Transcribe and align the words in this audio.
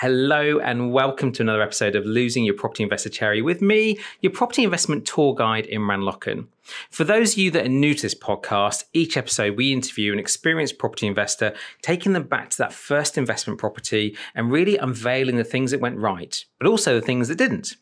Hello 0.00 0.58
and 0.60 0.94
welcome 0.94 1.30
to 1.30 1.42
another 1.42 1.60
episode 1.60 1.94
of 1.94 2.06
Losing 2.06 2.42
Your 2.42 2.54
Property 2.54 2.82
Investor 2.82 3.10
Cherry 3.10 3.42
with 3.42 3.60
me, 3.60 3.98
your 4.22 4.32
property 4.32 4.64
investment 4.64 5.06
tour 5.06 5.34
guide 5.34 5.66
Imran 5.66 6.10
Locken. 6.10 6.46
For 6.88 7.04
those 7.04 7.32
of 7.32 7.38
you 7.38 7.50
that 7.50 7.66
are 7.66 7.68
new 7.68 7.92
to 7.92 8.00
this 8.00 8.14
podcast, 8.14 8.84
each 8.94 9.18
episode 9.18 9.58
we 9.58 9.74
interview 9.74 10.14
an 10.14 10.18
experienced 10.18 10.78
property 10.78 11.06
investor, 11.06 11.52
taking 11.82 12.14
them 12.14 12.22
back 12.22 12.48
to 12.48 12.56
that 12.56 12.72
first 12.72 13.18
investment 13.18 13.60
property 13.60 14.16
and 14.34 14.50
really 14.50 14.78
unveiling 14.78 15.36
the 15.36 15.44
things 15.44 15.70
that 15.70 15.82
went 15.82 15.98
right, 15.98 16.46
but 16.58 16.66
also 16.66 16.94
the 16.98 17.04
things 17.04 17.28
that 17.28 17.36
didn't. 17.36 17.76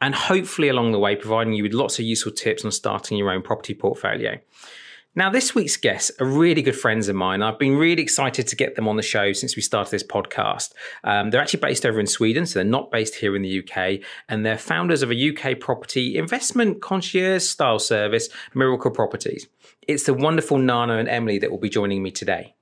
And 0.00 0.14
hopefully 0.14 0.70
along 0.70 0.92
the 0.92 0.98
way, 0.98 1.14
providing 1.14 1.52
you 1.52 1.64
with 1.64 1.74
lots 1.74 1.98
of 1.98 2.06
useful 2.06 2.32
tips 2.32 2.64
on 2.64 2.72
starting 2.72 3.18
your 3.18 3.30
own 3.30 3.42
property 3.42 3.74
portfolio. 3.74 4.38
Now, 5.16 5.28
this 5.28 5.56
week's 5.56 5.76
guests 5.76 6.12
are 6.20 6.24
really 6.24 6.62
good 6.62 6.78
friends 6.78 7.08
of 7.08 7.16
mine. 7.16 7.42
I've 7.42 7.58
been 7.58 7.76
really 7.76 8.00
excited 8.00 8.46
to 8.46 8.54
get 8.54 8.76
them 8.76 8.86
on 8.86 8.94
the 8.94 9.02
show 9.02 9.32
since 9.32 9.56
we 9.56 9.62
started 9.62 9.90
this 9.90 10.04
podcast. 10.04 10.72
Um, 11.02 11.30
they're 11.30 11.40
actually 11.40 11.58
based 11.58 11.84
over 11.84 11.98
in 11.98 12.06
Sweden, 12.06 12.46
so 12.46 12.60
they're 12.60 12.64
not 12.64 12.92
based 12.92 13.16
here 13.16 13.34
in 13.34 13.42
the 13.42 13.58
UK, 13.58 14.06
and 14.28 14.46
they're 14.46 14.56
founders 14.56 15.02
of 15.02 15.10
a 15.10 15.30
UK 15.30 15.58
property 15.58 16.16
investment 16.16 16.80
concierge 16.80 17.42
style 17.42 17.80
service, 17.80 18.28
Miracle 18.54 18.92
Properties. 18.92 19.48
It's 19.88 20.04
the 20.04 20.14
wonderful 20.14 20.58
Nana 20.58 20.98
and 20.98 21.08
Emily 21.08 21.38
that 21.40 21.50
will 21.50 21.58
be 21.58 21.68
joining 21.68 22.04
me 22.04 22.12
today. 22.12 22.54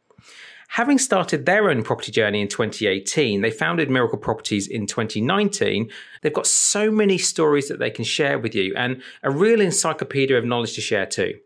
Having 0.68 0.98
started 0.98 1.44
their 1.44 1.68
own 1.68 1.82
property 1.82 2.12
journey 2.12 2.40
in 2.40 2.48
2018, 2.48 3.42
they 3.42 3.50
founded 3.50 3.90
Miracle 3.90 4.18
Properties 4.18 4.66
in 4.66 4.86
2019. 4.86 5.90
They've 6.22 6.32
got 6.32 6.46
so 6.46 6.90
many 6.90 7.18
stories 7.18 7.68
that 7.68 7.78
they 7.78 7.90
can 7.90 8.06
share 8.06 8.38
with 8.38 8.54
you 8.54 8.74
and 8.74 9.02
a 9.22 9.30
real 9.30 9.60
encyclopedia 9.60 10.38
of 10.38 10.46
knowledge 10.46 10.74
to 10.76 10.80
share 10.80 11.04
too. 11.04 11.40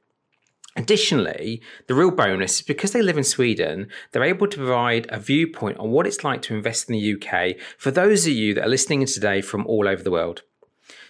Additionally, 0.75 1.61
the 1.87 1.95
real 1.95 2.11
bonus 2.11 2.61
is 2.61 2.63
because 2.63 2.93
they 2.93 3.03
live 3.03 3.19
in 3.19 3.25
Sweden, 3.25 3.89
they're 4.11 4.25
able 4.25 4.47
to 4.47 4.57
provide 4.57 5.07
a 5.11 5.19
viewpoint 5.19 5.77
on 5.77 5.91
what 5.91 6.07
it's 6.07 6.25
like 6.25 6.41
to 6.43 6.55
invest 6.55 6.89
in 6.89 6.95
the 6.95 7.15
UK 7.15 7.57
for 7.77 7.91
those 7.91 8.27
of 8.27 8.33
you 8.33 8.55
that 8.55 8.65
are 8.65 8.71
listening 8.71 9.05
today 9.05 9.43
from 9.43 9.67
all 9.67 9.87
over 9.87 10.03
the 10.03 10.11
world. 10.11 10.45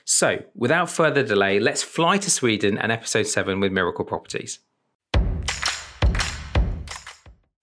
So, 0.05 0.43
without 0.57 0.91
further 0.91 1.23
delay, 1.23 1.61
let's 1.61 1.85
fly 1.85 2.19
to 2.19 2.31
Sweden 2.31 2.77
and 2.77 2.91
episode 2.91 3.29
7 3.29 3.61
with 3.61 3.71
Miracle 3.71 4.05
Properties. 4.05 4.59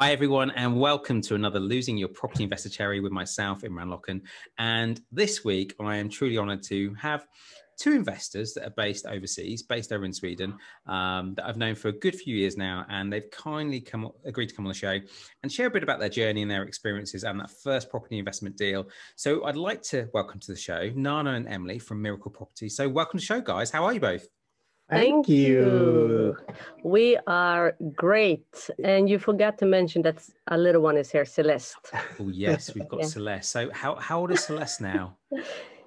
Hi, 0.01 0.13
everyone, 0.13 0.51
and 0.51 0.79
welcome 0.79 1.19
to 1.23 1.35
another 1.35 1.59
Losing 1.59 1.97
Your 1.97 2.07
Property 2.07 2.43
Investor 2.45 2.69
Cherry 2.69 3.01
with 3.01 3.11
myself, 3.11 3.63
Imran 3.63 3.93
Locken. 3.93 4.21
And 4.57 5.01
this 5.11 5.43
week, 5.43 5.75
I 5.81 5.97
am 5.97 6.07
truly 6.07 6.37
honored 6.37 6.63
to 6.63 6.93
have 6.93 7.27
two 7.79 7.93
investors 7.93 8.53
that 8.53 8.65
are 8.65 8.71
based 8.71 9.05
overseas, 9.05 9.63
based 9.63 9.91
over 9.91 10.05
in 10.05 10.13
Sweden, 10.13 10.55
um, 10.85 11.33
that 11.35 11.45
I've 11.45 11.57
known 11.57 11.75
for 11.75 11.87
a 11.87 11.93
good 11.93 12.15
few 12.15 12.35
years 12.35 12.57
now, 12.57 12.85
and 12.89 13.11
they've 13.11 13.29
kindly 13.31 13.79
come 13.79 14.11
agreed 14.25 14.49
to 14.49 14.55
come 14.55 14.65
on 14.65 14.69
the 14.69 14.75
show 14.75 14.99
and 15.43 15.51
share 15.51 15.67
a 15.67 15.71
bit 15.71 15.83
about 15.83 15.99
their 15.99 16.09
journey 16.09 16.41
and 16.41 16.51
their 16.51 16.63
experiences 16.63 17.23
and 17.23 17.39
that 17.39 17.49
first 17.63 17.89
property 17.89 18.19
investment 18.19 18.57
deal. 18.57 18.87
So 19.15 19.45
I'd 19.45 19.55
like 19.55 19.81
to 19.83 20.09
welcome 20.13 20.39
to 20.41 20.51
the 20.51 20.57
show 20.57 20.91
Nana 20.93 21.31
and 21.33 21.47
Emily 21.47 21.79
from 21.79 22.01
Miracle 22.01 22.31
Property. 22.31 22.69
So 22.69 22.87
welcome 22.89 23.19
to 23.19 23.23
the 23.23 23.25
show, 23.25 23.41
guys. 23.41 23.71
How 23.71 23.85
are 23.85 23.93
you 23.93 23.99
both? 23.99 24.27
Thank 24.89 25.29
you. 25.29 26.35
We 26.83 27.17
are 27.27 27.75
great. 27.95 28.69
And 28.83 29.07
you 29.07 29.19
forgot 29.19 29.59
to 29.59 29.65
mention 29.67 30.01
that 30.01 30.27
a 30.47 30.57
little 30.57 30.81
one 30.81 30.97
is 30.97 31.11
here, 31.11 31.25
Celeste. 31.25 31.77
Oh, 32.19 32.29
yes, 32.29 32.73
we've 32.73 32.87
got 32.87 32.99
yeah. 33.01 33.05
Celeste. 33.05 33.51
So, 33.51 33.69
how, 33.71 33.95
how 33.95 34.19
old 34.21 34.31
is 34.31 34.43
Celeste 34.43 34.81
now? 34.81 35.15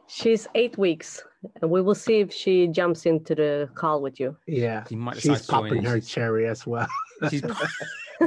She's 0.07 0.47
eight 0.55 0.79
weeks, 0.79 1.21
and 1.61 1.71
we 1.71 1.83
will 1.83 1.95
see 1.95 2.21
if 2.21 2.33
she 2.33 2.69
jumps 2.69 3.07
into 3.07 3.35
the 3.35 3.69
call 3.75 4.01
with 4.01 4.21
you. 4.21 4.37
Yeah, 4.47 4.85
she's 5.19 5.47
popping 5.47 5.83
her 5.85 6.01
cherry 6.01 6.49
as 6.49 6.67
well. 6.67 6.89
She's 7.31 7.43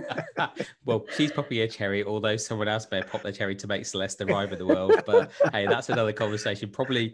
well, 0.86 1.06
she's 1.16 1.32
popping 1.32 1.60
her 1.60 1.68
cherry, 1.68 2.04
although 2.04 2.38
someone 2.38 2.68
else 2.68 2.88
may 2.92 3.02
pop 3.02 3.24
their 3.24 3.32
cherry 3.32 3.56
to 3.56 3.68
make 3.68 3.86
Celeste 3.86 4.22
arrive 4.22 4.52
in 4.52 4.60
the 4.60 4.66
world. 4.66 4.94
But 5.06 5.32
hey, 5.52 5.66
that's 5.68 5.90
another 5.90 6.12
conversation. 6.12 6.70
Probably, 6.70 7.14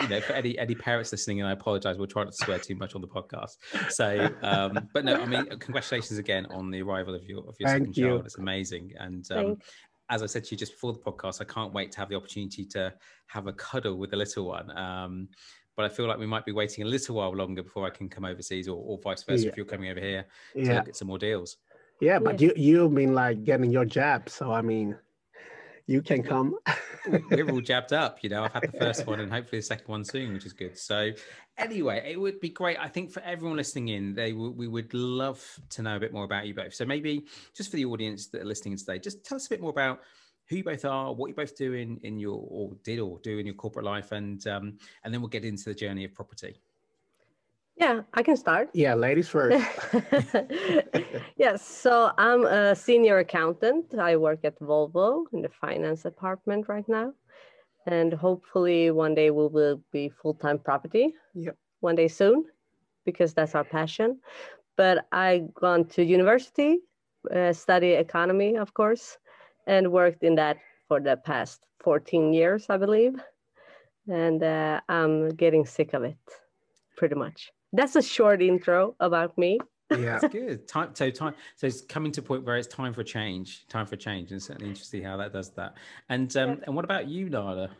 you 0.00 0.08
know, 0.08 0.20
for 0.20 0.32
any 0.32 0.58
any 0.58 0.74
parents 0.74 1.12
listening, 1.12 1.40
and 1.40 1.48
I 1.48 1.52
apologize, 1.52 1.98
we'll 1.98 2.06
try 2.06 2.24
not 2.24 2.32
to 2.32 2.44
swear 2.44 2.58
too 2.58 2.76
much 2.76 2.94
on 2.94 3.00
the 3.00 3.08
podcast. 3.08 3.56
So, 3.90 4.28
um, 4.42 4.88
but 4.92 5.04
no, 5.04 5.16
I 5.16 5.26
mean, 5.26 5.46
congratulations 5.58 6.18
again 6.18 6.46
on 6.46 6.70
the 6.70 6.82
arrival 6.82 7.14
of 7.14 7.24
your 7.24 7.40
of 7.40 7.56
your 7.58 7.68
Thank 7.68 7.82
second 7.82 7.96
you. 7.96 8.08
child. 8.08 8.26
It's 8.26 8.38
amazing, 8.38 8.92
and 8.98 9.30
um, 9.32 9.58
as 10.10 10.22
I 10.22 10.26
said 10.26 10.44
to 10.44 10.50
you 10.52 10.56
just 10.56 10.72
before 10.72 10.92
the 10.92 10.98
podcast, 10.98 11.40
I 11.40 11.44
can't 11.44 11.72
wait 11.72 11.92
to 11.92 11.98
have 11.98 12.08
the 12.08 12.16
opportunity 12.16 12.64
to 12.66 12.92
have 13.26 13.46
a 13.46 13.52
cuddle 13.52 13.96
with 13.96 14.10
the 14.10 14.16
little 14.16 14.46
one. 14.46 14.76
Um, 14.76 15.28
but 15.76 15.84
I 15.84 15.88
feel 15.88 16.06
like 16.06 16.18
we 16.18 16.26
might 16.26 16.46
be 16.46 16.52
waiting 16.52 16.84
a 16.84 16.86
little 16.86 17.16
while 17.16 17.34
longer 17.34 17.62
before 17.62 17.86
I 17.86 17.90
can 17.90 18.08
come 18.08 18.24
overseas, 18.24 18.68
or, 18.68 18.76
or 18.76 18.98
vice 19.02 19.22
versa 19.24 19.44
yeah. 19.44 19.50
if 19.50 19.56
you're 19.56 19.66
coming 19.66 19.90
over 19.90 20.00
here 20.00 20.26
to 20.54 20.62
yeah. 20.62 20.74
look 20.76 20.88
at 20.88 20.96
some 20.96 21.08
more 21.08 21.18
deals. 21.18 21.58
Yeah, 22.00 22.18
but 22.18 22.40
you 22.40 22.52
you've 22.56 22.94
been 22.94 23.14
like 23.14 23.44
getting 23.44 23.70
your 23.70 23.84
jab, 23.84 24.28
so 24.28 24.52
I 24.52 24.62
mean, 24.62 24.96
you 25.86 26.02
can 26.02 26.22
come. 26.22 26.56
We're 27.30 27.48
all 27.50 27.60
jabbed 27.62 27.92
up, 27.92 28.18
you 28.22 28.28
know. 28.28 28.44
I've 28.44 28.52
had 28.52 28.72
the 28.72 28.78
first 28.78 29.06
one 29.06 29.20
and 29.20 29.32
hopefully 29.32 29.60
the 29.60 29.66
second 29.66 29.86
one 29.86 30.04
soon, 30.04 30.32
which 30.32 30.44
is 30.44 30.52
good. 30.52 30.76
So, 30.76 31.12
anyway, 31.56 32.10
it 32.10 32.20
would 32.20 32.40
be 32.40 32.48
great. 32.48 32.78
I 32.80 32.88
think 32.88 33.12
for 33.12 33.22
everyone 33.22 33.56
listening 33.56 33.88
in, 33.88 34.14
they 34.14 34.32
w- 34.32 34.50
we 34.50 34.66
would 34.66 34.92
love 34.94 35.44
to 35.70 35.82
know 35.82 35.96
a 35.96 36.00
bit 36.00 36.12
more 36.12 36.24
about 36.24 36.46
you 36.46 36.54
both. 36.54 36.74
So 36.74 36.84
maybe 36.84 37.26
just 37.54 37.70
for 37.70 37.76
the 37.76 37.84
audience 37.84 38.26
that 38.28 38.42
are 38.42 38.46
listening 38.46 38.76
today, 38.76 38.98
just 38.98 39.24
tell 39.24 39.36
us 39.36 39.46
a 39.46 39.50
bit 39.50 39.60
more 39.60 39.70
about 39.70 40.00
who 40.48 40.56
you 40.56 40.64
both 40.64 40.84
are, 40.84 41.12
what 41.12 41.28
you 41.28 41.34
both 41.34 41.56
do 41.56 41.74
in, 41.74 41.98
in 42.02 42.18
your 42.18 42.44
or 42.48 42.72
did 42.82 42.98
or 42.98 43.18
do 43.22 43.38
in 43.38 43.46
your 43.46 43.54
corporate 43.54 43.84
life, 43.84 44.12
and 44.12 44.46
um, 44.46 44.78
and 45.04 45.12
then 45.12 45.20
we'll 45.20 45.28
get 45.28 45.44
into 45.44 45.64
the 45.64 45.74
journey 45.74 46.04
of 46.04 46.14
property. 46.14 46.60
Yeah, 47.76 48.02
I 48.14 48.22
can 48.22 48.36
start. 48.36 48.70
Yeah, 48.72 48.94
ladies 48.94 49.28
first. 49.28 49.62
yes, 51.36 51.66
so 51.66 52.10
I'm 52.16 52.46
a 52.46 52.74
senior 52.74 53.18
accountant. 53.18 53.94
I 53.98 54.16
work 54.16 54.40
at 54.44 54.58
Volvo 54.60 55.24
in 55.32 55.42
the 55.42 55.50
finance 55.50 56.02
department 56.02 56.68
right 56.68 56.88
now. 56.88 57.12
And 57.86 58.14
hopefully 58.14 58.90
one 58.90 59.14
day 59.14 59.30
we 59.30 59.46
will 59.46 59.80
be 59.92 60.08
full-time 60.08 60.58
property. 60.58 61.14
Yeah. 61.34 61.52
One 61.80 61.94
day 61.94 62.08
soon, 62.08 62.46
because 63.04 63.34
that's 63.34 63.54
our 63.54 63.64
passion. 63.64 64.20
But 64.76 65.06
I 65.12 65.42
gone 65.54 65.84
to 65.88 66.02
university, 66.02 66.78
uh, 67.34 67.52
study 67.52 67.92
economy, 67.92 68.56
of 68.56 68.72
course, 68.72 69.18
and 69.66 69.92
worked 69.92 70.22
in 70.22 70.34
that 70.36 70.56
for 70.88 71.00
the 71.00 71.18
past 71.18 71.60
14 71.80 72.32
years, 72.32 72.66
I 72.70 72.78
believe. 72.78 73.20
And 74.08 74.42
uh, 74.42 74.80
I'm 74.88 75.28
getting 75.30 75.66
sick 75.66 75.92
of 75.92 76.04
it, 76.04 76.16
pretty 76.96 77.14
much 77.14 77.52
that's 77.76 77.96
a 77.96 78.02
short 78.02 78.42
intro 78.42 78.94
about 79.00 79.36
me. 79.38 79.58
yeah, 79.90 79.96
that's 80.20 80.32
good. 80.32 80.66
Time 80.66 80.90
so 80.94 81.10
time 81.10 81.34
so 81.54 81.66
it's 81.66 81.82
coming 81.82 82.12
to 82.12 82.20
a 82.20 82.24
point 82.24 82.44
where 82.44 82.56
it's 82.56 82.68
time 82.68 82.92
for 82.92 83.04
change. 83.04 83.66
Time 83.68 83.86
for 83.86 83.96
change, 83.96 84.32
and 84.32 84.42
certainly 84.42 84.68
interesting 84.68 85.02
how 85.02 85.16
that 85.16 85.32
does 85.32 85.50
that. 85.50 85.74
And 86.08 86.34
um, 86.36 86.50
yeah. 86.50 86.56
and 86.66 86.76
what 86.76 86.84
about 86.84 87.08
you, 87.08 87.28
Nada? 87.28 87.70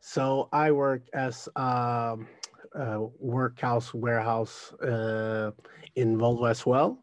So 0.00 0.48
I 0.52 0.70
work 0.70 1.02
as 1.14 1.48
um, 1.56 2.28
a 2.74 3.00
workhouse 3.18 3.94
warehouse 3.94 4.72
uh, 4.74 5.52
in 5.96 6.18
Volvo 6.18 6.50
as 6.50 6.66
well. 6.66 7.02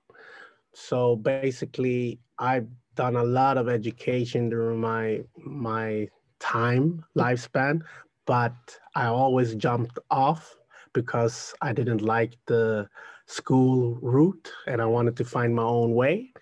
So 0.74 1.16
basically, 1.16 2.20
I've 2.38 2.68
done 2.96 3.16
a 3.16 3.24
lot 3.24 3.58
of 3.58 3.68
education 3.70 4.50
during 4.50 4.80
my 4.80 5.22
my 5.36 6.08
time 6.40 7.04
lifespan, 7.18 7.82
but 8.26 8.56
I 8.96 9.06
always 9.08 9.56
jumped 9.56 9.98
off 10.10 10.56
because 10.94 11.54
I 11.62 11.74
didn't 11.74 12.02
like 12.02 12.38
the 12.48 12.88
school 13.26 13.98
route 14.02 14.52
and 14.68 14.82
I 14.82 14.86
wanted 14.86 15.16
to 15.18 15.26
find 15.26 15.56
my 15.56 15.64
own 15.64 15.94
way. 15.94 16.34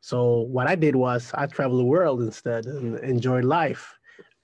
So 0.00 0.40
what 0.40 0.66
I 0.66 0.74
did 0.74 0.96
was 0.96 1.32
I 1.34 1.46
traveled 1.46 1.80
the 1.80 1.84
world 1.84 2.20
instead 2.20 2.66
and 2.66 2.98
enjoyed 2.98 3.44
life. 3.44 3.94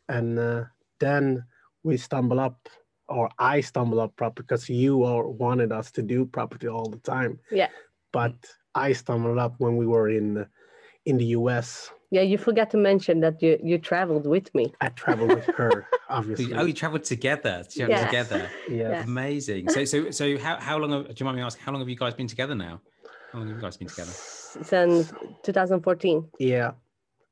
And 0.09 0.39
uh, 0.39 0.65
then 0.99 1.45
we 1.83 1.97
stumble 1.97 2.41
up, 2.41 2.69
or 3.09 3.29
I 3.39 3.61
stumble 3.61 4.01
up 4.01 4.17
property 4.17 4.47
because 4.47 4.69
you 4.69 5.05
all 5.05 5.33
wanted 5.33 5.73
us 5.73 5.91
to 5.93 6.03
do 6.03 6.25
property 6.25 6.69
all 6.69 6.89
the 6.89 6.99
time. 6.99 7.39
Yeah. 7.51 7.69
But 8.13 8.35
I 8.75 8.93
stumbled 8.93 9.39
up 9.39 9.55
when 9.59 9.77
we 9.77 9.87
were 9.87 10.09
in 10.09 10.47
in 11.07 11.17
the 11.17 11.27
U.S. 11.27 11.91
Yeah, 12.11 12.23
you 12.23 12.39
forgot 12.39 12.71
to 12.71 12.77
mention 12.77 13.21
that 13.21 13.41
you 13.41 13.59
you 13.63 13.79
traveled 13.79 14.27
with 14.27 14.53
me. 14.55 14.73
I 14.81 14.89
traveled 14.89 15.31
with 15.31 15.47
her, 15.47 15.87
obviously. 16.09 16.53
oh, 16.55 16.65
you 16.65 16.73
traveled 16.73 17.05
together. 17.05 17.65
yes. 17.75 18.05
together. 18.07 18.51
Yeah. 18.69 19.05
Amazing. 19.05 19.69
So 19.69 19.85
so 19.85 20.11
so 20.11 20.37
how 20.39 20.57
how 20.59 20.77
long? 20.79 20.91
Have, 20.91 21.07
do 21.07 21.15
you 21.17 21.25
mind 21.25 21.37
me 21.37 21.43
asking? 21.43 21.65
How 21.65 21.73
long 21.73 21.81
have 21.81 21.89
you 21.89 21.97
guys 21.97 22.15
been 22.15 22.27
together 22.27 22.57
now? 22.57 22.81
How 23.33 23.39
long 23.39 23.49
have 23.49 23.57
you 23.57 23.63
guys 23.63 23.77
been 23.77 23.89
together? 23.89 24.11
Since 24.11 25.13
2014. 25.45 26.29
Yeah, 26.41 26.73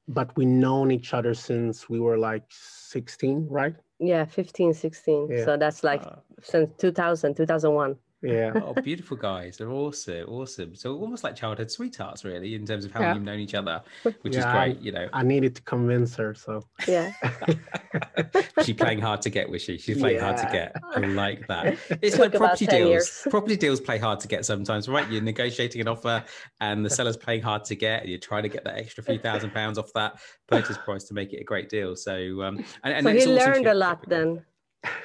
but 0.07 0.35
we 0.37 0.47
known 0.47 0.91
each 0.91 1.13
other 1.13 1.35
since 1.35 1.89
we 1.89 2.01
were 2.01 2.17
like 2.17 2.45
16, 2.49 3.47
right? 3.51 3.75
Yeah, 3.99 4.25
15, 4.25 4.75
16. 4.75 5.29
Yeah. 5.31 5.45
So 5.45 5.57
that's 5.57 5.83
like 5.83 6.03
uh, 6.03 6.17
since 6.41 6.71
2000, 6.79 7.35
2001. 7.35 7.97
Yeah. 8.21 8.53
Oh, 8.57 8.75
beautiful 8.75 9.17
guys. 9.17 9.57
They're 9.59 9.71
awesome. 9.71 10.29
Awesome. 10.29 10.75
So 10.75 10.97
almost 10.99 11.23
like 11.23 11.37
childhood 11.37 11.71
sweethearts, 11.71 12.25
really, 12.25 12.55
in 12.57 12.67
terms 12.67 12.85
of 12.85 12.91
how 12.91 13.01
Yeah. 13.03 13.15
you've 13.15 13.23
known 13.23 13.39
each 13.39 13.55
other, 13.55 13.81
which 14.23 14.35
Yeah, 14.35 14.41
is 14.41 14.45
great, 14.47 14.81
you 14.81 14.91
know. 14.91 15.09
I 15.13 15.23
needed 15.23 15.55
to 15.57 15.63
convince 15.63 16.17
her, 16.17 16.35
so 16.35 16.63
Yeah. 16.89 17.13
She's 18.65 18.75
playing 18.77 19.01
hard 19.01 19.23
to 19.23 19.31
get, 19.31 19.49
was 19.49 19.63
she? 19.63 19.79
She's 19.79 19.99
playing 19.99 20.21
hard 20.21 20.37
to 20.39 20.49
get. 20.51 20.75
I 20.97 21.01
like 21.01 21.47
that. 21.47 21.79
It's 22.03 22.17
Took 22.17 22.33
like 22.33 22.35
property 22.35 22.67
deals. 22.67 22.89
years. 22.91 23.27
Property 23.31 23.57
deals 23.57 23.81
play 23.81 23.99
hard 23.99 24.19
to 24.21 24.29
get 24.29 24.45
sometimes, 24.45 24.89
right? 24.89 25.09
You're 25.11 25.23
negotiating 25.23 25.81
an 25.81 25.89
offer 25.89 26.25
and 26.61 26.85
the 26.85 26.91
seller's 26.91 27.17
playing 27.17 27.43
hard 27.43 27.65
to 27.67 27.77
get, 27.77 28.01
and 28.03 28.11
you're 28.11 28.19
trying 28.19 28.43
to 28.43 28.49
get 28.49 28.65
that 28.65 28.77
extra 28.79 29.05
few 29.05 29.19
thousand 29.19 29.51
pounds 29.53 29.79
off 29.79 29.93
that 29.95 30.21
purchase 30.49 30.77
price 30.79 31.05
to 31.05 31.15
make 31.15 31.33
it 31.33 31.41
a 31.41 31.45
great 31.45 31.69
deal. 31.69 31.95
So 31.95 32.43
um 32.43 32.59
and, 32.83 32.95
and 32.95 33.05
so 33.07 33.13
he 33.13 33.19
awesome 33.21 33.35
learned 33.53 33.67
a 33.69 33.75
lot 33.75 34.05
then. 34.09 34.45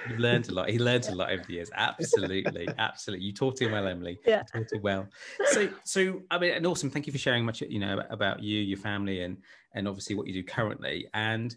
You've 0.10 0.20
learned 0.20 0.50
a 0.50 0.54
lot. 0.54 0.70
He 0.70 0.80
learned 0.80 1.06
a 1.08 1.16
lot 1.16 1.32
over 1.32 1.44
the 1.44 1.54
years. 1.54 1.70
Absolutely, 1.76 2.68
absolutely. 2.78 3.26
You 3.26 3.34
taught 3.34 3.62
him 3.62 3.72
well, 3.72 3.88
Emily. 3.88 4.20
Yeah. 4.26 4.44
You 4.54 4.62
taught 4.62 4.74
him 4.74 4.82
well. 4.82 5.08
So, 5.52 5.70
so 5.84 6.22
I 6.32 6.38
mean, 6.40 6.54
and 6.54 6.66
awesome. 6.68 6.90
Thank 6.90 7.08
you 7.08 7.14
for 7.14 7.20
sharing 7.20 7.46
much, 7.46 7.62
you 7.62 7.80
know, 7.80 8.02
about 8.10 8.42
you, 8.44 8.60
your 8.60 8.78
family, 8.78 9.22
and 9.22 9.38
and 9.74 9.88
obviously 9.88 10.16
what 10.16 10.28
you 10.28 10.34
do 10.34 10.44
currently. 10.44 11.08
And 11.14 11.56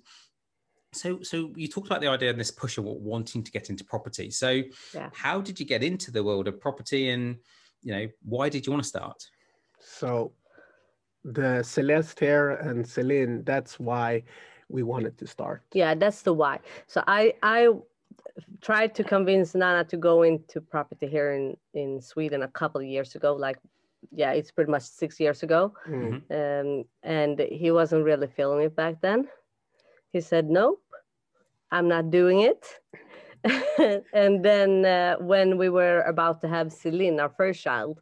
so, 0.92 1.20
so 1.22 1.52
you 1.56 1.68
talked 1.68 1.88
about 1.88 2.00
the 2.00 2.06
idea 2.08 2.30
and 2.30 2.40
this 2.40 2.50
push 2.50 2.78
of 2.78 2.84
wanting 2.84 3.42
to 3.44 3.50
get 3.50 3.68
into 3.70 3.84
property. 3.84 4.30
So, 4.30 4.62
Yeah. 4.94 5.10
how 5.12 5.40
did 5.40 5.60
you 5.60 5.66
get 5.66 5.82
into 5.82 6.10
the 6.10 6.22
world 6.24 6.48
of 6.48 6.60
property, 6.60 7.10
and 7.10 7.36
you 7.82 7.92
know, 7.92 8.08
why 8.22 8.48
did 8.48 8.66
you 8.66 8.72
want 8.72 8.82
to 8.82 8.88
start? 8.88 9.22
so 9.78 10.32
the 11.24 11.62
Celeste 11.62 12.20
here 12.20 12.50
and 12.50 12.86
Celine, 12.86 13.42
that's 13.44 13.78
why 13.80 14.22
we 14.68 14.82
wanted 14.82 15.18
to 15.18 15.26
start. 15.26 15.62
Yeah, 15.72 15.94
that's 15.94 16.22
the 16.22 16.32
why. 16.32 16.60
So 16.86 17.02
I 17.06 17.34
I 17.42 17.68
tried 18.60 18.94
to 18.94 19.04
convince 19.04 19.54
Nana 19.54 19.84
to 19.84 19.96
go 19.96 20.22
into 20.22 20.60
property 20.60 21.06
here 21.06 21.32
in 21.32 21.56
in 21.74 22.00
Sweden 22.00 22.42
a 22.42 22.48
couple 22.48 22.80
of 22.80 22.86
years 22.86 23.14
ago. 23.14 23.34
Like, 23.34 23.58
yeah, 24.12 24.32
it's 24.32 24.50
pretty 24.50 24.70
much 24.70 24.82
six 24.82 25.18
years 25.20 25.42
ago. 25.42 25.72
Mm. 25.88 26.22
um, 26.30 26.84
and 27.02 27.38
he 27.38 27.70
wasn't 27.70 28.04
really 28.04 28.26
feeling 28.26 28.64
it 28.64 28.76
back 28.76 29.00
then. 29.00 29.28
He 30.12 30.20
said, 30.20 30.50
"Nope, 30.50 30.82
I'm 31.70 31.88
not 31.88 32.10
doing 32.10 32.40
it." 32.40 32.80
and 34.12 34.44
then 34.44 34.84
uh, 34.84 35.16
when 35.20 35.56
we 35.56 35.68
were 35.68 36.02
about 36.02 36.40
to 36.40 36.48
have 36.48 36.72
Celine, 36.72 37.20
our 37.20 37.28
first 37.28 37.62
child, 37.62 38.00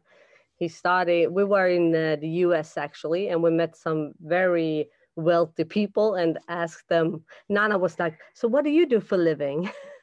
he 0.57 0.67
started. 0.67 1.31
We 1.31 1.43
were 1.43 1.67
in 1.67 1.93
uh, 1.95 2.17
the 2.19 2.29
U.S. 2.45 2.77
actually, 2.77 3.29
and 3.29 3.43
we 3.43 3.51
met 3.51 3.75
some 3.75 4.13
very 4.21 4.89
wealthy 5.15 5.63
people 5.63 6.15
and 6.15 6.39
asked 6.49 6.89
them. 6.89 7.23
Nana 7.49 7.77
was 7.77 7.99
like, 7.99 8.17
"So 8.33 8.47
what 8.47 8.63
do 8.63 8.69
you 8.69 8.85
do 8.85 8.99
for 8.99 9.15
a 9.15 9.25
living?" 9.31 9.69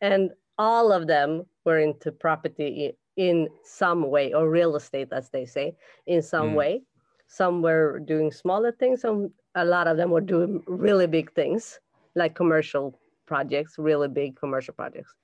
and 0.00 0.30
all 0.58 0.92
of 0.92 1.06
them 1.06 1.44
were 1.64 1.78
into 1.78 2.10
property 2.12 2.96
in 3.16 3.48
some 3.64 4.08
way 4.10 4.32
or 4.32 4.48
real 4.48 4.76
estate, 4.76 5.08
as 5.12 5.28
they 5.30 5.44
say, 5.44 5.76
in 6.06 6.22
some 6.22 6.50
Mm. 6.52 6.54
way 6.54 6.82
some 7.30 7.60
were 7.60 8.00
doing 8.00 8.32
smaller 8.32 8.72
things 8.72 9.02
some 9.02 9.30
a 9.54 9.62
lot 9.64 9.86
of 9.86 9.98
them 9.98 10.10
were 10.10 10.20
doing 10.34 10.62
really 10.66 11.06
big 11.06 11.30
things 11.34 11.78
like 12.14 12.34
commercial 12.34 12.98
projects 13.26 13.76
really 13.78 14.08
big 14.08 14.34
commercial 14.34 14.72
projects 14.72 15.14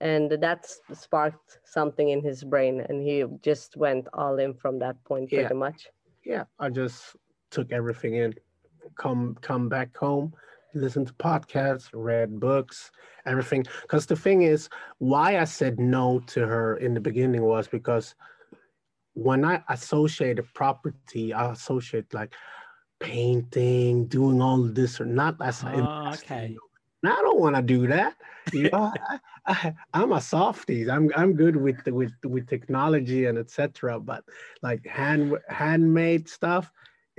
and 0.00 0.30
that 0.30 0.64
sparked 0.92 1.58
something 1.64 2.10
in 2.10 2.22
his 2.22 2.44
brain 2.44 2.80
and 2.88 3.02
he 3.02 3.24
just 3.42 3.76
went 3.76 4.06
all 4.14 4.38
in 4.38 4.54
from 4.54 4.78
that 4.78 4.96
point 5.04 5.28
Yeah. 5.32 5.40
pretty 5.40 5.54
much 5.54 5.88
Yeah, 6.24 6.44
I 6.60 6.68
just 6.70 7.16
took 7.50 7.72
everything 7.72 8.14
in. 8.14 8.34
Come 8.94 9.34
come 9.40 9.68
back 9.68 9.96
home, 9.96 10.32
listen 10.74 11.04
to 11.04 11.12
podcasts, 11.14 11.90
read 11.92 12.38
books, 12.38 12.90
everything. 13.26 13.64
Because 13.82 14.06
the 14.06 14.16
thing 14.16 14.42
is, 14.42 14.68
why 14.98 15.38
I 15.38 15.44
said 15.44 15.78
no 15.78 16.20
to 16.28 16.46
her 16.46 16.76
in 16.76 16.94
the 16.94 17.00
beginning 17.00 17.42
was 17.42 17.68
because 17.68 18.14
when 19.14 19.44
I 19.44 19.62
associated 19.68 20.52
property, 20.54 21.32
I 21.32 21.52
associate 21.52 22.12
like 22.14 22.34
painting, 23.00 24.06
doing 24.06 24.40
all 24.40 24.62
this 24.62 25.00
or 25.00 25.06
not 25.06 25.36
as 25.42 25.62
Ah, 25.64 26.14
okay. 26.14 26.56
And 27.02 27.12
I 27.12 27.16
don't 27.16 27.40
want 27.40 27.56
to 27.56 27.62
do 27.62 27.86
that. 27.86 28.14
You 28.52 28.70
know, 28.70 28.92
I, 29.46 29.74
I'm 29.94 30.12
a 30.12 30.20
softie. 30.20 30.90
I'm 30.90 31.10
I'm 31.16 31.34
good 31.34 31.56
with 31.56 31.82
the, 31.84 31.92
with 31.92 32.12
with 32.24 32.46
technology 32.46 33.26
and 33.26 33.38
etc. 33.38 33.98
But 34.00 34.24
like 34.62 34.86
hand 34.86 35.36
handmade 35.48 36.28
stuff, 36.28 36.70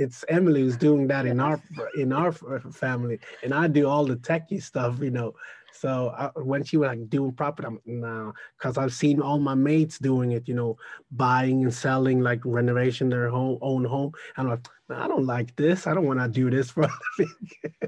it's 0.01 0.25
Emily 0.27 0.61
who's 0.61 0.77
doing 0.77 1.07
that 1.07 1.25
in 1.25 1.39
our 1.39 1.61
in 1.95 2.11
our 2.11 2.29
uh, 2.29 2.59
family, 2.71 3.19
and 3.43 3.53
I 3.53 3.67
do 3.67 3.87
all 3.87 4.05
the 4.05 4.17
techie 4.17 4.61
stuff. 4.61 4.99
You 4.99 5.11
know, 5.11 5.35
so 5.73 6.13
I, 6.17 6.29
when 6.39 6.63
she 6.63 6.77
was 6.77 6.87
like 6.87 7.09
doing 7.09 7.31
property, 7.33 7.67
I'm 7.67 7.79
no, 7.85 8.33
because 8.57 8.77
I've 8.77 8.93
seen 8.93 9.21
all 9.21 9.39
my 9.39 9.55
mates 9.55 9.99
doing 9.99 10.31
it. 10.33 10.47
You 10.47 10.55
know, 10.55 10.77
buying 11.11 11.63
and 11.63 11.73
selling 11.73 12.21
like 12.21 12.41
renovation 12.45 13.09
their 13.09 13.29
home 13.29 13.57
own 13.61 13.85
home. 13.85 14.11
And 14.37 14.47
I'm 14.47 14.51
like, 14.51 14.67
I 14.89 15.07
don't 15.07 15.25
like 15.25 15.55
this. 15.55 15.87
I 15.87 15.93
don't 15.93 16.05
want 16.05 16.19
to 16.19 16.27
do 16.27 16.49
this 16.49 16.69
for 16.71 16.81
a 16.83 16.89
living. 17.17 17.35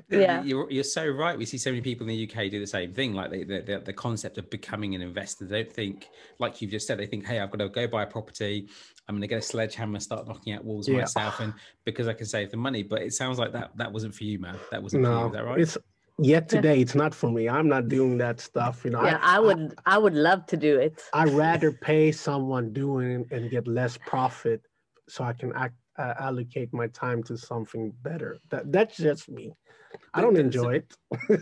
Yeah. 0.09 0.41
you're, 0.43 0.69
you're 0.71 0.83
so 0.83 1.05
right. 1.07 1.37
We 1.37 1.45
see 1.45 1.57
so 1.57 1.69
many 1.71 1.81
people 1.81 2.07
in 2.07 2.15
the 2.15 2.29
UK 2.31 2.49
do 2.49 2.59
the 2.59 2.67
same 2.67 2.93
thing. 2.93 3.13
Like 3.13 3.31
the, 3.31 3.43
the, 3.43 3.81
the 3.85 3.93
concept 3.93 4.37
of 4.37 4.49
becoming 4.49 4.95
an 4.95 5.01
investor. 5.01 5.45
They 5.45 5.63
don't 5.63 5.73
think, 5.73 6.07
like 6.39 6.61
you've 6.61 6.71
just 6.71 6.87
said, 6.87 6.99
they 6.99 7.05
think, 7.05 7.25
hey, 7.25 7.39
I've 7.39 7.51
got 7.51 7.57
to 7.59 7.69
go 7.69 7.87
buy 7.87 8.03
a 8.03 8.07
property. 8.07 8.69
I'm 9.09 9.15
going 9.15 9.21
to 9.21 9.27
get 9.27 9.39
a 9.39 9.41
sledgehammer, 9.41 9.95
and 9.95 10.03
start 10.03 10.27
knocking 10.27 10.53
out 10.53 10.63
walls 10.63 10.87
Yeah. 10.87 10.99
myself, 10.99 11.41
and 11.41 11.53
because 11.83 12.07
I 12.07 12.13
can 12.13 12.25
save 12.25 12.51
the 12.51 12.57
money. 12.57 12.83
But 12.83 13.01
it 13.01 13.13
sounds 13.13 13.37
like 13.37 13.51
that 13.51 13.75
that 13.75 13.91
wasn't 13.91 14.15
for 14.15 14.23
you, 14.23 14.39
man. 14.39 14.57
That 14.71 14.81
wasn't 14.81 15.03
for 15.03 15.11
you. 15.11 15.15
no, 15.17 15.25
Is 15.27 15.33
that 15.33 15.43
right? 15.45 15.59
it's 15.59 15.77
yet 16.19 16.49
today. 16.49 16.79
It's 16.79 16.95
not 16.95 17.13
for 17.13 17.29
me. 17.31 17.49
I'm 17.49 17.67
not 17.67 17.87
doing 17.87 18.17
that 18.19 18.39
stuff. 18.39 18.83
You 18.85 18.91
know, 18.91 19.03
yeah 19.03 19.19
i 19.21 19.39
would 19.39 19.73
i 19.85 19.97
would 19.97 20.13
love 20.13 20.45
to 20.45 20.57
do 20.57 20.79
it 20.79 21.01
i'd 21.13 21.29
rather 21.29 21.71
pay 21.71 22.11
someone 22.11 22.71
doing 22.73 23.21
it 23.21 23.31
and 23.31 23.49
get 23.49 23.67
less 23.67 23.97
profit, 23.97 24.61
so 25.09 25.23
I 25.23 25.33
can 25.33 25.51
act, 25.55 25.75
uh, 25.97 26.13
allocate 26.19 26.73
my 26.73 26.87
time 26.87 27.23
to 27.23 27.37
something 27.37 27.93
better. 28.01 28.37
That 28.49 28.71
that's 28.71 28.97
just 28.97 29.29
me. 29.29 29.53
I 30.13 30.21
don't 30.21 30.33
But- 30.33 30.39
but- 30.39 30.45
enjoy 30.45 30.73
it. 30.75 30.93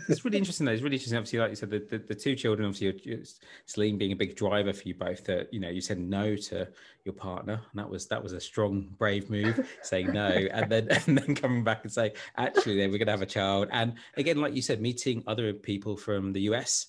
it's 0.08 0.24
really 0.24 0.38
interesting 0.38 0.66
though. 0.66 0.72
It's 0.72 0.82
really 0.82 0.96
interesting. 0.96 1.16
Obviously, 1.18 1.38
like 1.40 1.50
you 1.50 1.56
said, 1.56 1.70
the, 1.70 1.78
the, 1.80 1.98
the 1.98 2.14
two 2.14 2.34
children, 2.34 2.66
obviously, 2.66 2.86
you're, 3.04 3.16
you're- 3.16 3.26
Celine 3.66 3.98
being 3.98 4.12
a 4.12 4.16
big 4.16 4.34
driver 4.36 4.72
for 4.72 4.88
you 4.88 4.94
both. 4.94 5.24
That 5.24 5.52
you 5.52 5.60
know, 5.60 5.68
you 5.68 5.80
said 5.80 5.98
no 5.98 6.36
to 6.36 6.68
your 7.04 7.14
partner, 7.14 7.54
and 7.54 7.78
that 7.78 7.88
was 7.88 8.06
that 8.08 8.22
was 8.22 8.32
a 8.32 8.40
strong, 8.40 8.88
brave 8.98 9.28
move, 9.30 9.68
saying 9.82 10.12
no, 10.12 10.26
and 10.52 10.70
then 10.70 10.88
and 11.06 11.18
then 11.18 11.34
coming 11.34 11.64
back 11.64 11.82
and 11.84 11.92
saying, 11.92 12.12
actually, 12.36 12.76
then 12.76 12.90
we're 12.90 12.98
going 12.98 13.06
to 13.06 13.12
have 13.12 13.22
a 13.22 13.26
child. 13.26 13.68
And 13.72 13.94
again, 14.16 14.38
like 14.40 14.54
you 14.54 14.62
said, 14.62 14.80
meeting 14.80 15.22
other 15.26 15.52
people 15.52 15.96
from 15.96 16.32
the 16.32 16.42
US 16.42 16.86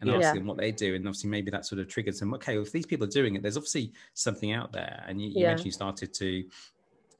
and 0.00 0.10
Yeah. 0.10 0.18
asking 0.18 0.44
what 0.46 0.58
they 0.58 0.72
do, 0.72 0.94
and 0.94 1.06
obviously 1.06 1.30
maybe 1.30 1.50
that 1.50 1.64
sort 1.64 1.80
of 1.80 1.88
triggered 1.88 2.14
some. 2.16 2.34
Okay, 2.34 2.54
well, 2.56 2.66
if 2.66 2.72
these 2.72 2.84
people 2.86 3.06
are 3.06 3.10
doing 3.10 3.34
it, 3.34 3.42
there's 3.42 3.56
obviously 3.56 3.92
something 4.14 4.52
out 4.52 4.72
there. 4.72 5.02
And 5.08 5.20
you, 5.20 5.28
you 5.28 5.34
Yeah. 5.40 5.48
mentioned 5.48 5.66
you 5.66 5.72
started 5.72 6.12
to 6.14 6.44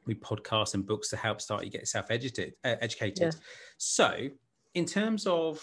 read 0.07 0.21
podcasts 0.23 0.75
and 0.75 0.87
books 0.87 1.09
to 1.11 1.17
help 1.17 1.41
start 1.41 1.65
you 1.65 1.71
get 1.71 1.83
yourself 1.83 2.07
educated. 2.11 2.55
Uh, 2.65 2.77
educated. 2.81 3.35
So, 3.79 4.29
in 4.75 4.85
terms 4.85 5.27
of 5.27 5.63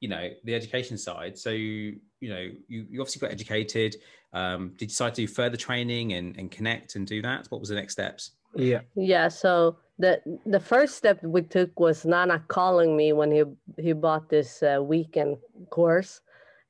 you 0.00 0.08
know 0.08 0.30
the 0.44 0.54
education 0.54 0.98
side, 0.98 1.38
so 1.38 1.50
you 1.50 2.00
know 2.22 2.48
you, 2.68 2.86
you 2.90 3.00
obviously 3.00 3.20
got 3.20 3.32
educated. 3.32 3.96
Um, 4.32 4.70
did 4.70 4.82
you 4.82 4.86
decide 4.88 5.14
to 5.14 5.22
do 5.22 5.28
further 5.28 5.56
training 5.56 6.14
and, 6.14 6.36
and 6.36 6.50
connect 6.50 6.96
and 6.96 7.06
do 7.06 7.22
that? 7.22 7.46
What 7.50 7.60
was 7.60 7.68
the 7.68 7.76
next 7.76 7.92
steps? 7.92 8.32
Yeah, 8.56 8.80
Yeah, 8.94 9.28
so 9.28 9.76
the 9.98 10.20
the 10.46 10.60
first 10.60 10.96
step 10.96 11.22
we 11.22 11.42
took 11.42 11.78
was 11.78 12.04
Nana 12.04 12.42
calling 12.48 12.96
me 12.96 13.12
when 13.12 13.30
he 13.30 13.44
he 13.80 13.92
bought 13.92 14.28
this 14.28 14.62
uh, 14.62 14.82
weekend 14.82 15.36
course, 15.70 16.20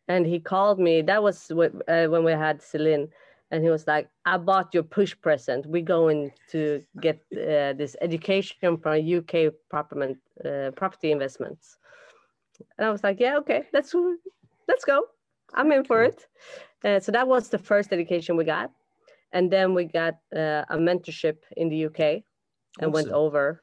and 0.08 0.26
he 0.26 0.40
called 0.40 0.78
me. 0.78 1.02
That 1.02 1.22
was 1.22 1.48
wh- 1.48 1.74
uh, 1.88 2.06
when 2.06 2.24
we 2.24 2.32
had 2.32 2.62
Celine, 2.62 3.08
and 3.54 3.64
he 3.64 3.70
was 3.70 3.86
like, 3.86 4.08
"I 4.26 4.36
bought 4.36 4.74
your 4.74 4.82
push 4.82 5.14
present. 5.20 5.66
We're 5.66 5.92
going 5.98 6.32
to 6.50 6.82
get 7.00 7.16
uh, 7.32 7.72
this 7.80 7.96
education 8.00 8.76
from 8.76 8.94
UK 9.18 9.54
property 9.70 10.16
uh, 10.44 10.70
property 10.72 11.12
investments." 11.12 11.78
And 12.76 12.86
I 12.86 12.90
was 12.90 13.02
like, 13.04 13.20
"Yeah, 13.20 13.38
okay, 13.38 13.60
let's 13.72 13.94
let's 14.68 14.84
go. 14.84 14.98
I'm 15.54 15.72
in 15.72 15.84
for 15.84 16.02
it." 16.02 16.26
Uh, 16.84 17.00
so 17.00 17.12
that 17.12 17.26
was 17.26 17.48
the 17.48 17.58
first 17.58 17.92
education 17.92 18.36
we 18.36 18.44
got 18.44 18.70
and 19.34 19.50
then 19.50 19.74
we 19.74 19.84
got 19.84 20.14
uh, 20.34 20.64
a 20.70 20.78
mentorship 20.78 21.38
in 21.56 21.68
the 21.68 21.86
UK 21.86 22.22
and 22.80 22.92
went 22.92 23.10
over 23.10 23.62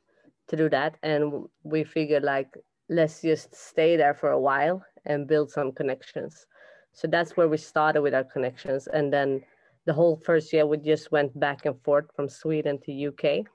to 0.49 0.57
do 0.57 0.69
that. 0.69 0.97
And 1.01 1.45
we 1.63 1.83
figured 1.83 2.23
like 2.23 2.49
let's 2.89 3.21
just 3.21 3.55
stay 3.55 3.95
there 3.95 4.13
for 4.13 4.31
a 4.31 4.39
while 4.39 4.83
and 5.05 5.27
build 5.27 5.49
some 5.49 5.71
connections. 5.71 6.45
So 6.91 7.07
that's 7.07 7.37
where 7.37 7.47
we 7.47 7.57
started 7.57 8.01
with 8.01 8.13
our 8.13 8.25
connections, 8.25 8.87
and 8.87 9.13
then 9.13 9.41
the 9.85 9.93
whole 9.93 10.21
first 10.25 10.53
year 10.53 10.65
we 10.65 10.77
just 10.77 11.11
went 11.11 11.37
back 11.39 11.65
and 11.65 11.81
forth 11.83 12.05
from 12.15 12.29
Sweden 12.29 12.79
to 12.85 13.07
UK. 13.07 13.45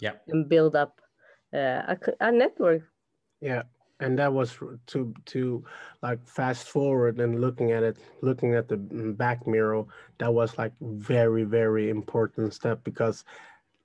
Yeah. 0.00 0.12
And 0.28 0.48
build 0.48 0.76
up 0.76 1.00
uh, 1.54 1.94
a, 1.94 1.98
a 2.20 2.32
network. 2.32 2.82
yeah, 3.40 3.62
and 4.00 4.18
that 4.18 4.32
was 4.32 4.56
to 4.86 5.14
to 5.26 5.64
like 6.02 6.26
fast 6.26 6.68
forward 6.68 7.20
and 7.20 7.40
looking 7.40 7.72
at 7.72 7.82
it, 7.82 7.98
looking 8.22 8.54
at 8.54 8.68
the 8.68 8.76
mm, 8.76 9.16
back 9.16 9.46
mirror. 9.46 9.84
That 10.18 10.32
was 10.32 10.56
like 10.58 10.72
very 10.80 11.44
very 11.44 11.90
important 11.90 12.54
step 12.54 12.82
because 12.84 13.24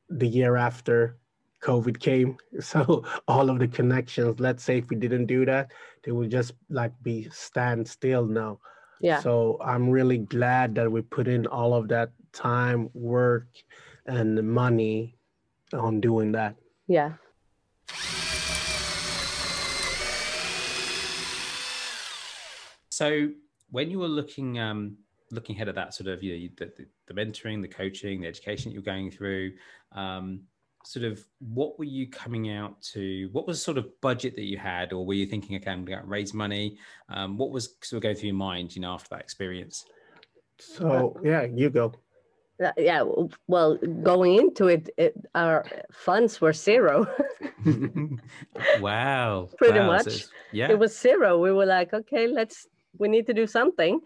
the 0.10 0.28
year 0.28 0.56
after 0.56 1.18
COVID 1.62 2.00
came, 2.00 2.38
so 2.60 3.04
all 3.28 3.50
of 3.50 3.60
the 3.60 3.68
connections. 3.68 4.40
Let's 4.40 4.64
say 4.64 4.78
if 4.78 4.90
we 4.90 4.96
didn't 4.96 5.26
do 5.26 5.46
that, 5.46 5.72
they 6.04 6.12
would 6.12 6.32
just 6.32 6.54
like 6.70 6.94
be 7.04 7.28
stand 7.30 7.88
still 7.88 8.26
now. 8.26 8.60
Yeah. 9.02 9.20
So 9.20 9.60
I'm 9.64 9.90
really 9.90 10.20
glad 10.20 10.76
that 10.76 10.92
we 10.92 11.02
put 11.02 11.28
in 11.28 11.46
all 11.48 11.74
of 11.74 11.88
that 11.90 12.12
time, 12.34 12.90
work, 12.94 13.48
and 14.06 14.42
money 14.44 15.16
on 15.74 16.00
doing 16.00 16.32
that. 16.34 16.56
Yeah. 16.88 17.14
So 22.90 23.30
when 23.72 23.92
you 23.92 24.00
were 24.00 24.08
looking 24.08 24.58
um, 24.60 24.98
looking 25.32 25.56
ahead 25.56 25.68
at 25.68 25.76
that 25.76 25.94
sort 25.94 26.08
of 26.08 26.24
you 26.24 26.50
know 26.50 26.50
the, 26.58 26.72
the, 26.78 26.86
the 27.08 27.14
mentoring, 27.14 27.62
the 27.62 27.68
coaching, 27.68 28.22
the 28.22 28.28
education 28.28 28.70
that 28.70 28.74
you're 28.74 28.84
going 28.84 29.12
through, 29.12 29.52
um, 29.92 30.42
sort 30.86 31.06
of 31.06 31.26
what 31.40 31.78
were 31.78 31.86
you 31.86 32.08
coming 32.08 32.52
out 32.52 32.82
to? 32.94 33.30
What 33.32 33.48
was 33.48 33.58
the 33.58 33.64
sort 33.64 33.78
of 33.78 33.90
budget 34.02 34.36
that 34.36 34.44
you 34.46 34.58
had, 34.58 34.94
or 34.94 35.06
were 35.06 35.14
you 35.14 35.26
thinking, 35.26 35.56
okay, 35.58 35.72
I'm 35.72 35.86
going 35.86 36.00
to 36.00 36.06
raise 36.06 36.34
money? 36.34 36.78
Um, 37.10 37.38
what 37.38 37.52
was 37.52 37.76
sort 37.82 37.98
of 37.98 38.04
going 38.04 38.16
through 38.16 38.28
your 38.28 38.36
mind, 38.36 38.76
you 38.76 38.82
know, 38.82 38.94
after 38.94 39.10
that 39.12 39.22
experience? 39.22 39.86
So 40.60 41.20
yeah, 41.24 41.44
you 41.44 41.70
go. 41.70 41.94
Uh, 42.64 42.72
yeah. 42.78 43.04
Well, 43.48 43.78
going 43.78 44.36
into 44.36 44.68
it, 44.68 44.90
it 44.98 45.14
our 45.36 45.66
funds 45.92 46.40
were 46.40 46.54
zero. 46.54 47.06
wow, 48.80 49.50
Pretty 49.58 49.80
wow. 49.80 49.88
much. 49.88 50.08
it's- 50.08 50.30
yeah, 50.52 50.72
it 50.72 50.80
was 50.80 50.98
zero. 50.98 51.40
We 51.42 51.52
were 51.52 51.66
like, 51.66 51.94
okay, 51.94 52.28
let's. 52.28 52.68
We 52.98 53.10
need 53.10 53.28
to 53.28 53.34
do 53.34 53.46
something. 53.46 54.00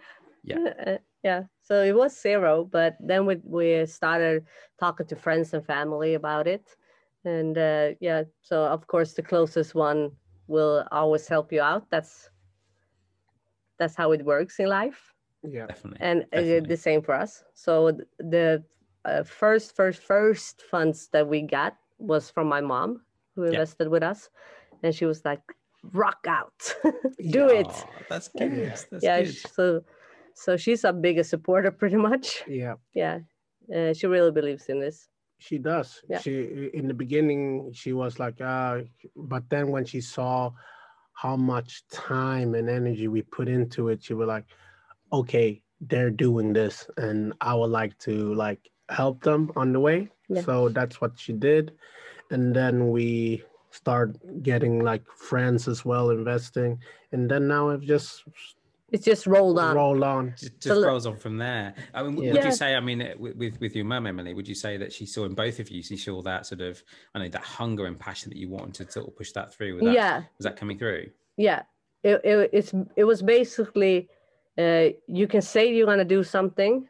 Yeah. 0.44 0.58
Uh, 0.88 0.98
yeah. 1.24 1.44
So 1.64 1.84
it 1.84 1.96
was 1.96 2.20
zero, 2.20 2.64
but 2.66 2.98
then 3.00 3.26
we 3.26 3.38
we 3.44 3.86
started 3.86 4.46
talking 4.80 5.08
to 5.08 5.16
friends 5.16 5.54
and 5.54 5.66
family 5.66 6.16
about 6.16 6.48
it, 6.48 6.76
and 7.26 7.58
uh, 7.58 7.90
yeah. 8.00 8.24
So 8.42 8.66
of 8.66 8.88
course, 8.88 9.14
the 9.14 9.24
closest 9.24 9.76
one 9.76 10.12
will 10.48 10.86
always 10.92 11.28
help 11.28 11.52
you 11.52 11.62
out. 11.62 11.90
That's 11.92 12.30
that's 13.78 13.96
how 13.96 14.12
it 14.12 14.26
works 14.26 14.60
in 14.60 14.68
life 14.68 15.14
Yeah. 15.44 15.68
definitely. 15.68 16.00
and 16.02 16.26
Definitely. 16.32 16.68
the 16.68 16.78
same 16.78 17.02
for 17.02 17.14
us. 17.16 17.44
So 17.54 17.92
the 18.20 18.64
uh, 19.06 19.24
first, 19.24 19.76
first, 19.76 20.02
first 20.04 20.62
funds 20.64 21.08
that 21.14 21.28
we 21.28 21.42
got 21.44 21.78
was 21.98 22.30
from 22.30 22.48
my 22.48 22.62
mom, 22.62 23.02
who 23.36 23.44
Yeah. 23.44 23.50
invested 23.52 23.88
with 23.88 24.04
us, 24.04 24.30
and 24.84 24.94
she 24.94 25.06
was 25.06 25.24
like, 25.24 25.42
"Rock 25.94 26.26
out, 26.28 26.76
do 27.32 27.48
it." 27.50 27.72
That's 28.10 28.28
good. 28.30 28.52
Yeah. 28.52 28.76
That's 28.92 29.04
yeah. 29.04 29.22
good. 29.24 29.36
So, 29.54 29.84
so 30.40 30.56
she's 30.56 30.86
our 30.86 30.94
biggest 30.94 31.30
supporter, 31.30 31.72
pretty 31.82 31.98
much. 31.98 32.44
Yeah. 32.48 32.76
Yeah, 32.94 33.20
uh, 33.76 33.94
she 33.94 34.08
really 34.08 34.32
believes 34.32 34.68
in 34.70 34.80
this. 34.80 35.10
She 35.38 35.58
does. 35.58 36.02
Yeah. 36.10 36.20
She 36.20 36.70
in 36.74 36.88
the 36.88 36.94
beginning 36.94 37.72
she 37.74 37.94
was 37.94 38.20
like, 38.20 38.42
uh, 38.42 38.82
but 39.16 39.44
then 39.50 39.70
when 39.70 39.86
she 39.86 40.02
saw 40.02 40.52
how 41.14 41.36
much 41.36 41.84
time 41.90 42.56
and 42.56 42.70
energy 42.70 43.08
we 43.08 43.22
put 43.22 43.48
into 43.48 43.90
it, 43.90 44.04
she 44.04 44.14
was 44.14 44.28
like, 44.28 44.46
okay, 45.12 45.62
they're 45.82 46.10
doing 46.10 46.52
this, 46.54 46.90
and 46.98 47.34
I 47.40 47.54
would 47.56 47.72
like 47.72 47.98
to 48.00 48.34
like 48.34 48.70
help 48.90 49.24
them 49.24 49.52
on 49.56 49.72
the 49.72 49.80
way. 49.80 50.10
Yeah. 50.28 50.42
So 50.42 50.70
that's 50.70 51.00
what 51.00 51.18
she 51.18 51.34
did, 51.34 51.72
and 52.32 52.54
then 52.54 52.90
we 52.90 53.44
start 53.72 54.18
getting 54.44 54.84
like 54.84 55.06
friends 55.16 55.68
as 55.68 55.86
well 55.86 56.10
investing, 56.10 56.80
and 57.14 57.32
then 57.32 57.48
now 57.48 57.70
I've 57.70 57.82
just 57.96 58.24
It's 58.92 59.06
just 59.06 59.28
rolled 59.28 59.60
on. 59.60 59.76
rolled 59.76 60.04
on. 60.04 60.34
Just, 60.38 60.60
just 60.60 60.80
le- 60.80 60.88
rolls 60.88 61.06
on 61.06 61.18
from 61.18 61.38
there. 61.38 61.74
I 61.94 62.04
mean, 62.04 62.22
Yeah. 62.24 62.34
would 62.34 62.44
you 62.46 62.52
say? 62.52 62.76
I 62.76 62.80
mean, 62.80 63.02
uh, 63.02 63.14
with 63.18 63.36
with, 63.36 63.60
with 63.60 63.76
your 63.76 63.86
mum, 63.86 64.08
Emily, 64.08 64.34
would 64.34 64.48
you 64.48 64.56
say 64.56 64.78
that 64.78 64.92
she 64.92 65.06
saw 65.06 65.26
in 65.26 65.34
both 65.36 65.60
of 65.60 65.70
you? 65.70 65.82
She 65.84 65.98
saw 65.98 66.22
that 66.24 66.46
sort 66.46 66.62
of, 66.62 66.82
I 67.14 67.20
know, 67.20 67.30
that 67.30 67.44
hunger 67.44 67.86
and 67.86 68.00
passion 68.00 68.30
that 68.32 68.38
you 68.38 68.50
wanted 68.50 68.88
to 68.88 68.92
sort 68.92 69.08
of 69.08 69.16
push 69.16 69.32
that 69.34 69.54
through. 69.54 69.76
Was 69.76 69.84
that, 69.86 69.94
Yeah, 69.94 70.18
was 70.38 70.44
that 70.46 70.56
coming 70.58 70.78
through? 70.78 71.10
yeah. 71.38 71.64
It, 72.02 72.22
it, 72.24 72.50
it's 72.54 72.74
it 72.96 73.04
was 73.04 73.22
basically 73.22 74.08
uh, 74.58 74.88
you 75.08 75.28
can 75.28 75.42
say 75.42 75.74
you're 75.74 75.86
gonna 75.86 76.06
do 76.06 76.24
something, 76.24 76.88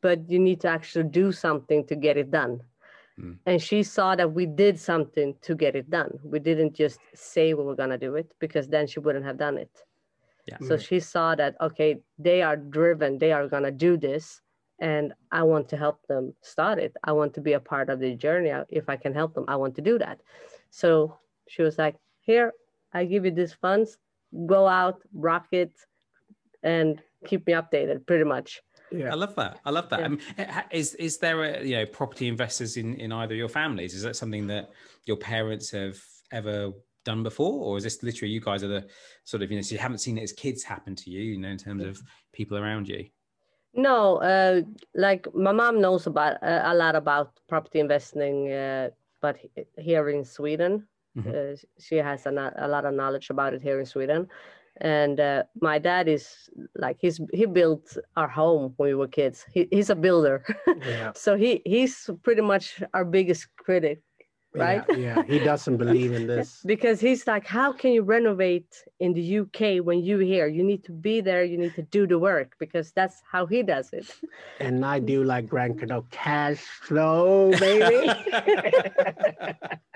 but 0.00 0.30
you 0.30 0.38
need 0.38 0.60
to 0.60 0.68
actually 0.68 1.08
do 1.10 1.32
something 1.32 1.84
to 1.86 1.96
get 1.96 2.16
it 2.16 2.30
done. 2.30 2.60
Mm. 3.20 3.38
And 3.46 3.60
she 3.60 3.82
saw 3.82 4.14
that 4.14 4.30
we 4.32 4.46
did 4.46 4.78
something 4.78 5.34
to 5.42 5.54
get 5.56 5.74
it 5.74 5.90
done. 5.90 6.18
We 6.22 6.38
didn't 6.38 6.74
just 6.74 7.00
say 7.14 7.54
we 7.54 7.64
were 7.64 7.74
gonna 7.74 7.98
do 7.98 8.14
it 8.14 8.30
because 8.38 8.68
then 8.68 8.86
she 8.86 9.00
wouldn't 9.00 9.24
have 9.24 9.36
done 9.38 9.58
it. 9.58 9.70
Yeah. 10.46 10.58
So 10.60 10.76
Mm. 10.76 10.86
she 10.88 11.00
saw 11.00 11.34
that 11.34 11.56
okay, 11.60 12.00
they 12.18 12.42
are 12.42 12.56
driven, 12.56 13.18
they 13.18 13.32
are 13.32 13.48
gonna 13.48 13.70
do 13.72 13.96
this, 13.96 14.40
and 14.78 15.12
I 15.32 15.42
want 15.42 15.68
to 15.70 15.76
help 15.76 16.06
them 16.06 16.34
start 16.42 16.78
it. 16.78 16.92
I 17.04 17.12
want 17.12 17.34
to 17.34 17.40
be 17.40 17.54
a 17.54 17.60
part 17.60 17.88
of 17.90 17.98
the 18.00 18.14
journey. 18.14 18.52
If 18.68 18.88
I 18.88 18.96
can 18.96 19.12
help 19.14 19.34
them, 19.34 19.44
I 19.48 19.56
want 19.56 19.74
to 19.76 19.82
do 19.82 19.98
that. 19.98 20.20
So 20.70 21.18
she 21.48 21.62
was 21.62 21.78
like, 21.78 21.96
"Here, 22.20 22.52
I 22.92 23.04
give 23.06 23.24
you 23.24 23.32
these 23.32 23.52
funds. 23.54 23.98
Go 24.46 24.66
out, 24.66 25.02
rock 25.12 25.46
it, 25.52 25.72
and 26.62 27.02
keep 27.24 27.46
me 27.46 27.52
updated." 27.54 28.06
Pretty 28.06 28.24
much. 28.24 28.62
Yeah. 28.92 29.10
I 29.12 29.16
love 29.16 29.34
that. 29.34 29.58
I 29.64 29.70
love 29.70 29.88
that. 29.88 30.00
Yeah. 30.00 30.06
Um, 30.06 30.18
ha- 30.38 30.68
is 30.70 30.94
is 30.94 31.18
there 31.18 31.42
a 31.42 31.64
you 31.64 31.76
know 31.76 31.86
property 31.86 32.28
investors 32.28 32.76
in 32.76 32.94
in 32.94 33.10
either 33.12 33.34
of 33.34 33.38
your 33.38 33.48
families? 33.48 33.94
Is 33.94 34.02
that 34.02 34.14
something 34.16 34.46
that 34.46 34.70
your 35.06 35.16
parents 35.16 35.70
have 35.70 35.98
ever 36.30 36.72
done 37.06 37.22
before, 37.22 37.64
or 37.64 37.78
is 37.78 37.84
this 37.84 38.02
literally 38.02 38.34
you 38.34 38.40
guys 38.40 38.62
are 38.62 38.68
the 38.68 38.84
sort 39.24 39.42
of 39.42 39.50
you 39.50 39.56
know 39.56 39.62
so 39.62 39.74
you 39.74 39.78
haven't 39.78 39.98
seen 39.98 40.18
it 40.18 40.22
as 40.22 40.32
kids 40.32 40.62
happen 40.62 40.94
to 40.96 41.10
you, 41.10 41.22
you 41.22 41.38
know, 41.38 41.48
in 41.48 41.56
terms 41.56 41.84
of 41.84 42.02
people 42.34 42.58
around 42.58 42.88
you? 42.88 43.06
No, 43.72 44.16
uh, 44.16 44.62
like 44.94 45.26
my 45.34 45.52
mom 45.52 45.80
knows 45.80 46.06
about 46.06 46.42
uh, 46.42 46.62
a 46.64 46.74
lot 46.74 46.96
about 46.96 47.30
property 47.48 47.78
investing, 47.80 48.52
uh, 48.52 48.90
but 49.22 49.36
here 49.78 50.08
in 50.10 50.24
Sweden, 50.24 50.88
Mhm. 51.16 51.32
uh, 51.34 51.56
she 51.78 51.96
has 51.96 52.26
a, 52.26 52.52
a 52.56 52.68
lot 52.68 52.84
of 52.84 52.92
knowledge 52.94 53.30
about 53.30 53.54
it 53.54 53.62
here 53.62 53.80
in 53.80 53.86
Sweden. 53.86 54.28
And 54.80 55.18
uh, 55.20 55.42
my 55.60 55.78
dad 55.78 56.06
is 56.08 56.50
like 56.74 56.98
he's 57.00 57.20
he 57.32 57.46
built 57.46 57.96
our 58.14 58.28
home 58.28 58.74
when 58.76 58.88
we 58.90 58.94
were 58.94 59.08
kids. 59.08 59.46
He, 59.54 59.68
he's 59.70 59.90
a 59.90 59.94
builder, 59.94 60.44
Yeah. 60.84 61.12
so 61.14 61.36
he 61.36 61.62
he's 61.64 62.10
pretty 62.22 62.42
much 62.42 62.82
our 62.92 63.04
biggest 63.04 63.48
critic 63.56 64.00
right? 64.56 64.84
Yeah, 64.90 64.96
yeah. 64.96 65.22
He 65.26 65.38
doesn't 65.38 65.76
believe 65.76 66.12
in 66.12 66.26
this. 66.26 66.62
because 66.64 67.00
he's 67.00 67.26
like, 67.26 67.46
how 67.46 67.72
can 67.72 67.92
you 67.92 68.02
renovate 68.02 68.84
in 69.00 69.12
the 69.12 69.38
UK 69.40 69.84
when 69.84 70.00
you 70.02 70.18
here? 70.18 70.46
You 70.46 70.64
need 70.64 70.84
to 70.84 70.92
be 70.92 71.20
there. 71.20 71.44
You 71.44 71.58
need 71.58 71.74
to 71.76 71.82
do 71.82 72.06
the 72.06 72.18
work 72.18 72.56
because 72.58 72.92
that's 72.92 73.22
how 73.30 73.46
he 73.46 73.62
does 73.62 73.92
it. 73.92 74.06
And 74.60 74.84
I 74.84 74.98
do 74.98 75.24
like 75.24 75.48
Grant 75.48 75.78
Cardone, 75.78 76.10
cash 76.10 76.58
flow, 76.58 77.50
baby. 77.58 78.06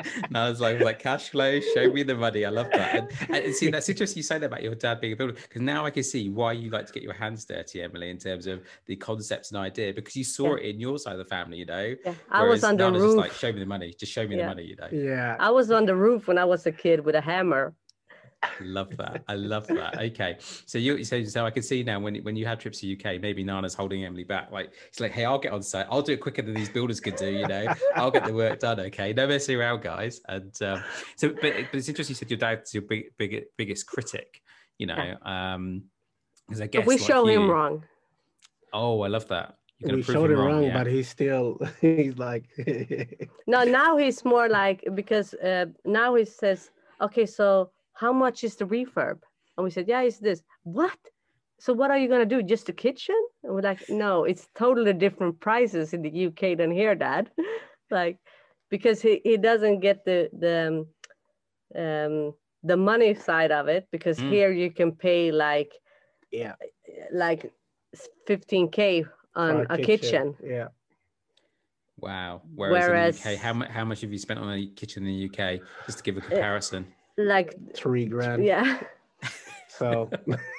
no, 0.30 0.50
it's 0.50 0.60
like 0.60 0.80
like 0.80 0.98
cash 0.98 1.28
flow. 1.30 1.60
Show 1.74 1.92
me 1.92 2.02
the 2.02 2.14
money. 2.14 2.44
I 2.44 2.50
love 2.50 2.68
that. 2.72 3.10
And, 3.28 3.36
and 3.36 3.54
see, 3.54 3.70
that's 3.70 3.88
interesting. 3.88 4.18
You 4.18 4.22
say 4.22 4.38
that 4.38 4.46
about 4.46 4.62
your 4.62 4.74
dad 4.74 5.00
being 5.00 5.12
a 5.12 5.16
builder 5.16 5.34
because 5.34 5.62
now 5.62 5.84
I 5.84 5.90
can 5.90 6.02
see 6.02 6.28
why 6.28 6.52
you 6.52 6.70
like 6.70 6.86
to 6.86 6.92
get 6.92 7.02
your 7.02 7.12
hands 7.12 7.44
dirty, 7.44 7.82
Emily, 7.82 8.10
in 8.10 8.18
terms 8.18 8.46
of 8.46 8.62
the 8.86 8.96
concepts 8.96 9.50
and 9.50 9.58
idea 9.58 9.92
because 9.92 10.16
you 10.16 10.24
saw 10.24 10.56
Yeah. 10.56 10.62
it 10.62 10.74
in 10.74 10.80
your 10.80 10.98
side 10.98 11.12
of 11.12 11.18
the 11.18 11.24
family. 11.24 11.58
You 11.58 11.66
know, 11.66 11.94
Yeah, 12.04 12.14
I 12.30 12.42
was 12.42 12.48
Whereas 12.48 12.64
on 12.64 12.76
the 12.76 12.84
Nana's 12.84 13.02
roof. 13.02 13.10
Just 13.10 13.16
like, 13.18 13.32
show 13.32 13.52
me 13.52 13.60
the 13.60 13.66
money. 13.66 13.94
Just 13.98 14.12
show 14.12 14.26
me 14.26 14.36
the 14.36 14.46
Yeah. 14.50 14.54
money. 14.54 14.64
You 14.64 14.76
know. 14.76 15.10
yeah. 15.14 15.36
I 15.38 15.50
was 15.50 15.70
on 15.70 15.86
the 15.86 15.94
roof 15.96 16.26
when 16.28 16.38
I 16.38 16.44
was 16.44 16.66
a 16.66 16.72
kid 16.72 17.04
with 17.04 17.14
a 17.14 17.20
hammer. 17.20 17.74
love 18.60 18.96
that. 18.96 19.22
I 19.28 19.34
love 19.52 19.66
that. 19.66 19.98
Okay, 19.98 20.36
so 20.64 20.78
you 20.78 21.04
so 21.04 21.22
so 21.24 21.44
I 21.44 21.50
can 21.50 21.62
see 21.62 21.82
now 21.82 22.00
when 22.00 22.16
when 22.22 22.36
you 22.36 22.46
had 22.46 22.58
trips 22.58 22.80
to 22.80 22.92
UK, 22.94 23.20
maybe 23.20 23.44
Nana's 23.44 23.74
holding 23.74 24.04
Emily 24.04 24.24
back. 24.24 24.50
Like 24.50 24.72
it's 24.88 24.98
like, 24.98 25.12
hey, 25.12 25.26
I'll 25.26 25.38
get 25.38 25.52
on 25.52 25.62
site. 25.62 25.86
I'll 25.90 26.00
do 26.02 26.12
it 26.14 26.20
quicker 26.22 26.40
than 26.42 26.54
these 26.54 26.70
builders 26.70 27.00
could 27.00 27.16
do. 27.16 27.30
You 27.30 27.46
know, 27.46 27.66
I'll 27.96 28.10
get 28.10 28.24
the 28.24 28.32
work 28.32 28.58
done. 28.60 28.80
Okay, 28.80 29.12
no 29.12 29.26
messing 29.26 29.56
around, 29.56 29.82
guys. 29.82 30.20
And 30.26 30.54
um, 30.62 30.82
so, 31.16 31.28
but, 31.28 31.40
but 31.42 31.74
it's 31.74 31.88
interesting. 31.88 32.14
You 32.14 32.18
said 32.18 32.30
your 32.30 32.38
dad's 32.38 32.72
your 32.72 32.82
big, 32.84 33.16
big 33.18 33.44
biggest 33.58 33.86
critic. 33.86 34.40
You 34.78 34.86
know, 34.86 35.16
um, 35.22 35.84
because 36.48 36.62
I 36.62 36.66
guess 36.66 36.80
But 36.80 36.86
we 36.88 36.96
like 36.96 37.06
show 37.06 37.26
him 37.26 37.42
you- 37.42 37.52
wrong. 37.52 37.84
Oh, 38.72 39.02
I 39.02 39.08
love 39.08 39.28
that. 39.28 39.56
You're 39.80 39.96
we 39.96 40.02
showed 40.02 40.30
it 40.30 40.36
wrong, 40.36 40.64
yeah? 40.64 40.74
but 40.74 40.86
he's 40.86 41.08
still 41.08 41.58
he's 41.80 42.18
like 42.18 42.44
No, 43.46 43.64
now 43.64 43.96
he's 43.96 44.24
more 44.24 44.48
like 44.48 44.84
because 44.94 45.34
uh, 45.34 45.66
now 45.84 46.14
he 46.14 46.24
says, 46.24 46.70
okay, 47.00 47.26
so 47.26 47.70
how 47.94 48.12
much 48.12 48.44
is 48.44 48.56
the 48.56 48.64
refurb? 48.64 49.18
And 49.56 49.64
we 49.64 49.70
said, 49.70 49.88
yeah, 49.88 50.02
it's 50.02 50.18
this. 50.18 50.42
What? 50.62 50.98
So 51.58 51.72
what 51.72 51.90
are 51.90 51.98
you 51.98 52.08
gonna 52.08 52.26
do? 52.26 52.42
Just 52.42 52.66
the 52.66 52.72
kitchen? 52.72 53.16
And 53.42 53.54
we're 53.54 53.60
like, 53.62 53.84
no, 53.88 54.24
it's 54.24 54.48
totally 54.54 54.92
different 54.92 55.40
prices 55.40 55.92
in 55.94 56.02
the 56.02 56.26
UK 56.26 56.56
than 56.56 56.70
here, 56.70 56.94
Dad. 56.94 57.30
like, 57.90 58.18
because 58.70 59.02
he, 59.02 59.20
he 59.24 59.36
doesn't 59.36 59.80
get 59.80 60.04
the 60.04 60.30
the 60.38 60.86
um, 61.76 61.80
um 61.82 62.34
the 62.62 62.76
money 62.76 63.14
side 63.14 63.50
of 63.52 63.68
it 63.68 63.88
because 63.90 64.18
Mm. 64.20 64.30
here 64.30 64.52
you 64.52 64.70
can 64.70 64.92
pay 64.92 65.32
like 65.32 65.72
yeah, 66.30 66.54
like 67.12 67.50
15k 68.28 69.06
on 69.34 69.66
for 69.66 69.72
a 69.74 69.78
kitchen. 69.78 70.34
Yeah. 70.44 70.68
Wow. 71.98 72.42
Whereas, 72.54 72.88
Whereas- 72.88 73.16
in 73.26 73.32
the 73.32 73.36
UK, 73.36 73.40
how 73.42 73.52
much 73.52 73.68
how 73.70 73.84
much 73.84 74.00
have 74.00 74.12
you 74.12 74.18
spent 74.18 74.40
on 74.40 74.52
a 74.52 74.66
kitchen 74.66 75.06
in 75.06 75.12
the 75.16 75.24
UK? 75.28 75.60
Just 75.86 75.98
to 75.98 76.04
give 76.04 76.16
a 76.16 76.20
comparison. 76.20 76.86
Like 77.16 77.54
Three 77.74 78.06
grand. 78.06 78.44
yeah. 78.44 78.80
So 79.80 80.10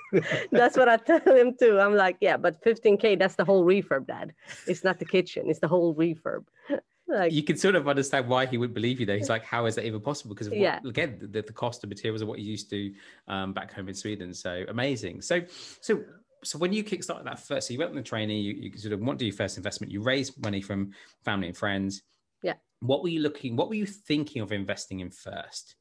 that's 0.51 0.75
what 0.75 0.89
I 0.89 0.97
tell 0.97 1.19
him 1.19 1.55
too. 1.59 1.79
I'm 1.79 1.93
like, 1.95 2.17
yeah, 2.21 2.37
but 2.37 2.59
15k, 2.63 3.19
that's 3.19 3.35
the 3.35 3.45
whole 3.45 3.63
refurb, 3.63 4.07
Dad. 4.07 4.33
It's 4.65 4.83
not 4.83 4.97
the 4.97 5.05
kitchen, 5.05 5.43
it's 5.47 5.59
the 5.59 5.67
whole 5.67 5.93
refurb. 5.93 6.45
like, 7.07 7.31
you 7.31 7.43
can 7.43 7.55
sort 7.55 7.75
of 7.75 7.87
understand 7.87 8.27
why 8.27 8.47
he 8.47 8.57
would 8.57 8.73
believe 8.73 8.99
you 8.99 9.05
though. 9.05 9.15
He's 9.17 9.29
like, 9.29 9.43
how 9.43 9.67
is 9.67 9.75
that 9.75 9.85
even 9.85 10.01
possible? 10.01 10.33
Because 10.33 10.47
of 10.47 10.53
what, 10.53 10.59
Yeah. 10.59 10.79
again, 10.83 11.19
the, 11.21 11.43
the 11.43 11.53
cost 11.53 11.83
of 11.83 11.89
materials 11.89 12.23
are 12.23 12.25
what 12.25 12.39
you 12.39 12.45
used 12.49 12.71
to 12.71 12.91
um, 13.27 13.53
back 13.53 13.71
home 13.71 13.89
in 13.89 13.93
Sweden. 13.93 14.33
So 14.33 14.65
amazing. 14.69 15.21
So, 15.21 15.41
so 15.81 16.01
so 16.43 16.57
when 16.57 16.73
you 16.73 16.83
kickstarted 16.83 17.25
that 17.25 17.39
first, 17.39 17.67
so 17.67 17.73
you 17.73 17.79
went 17.79 17.91
on 17.91 17.97
the 17.97 18.01
training, 18.01 18.37
you, 18.43 18.53
you 18.53 18.77
sort 18.77 18.93
of 18.93 18.99
want 18.99 19.19
to 19.19 19.23
do 19.23 19.27
your 19.27 19.35
first 19.35 19.57
investment, 19.57 19.91
you 19.91 20.01
raised 20.01 20.41
money 20.43 20.61
from 20.61 20.91
family 21.23 21.47
and 21.47 21.57
friends. 21.57 22.03
Yeah. 22.41 22.53
What 22.79 23.03
were 23.03 23.09
you 23.09 23.19
looking? 23.19 23.55
What 23.55 23.69
were 23.69 23.75
you 23.75 23.85
thinking 23.85 24.41
of 24.41 24.51
investing 24.51 25.01
in 25.01 25.11
first? 25.11 25.75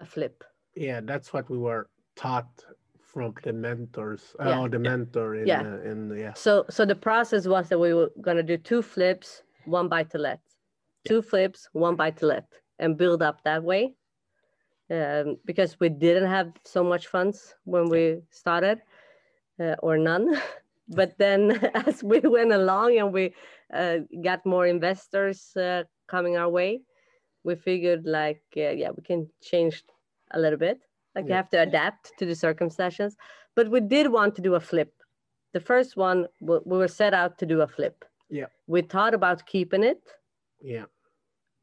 A 0.00 0.06
flip. 0.06 0.44
Yeah, 0.74 1.00
that's 1.02 1.32
what 1.32 1.50
we 1.50 1.58
were 1.58 1.90
taught 2.16 2.64
from 3.00 3.34
the 3.42 3.52
mentors 3.52 4.34
uh, 4.40 4.48
Yeah. 4.48 4.60
or 4.60 4.68
the 4.68 4.78
mentor 4.78 5.34
in 5.36 5.46
Yeah. 5.46 5.62
uh, 5.62 5.90
in 5.90 6.16
yeah. 6.16 6.34
So 6.34 6.64
so 6.70 6.84
the 6.84 6.94
process 6.94 7.46
was 7.46 7.68
that 7.68 7.78
we 7.78 7.92
were 7.94 8.10
gonna 8.20 8.42
do 8.42 8.56
two 8.56 8.82
flips, 8.82 9.42
one 9.64 9.88
buy 9.88 10.04
to 10.04 10.18
let, 10.18 10.40
two 11.06 11.20
flips, 11.22 11.68
one 11.72 11.96
buy 11.96 12.10
to 12.12 12.26
let, 12.26 12.46
and 12.78 12.96
build 12.96 13.22
up 13.22 13.42
that 13.44 13.62
way. 13.62 13.94
Um, 14.90 15.36
because 15.44 15.78
we 15.80 15.90
didn't 15.90 16.30
have 16.30 16.52
so 16.64 16.82
much 16.82 17.08
funds 17.08 17.54
when 17.64 17.90
we 17.90 18.22
started, 18.30 18.80
uh, 19.60 19.76
or 19.82 19.98
none. 19.98 20.40
but 20.88 21.16
then 21.18 21.52
as 21.86 22.02
we 22.02 22.20
went 22.20 22.52
along 22.52 22.98
and 22.98 23.12
we 23.12 23.34
uh, 23.72 23.98
got 24.22 24.44
more 24.46 24.66
investors 24.66 25.56
uh, 25.56 25.84
coming 26.08 26.36
our 26.36 26.48
way, 26.48 26.80
we 27.44 27.54
figured 27.54 28.06
like 28.06 28.42
uh, 28.56 28.70
yeah 28.70 28.90
we 28.90 29.02
can 29.02 29.28
change 29.42 29.84
a 30.32 30.38
little 30.40 30.58
bit. 30.58 30.80
Like 31.14 31.28
you 31.28 31.34
have 31.34 31.50
to 31.50 31.60
adapt 31.62 32.12
to 32.18 32.26
the 32.26 32.34
circumstances. 32.34 33.16
But 33.56 33.70
we 33.70 33.80
did 33.80 34.12
want 34.12 34.34
to 34.36 34.42
do 34.42 34.54
a 34.54 34.60
flip 34.60 34.92
the 35.52 35.60
first 35.60 35.96
one 35.96 36.26
we 36.40 36.58
we 36.64 36.78
were 36.78 36.88
set 36.88 37.14
out 37.14 37.38
to 37.38 37.46
do 37.46 37.60
a 37.62 37.66
flip 37.66 38.04
Yeah. 38.30 38.46
we 38.66 38.82
thought 38.82 39.14
about 39.14 39.46
keeping 39.46 39.82
it 39.82 40.02
Yeah. 40.60 40.86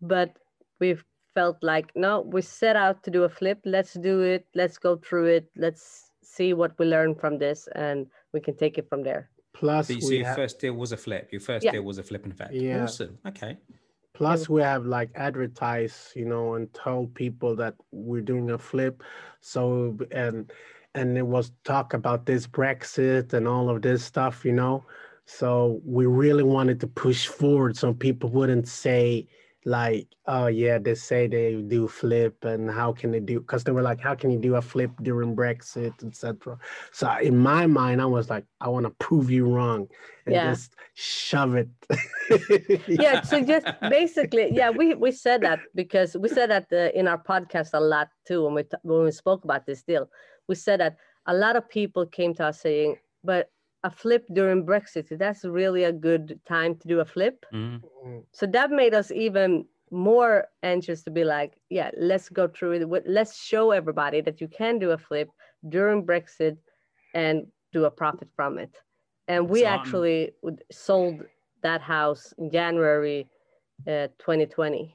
but 0.01 0.37
we 0.79 0.97
felt 1.33 1.57
like 1.61 1.91
no 1.95 2.21
we 2.21 2.41
set 2.41 2.75
out 2.75 3.03
to 3.03 3.11
do 3.11 3.23
a 3.23 3.29
flip 3.29 3.59
let's 3.65 3.93
do 3.93 4.21
it 4.21 4.47
let's 4.55 4.77
go 4.77 4.95
through 4.97 5.25
it 5.37 5.49
let's 5.55 6.11
see 6.25 6.53
what 6.53 6.77
we 6.79 6.86
learn 6.86 7.15
from 7.15 7.38
this 7.38 7.67
and 7.75 8.08
we 8.34 8.39
can 8.39 8.55
take 8.58 8.77
it 8.77 8.88
from 8.89 9.03
there 9.03 9.29
Plus 9.53 9.88
So, 9.88 9.94
you- 9.94 10.01
so 10.01 10.10
we 10.10 10.17
your 10.17 10.25
have 10.27 10.36
first 10.36 10.60
deal 10.60 10.74
was 10.74 10.91
a 10.91 10.98
flip. 10.98 11.29
Your 11.32 11.39
first 11.39 11.63
Yeah. 11.63 11.72
deal 11.72 11.84
was 11.84 11.98
a 11.98 12.03
flip 12.03 12.25
in 12.25 12.32
effect. 12.32 12.53
Yeah. 12.53 12.84
Awesome. 12.84 13.17
Okay. 13.27 13.58
plus 14.13 14.48
we 14.48 14.62
have 14.62 14.86
like 14.86 15.10
advertise 15.15 15.96
you 16.15 16.24
know 16.32 16.55
and 16.55 16.74
tell 16.74 17.05
people 17.24 17.51
that 17.62 17.75
we're 17.91 18.22
doing 18.34 18.50
a 18.51 18.58
flip 18.58 19.03
so 19.41 19.98
and 20.12 20.51
and 20.98 21.17
it 21.17 21.27
was 21.36 21.51
talk 21.65 21.94
about 21.94 22.25
this 22.25 22.48
brexit 22.48 23.34
and 23.34 23.46
all 23.46 23.67
of 23.70 23.82
this 23.82 24.01
stuff 24.12 24.46
you 24.46 24.53
know 24.62 24.75
so 25.25 25.82
we 25.98 26.05
really 26.05 26.44
wanted 26.58 26.79
to 26.79 26.88
push 26.88 27.27
forward 27.27 27.75
so 27.75 27.94
people 27.94 28.29
wouldn't 28.29 28.67
say 28.86 29.27
like 29.65 30.07
oh 30.27 30.45
yeah 30.45 30.77
they 30.77 30.93
say 30.93 31.25
they 31.27 31.55
do 31.55 31.88
flip 31.88 32.45
and 32.45 32.69
how 32.69 32.93
can 32.93 33.10
they 33.12 33.19
do 33.19 33.39
because 33.39 33.63
they 33.63 33.72
were 33.72 33.81
like 33.81 34.00
how 34.00 34.13
can 34.13 34.29
you 34.29 34.38
do 34.38 34.55
a 34.55 34.62
flip 34.62 34.91
during 35.01 35.36
brexit 35.36 35.91
etc 36.05 36.57
so 36.91 37.12
in 37.17 37.36
my 37.36 37.65
mind 37.65 38.00
i 38.00 38.05
was 38.05 38.29
like 38.29 38.45
i 38.62 38.69
want 38.69 38.86
to 38.86 38.91
prove 38.91 39.31
you 39.31 39.45
wrong 39.48 39.88
and 40.27 40.36
Yeah. 40.36 40.51
just 40.53 40.75
shove 40.93 41.55
it. 41.55 41.69
Yeah 42.88 43.22
so 43.22 43.43
just 43.43 43.67
basically 43.89 44.53
yeah 44.53 44.69
we 44.69 44.95
we 44.95 45.12
said 45.12 45.41
that 45.41 45.60
because 45.74 46.15
we 46.17 46.29
said 46.29 46.50
that 46.50 46.67
uh, 46.72 46.91
in 46.98 47.07
our 47.07 47.22
podcast 47.22 47.72
a 47.74 47.79
lot 47.79 48.10
too 48.27 48.43
when 48.45 48.53
we 48.53 48.63
when 48.84 49.03
we 49.03 49.12
spoke 49.12 49.43
about 49.43 49.65
this 49.65 49.84
deal. 49.84 50.10
We 50.48 50.55
said 50.55 50.79
that 50.79 50.98
a 51.25 51.34
lot 51.34 51.55
of 51.55 51.67
people 51.69 52.05
came 52.05 52.34
to 52.36 52.45
us 52.45 52.62
saying 52.62 52.98
but 53.24 53.50
a 53.88 53.89
flip 54.01 54.24
during 54.39 54.65
brexit. 54.72 55.08
That's 55.24 55.44
really 55.46 55.84
a 55.86 55.92
good 56.10 56.25
time 56.56 56.72
to 56.80 56.86
do 56.94 56.98
a 57.01 57.06
flip. 57.15 57.38
Mhm. 57.54 57.82
so 58.39 58.46
that 58.56 58.70
made 58.82 58.94
us 59.01 59.10
even 59.27 59.50
more 59.92 60.34
anxious 60.74 61.00
to 61.06 61.12
be 61.18 61.24
like 61.36 61.51
yeah 61.77 61.89
let's 62.10 62.27
go 62.39 62.46
through 62.56 62.74
it 62.77 62.84
let's 63.18 63.34
show 63.51 63.65
everybody 63.80 64.20
that 64.27 64.38
you 64.42 64.48
can 64.60 64.74
do 64.86 64.89
a 64.98 64.98
flip 65.08 65.30
during 65.75 66.00
brexit 66.10 66.56
and 67.22 67.36
do 67.75 67.82
a 67.86 67.92
profit 68.01 68.30
from 68.38 68.51
it. 68.65 68.74
And 69.32 69.42
we 69.54 69.60
So, 69.62 69.68
um, 69.68 69.74
actually 69.77 70.20
would- 70.44 70.63
sold 70.88 71.18
that 71.68 71.82
house 71.82 72.24
in 72.39 72.46
january 72.60 73.20
uh, 73.92 74.08
2020 74.25 74.86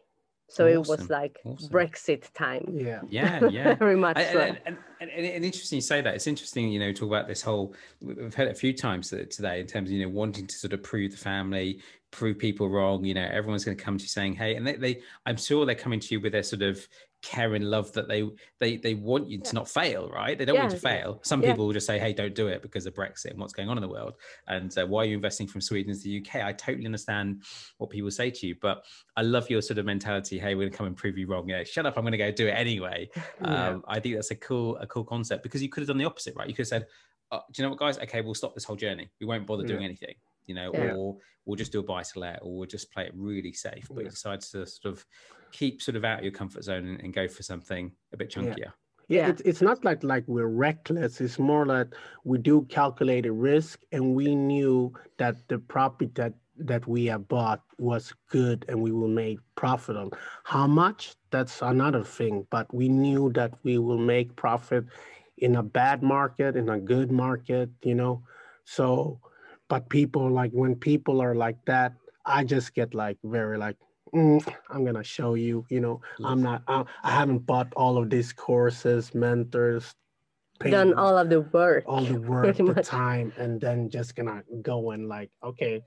so 0.51 0.67
it 0.67 0.87
was 0.87 1.09
like 1.09 1.39
awesome. 1.45 1.69
brexit 1.71 2.25
time 2.35 2.65
yeah 2.73 3.01
Yeah. 3.09 3.49
Yeah. 3.49 3.75
very 3.75 3.97
much 3.97 4.17
And, 4.19 4.33
so 4.33 4.41
and, 4.41 4.59
and, 4.67 4.77
and, 5.01 5.27
and 5.27 5.45
interesting 5.45 5.77
you 5.77 5.83
say 5.83 6.03
that. 6.03 6.15
It's 6.15 6.27
interesting, 6.27 6.71
you 6.71 6.79
know, 6.79 6.93
talk 6.93 7.09
about 7.09 7.27
this 7.27 7.41
whole. 7.41 7.75
We've 8.03 8.35
heard 8.35 8.49
it 8.49 8.53
a 8.53 8.55
few 8.55 8.75
times 8.75 9.09
today 9.09 9.61
in 9.61 9.67
terms 9.67 9.89
of 9.89 9.95
you 9.95 10.03
know 10.05 10.11
wanting 10.13 10.47
to 10.47 10.55
sort 10.55 10.75
of 10.75 10.83
prove 10.83 11.13
the 11.13 11.17
family, 11.17 11.81
prove 12.11 12.39
people 12.39 12.69
wrong. 12.69 13.05
You 13.05 13.15
know, 13.15 13.27
everyone's 13.33 13.65
going 13.65 13.77
to 13.77 13.83
come 13.83 13.97
to 13.97 14.03
you 14.03 14.09
saying, 14.09 14.35
"Hey," 14.35 14.57
and 14.57 14.67
they, 14.67 14.77
they, 14.77 15.01
I'm 15.25 15.39
sure 15.39 15.65
they're 15.65 15.75
coming 15.75 16.01
to 16.01 16.15
you 16.15 16.21
with 16.21 16.33
their 16.33 16.43
sort 16.43 16.63
of 16.63 16.87
care 17.23 17.55
and 17.55 17.71
love 17.71 17.93
that 17.93 18.09
they 18.09 18.27
they 18.59 18.77
they 18.77 18.95
want 18.95 19.29
you 19.29 19.39
to 19.41 19.55
not 19.55 19.69
fail, 19.69 20.09
right? 20.09 20.39
They 20.39 20.45
don't 20.45 20.57
want 20.59 20.71
you 20.73 20.79
to 20.79 20.83
fail. 20.83 21.21
Some 21.23 21.43
Yeah. 21.43 21.51
people 21.51 21.67
will 21.67 21.73
just 21.75 21.87
say, 21.87 21.99
"Hey, 21.99 22.13
don't 22.13 22.35
do 22.35 22.49
it 22.49 22.63
because 22.63 22.87
of 22.87 22.95
Brexit 22.95 23.31
and 23.33 23.39
what's 23.39 23.53
going 23.53 23.69
on 23.69 23.77
in 23.77 23.83
the 23.83 23.89
world." 23.89 24.15
And 24.47 24.77
uh, 24.79 24.87
why 24.87 25.03
are 25.03 25.05
you 25.07 25.17
investing 25.17 25.47
from 25.47 25.61
Sweden 25.61 25.95
to 25.95 26.01
the 26.01 26.19
UK? 26.19 26.37
I 26.37 26.53
totally 26.53 26.87
understand 26.87 27.43
what 27.79 27.91
people 27.91 28.11
say 28.11 28.31
to 28.31 28.47
you, 28.47 28.55
but 28.61 28.85
I 29.17 29.23
love 29.23 29.51
your 29.51 29.61
sort 29.61 29.79
of 29.79 29.85
mentality. 29.85 30.39
Hey, 30.39 30.55
we're 30.55 30.63
going 30.63 30.73
to 30.73 30.77
come 30.79 30.87
and 30.87 30.97
prove 30.97 31.19
you 31.19 31.27
wrong. 31.27 31.49
Yeah, 31.49 31.63
shut 31.65 31.85
up. 31.87 31.97
I'm 31.99 32.05
going 32.05 32.13
to 32.13 32.19
go 32.19 32.31
do 32.31 32.47
it 32.49 32.53
anyway. 32.53 33.09
Yeah. 33.43 33.69
Um, 33.69 33.85
I 33.89 34.01
think 34.01 34.15
that's 34.17 34.31
a 34.31 34.37
cool, 34.37 34.77
a 34.79 34.87
cool 34.87 35.05
concept 35.05 35.43
because 35.43 35.63
you 35.63 35.69
could 35.69 35.81
have 35.83 35.89
done 35.89 35.99
the 35.99 36.05
opposite, 36.05 36.35
right? 36.37 36.47
You 36.49 36.55
could 36.55 36.63
have 36.63 36.69
said, 36.69 36.87
oh, 37.33 37.41
"Do 37.53 37.63
you 37.63 37.65
know 37.65 37.71
what, 37.71 37.79
guys? 37.79 37.99
Okay, 37.99 38.21
we'll 38.23 38.35
stop 38.35 38.55
this 38.55 38.65
whole 38.65 38.77
journey. 38.77 39.09
We 39.21 39.27
won't 39.27 39.47
bother 39.47 39.65
doing 39.65 39.85
anything, 39.85 40.15
you 40.47 40.55
know, 40.55 40.71
Yeah. 40.75 40.95
or 40.95 41.17
we'll 41.45 41.57
just 41.57 41.73
do 41.73 41.81
a 41.81 41.83
buy 41.83 42.03
to 42.03 42.19
let, 42.19 42.41
or 42.43 42.57
we'll 42.59 42.67
just 42.67 42.91
play 42.93 43.05
it 43.07 43.13
really 43.15 43.53
safe." 43.53 43.87
But 43.91 44.05
you 44.05 44.11
decide 44.11 44.41
to 44.43 44.67
sort 44.67 44.87
of 44.95 45.07
keep 45.53 45.83
sort 45.83 45.97
of 45.97 46.05
out 46.05 46.19
of 46.19 46.25
your 46.25 46.33
comfort 46.33 46.65
zone 46.65 46.87
and, 46.87 47.01
and 47.01 47.15
go 47.15 47.29
for 47.29 47.43
something 47.43 47.93
a 48.13 48.17
bit 48.17 48.31
chunkier. 48.31 48.59
Yeah, 48.59 48.71
Yeah. 49.09 49.29
It's, 49.29 49.43
it's 49.43 49.63
not 49.63 49.85
like 49.85 50.03
like 50.03 50.25
we're 50.27 50.47
reckless. 50.47 51.21
It's 51.21 51.39
more 51.39 51.67
like 51.67 51.89
we 52.25 52.39
do 52.39 52.63
calculated 52.69 53.33
risk, 53.33 53.81
and 53.93 54.15
we 54.15 54.35
knew 54.35 54.93
that 55.19 55.37
the 55.49 55.59
property 55.59 56.11
that 56.15 56.35
that 56.57 56.87
we 56.87 57.07
have 57.07 57.27
bought 57.29 57.63
was 57.79 58.13
good, 58.29 58.65
and 58.69 58.81
we 58.81 58.93
will 58.93 59.09
make 59.09 59.39
profit 59.57 59.97
on. 59.97 60.11
How 60.45 60.67
much? 60.67 61.15
That's 61.31 61.63
another 61.63 62.05
thing. 62.05 62.47
But 62.51 62.73
we 62.75 62.89
knew 62.89 63.33
that 63.33 63.53
we 63.63 63.79
will 63.79 63.99
make 63.99 64.37
profit 64.37 64.85
in 65.39 65.57
a 65.57 65.63
bad 65.63 66.03
market, 66.03 66.57
in 66.57 66.69
a 66.69 66.79
good 66.79 67.11
market. 67.11 67.71
You 67.83 67.95
know, 67.95 68.23
so. 68.65 69.21
But 69.69 69.89
people 69.89 70.29
like 70.29 70.51
when 70.51 70.75
people 70.75 71.21
are 71.23 71.37
like 71.37 71.65
that, 71.67 71.95
I 72.27 72.45
just 72.45 72.75
get 72.75 72.95
like 72.95 73.19
very 73.25 73.57
like. 73.59 73.77
"Mm, 74.15 74.55
I'm 74.69 74.85
gonna 74.85 75.05
show 75.05 75.35
you, 75.35 75.65
you 75.69 75.81
know, 75.81 76.01
I'm 76.25 76.43
not. 76.43 76.63
I, 76.67 76.85
I 77.03 77.11
haven't 77.11 77.41
bought 77.47 77.73
all 77.75 77.99
of 77.99 78.11
these 78.11 78.33
courses, 78.33 79.15
mentors, 79.15 79.95
paid 80.59 80.71
done 80.71 80.95
all 80.95 81.17
of 81.17 81.29
the 81.31 81.41
work 81.41 81.85
all 81.87 82.05
the 82.05 82.21
work, 82.31 82.57
the 82.57 82.65
much. 82.65 82.87
time, 82.87 83.33
and 83.39 83.61
then 83.61 83.89
just 83.91 84.15
gonna 84.17 84.43
go 84.63 84.91
and 84.93 85.09
like, 85.09 85.31
okay, 85.43 85.83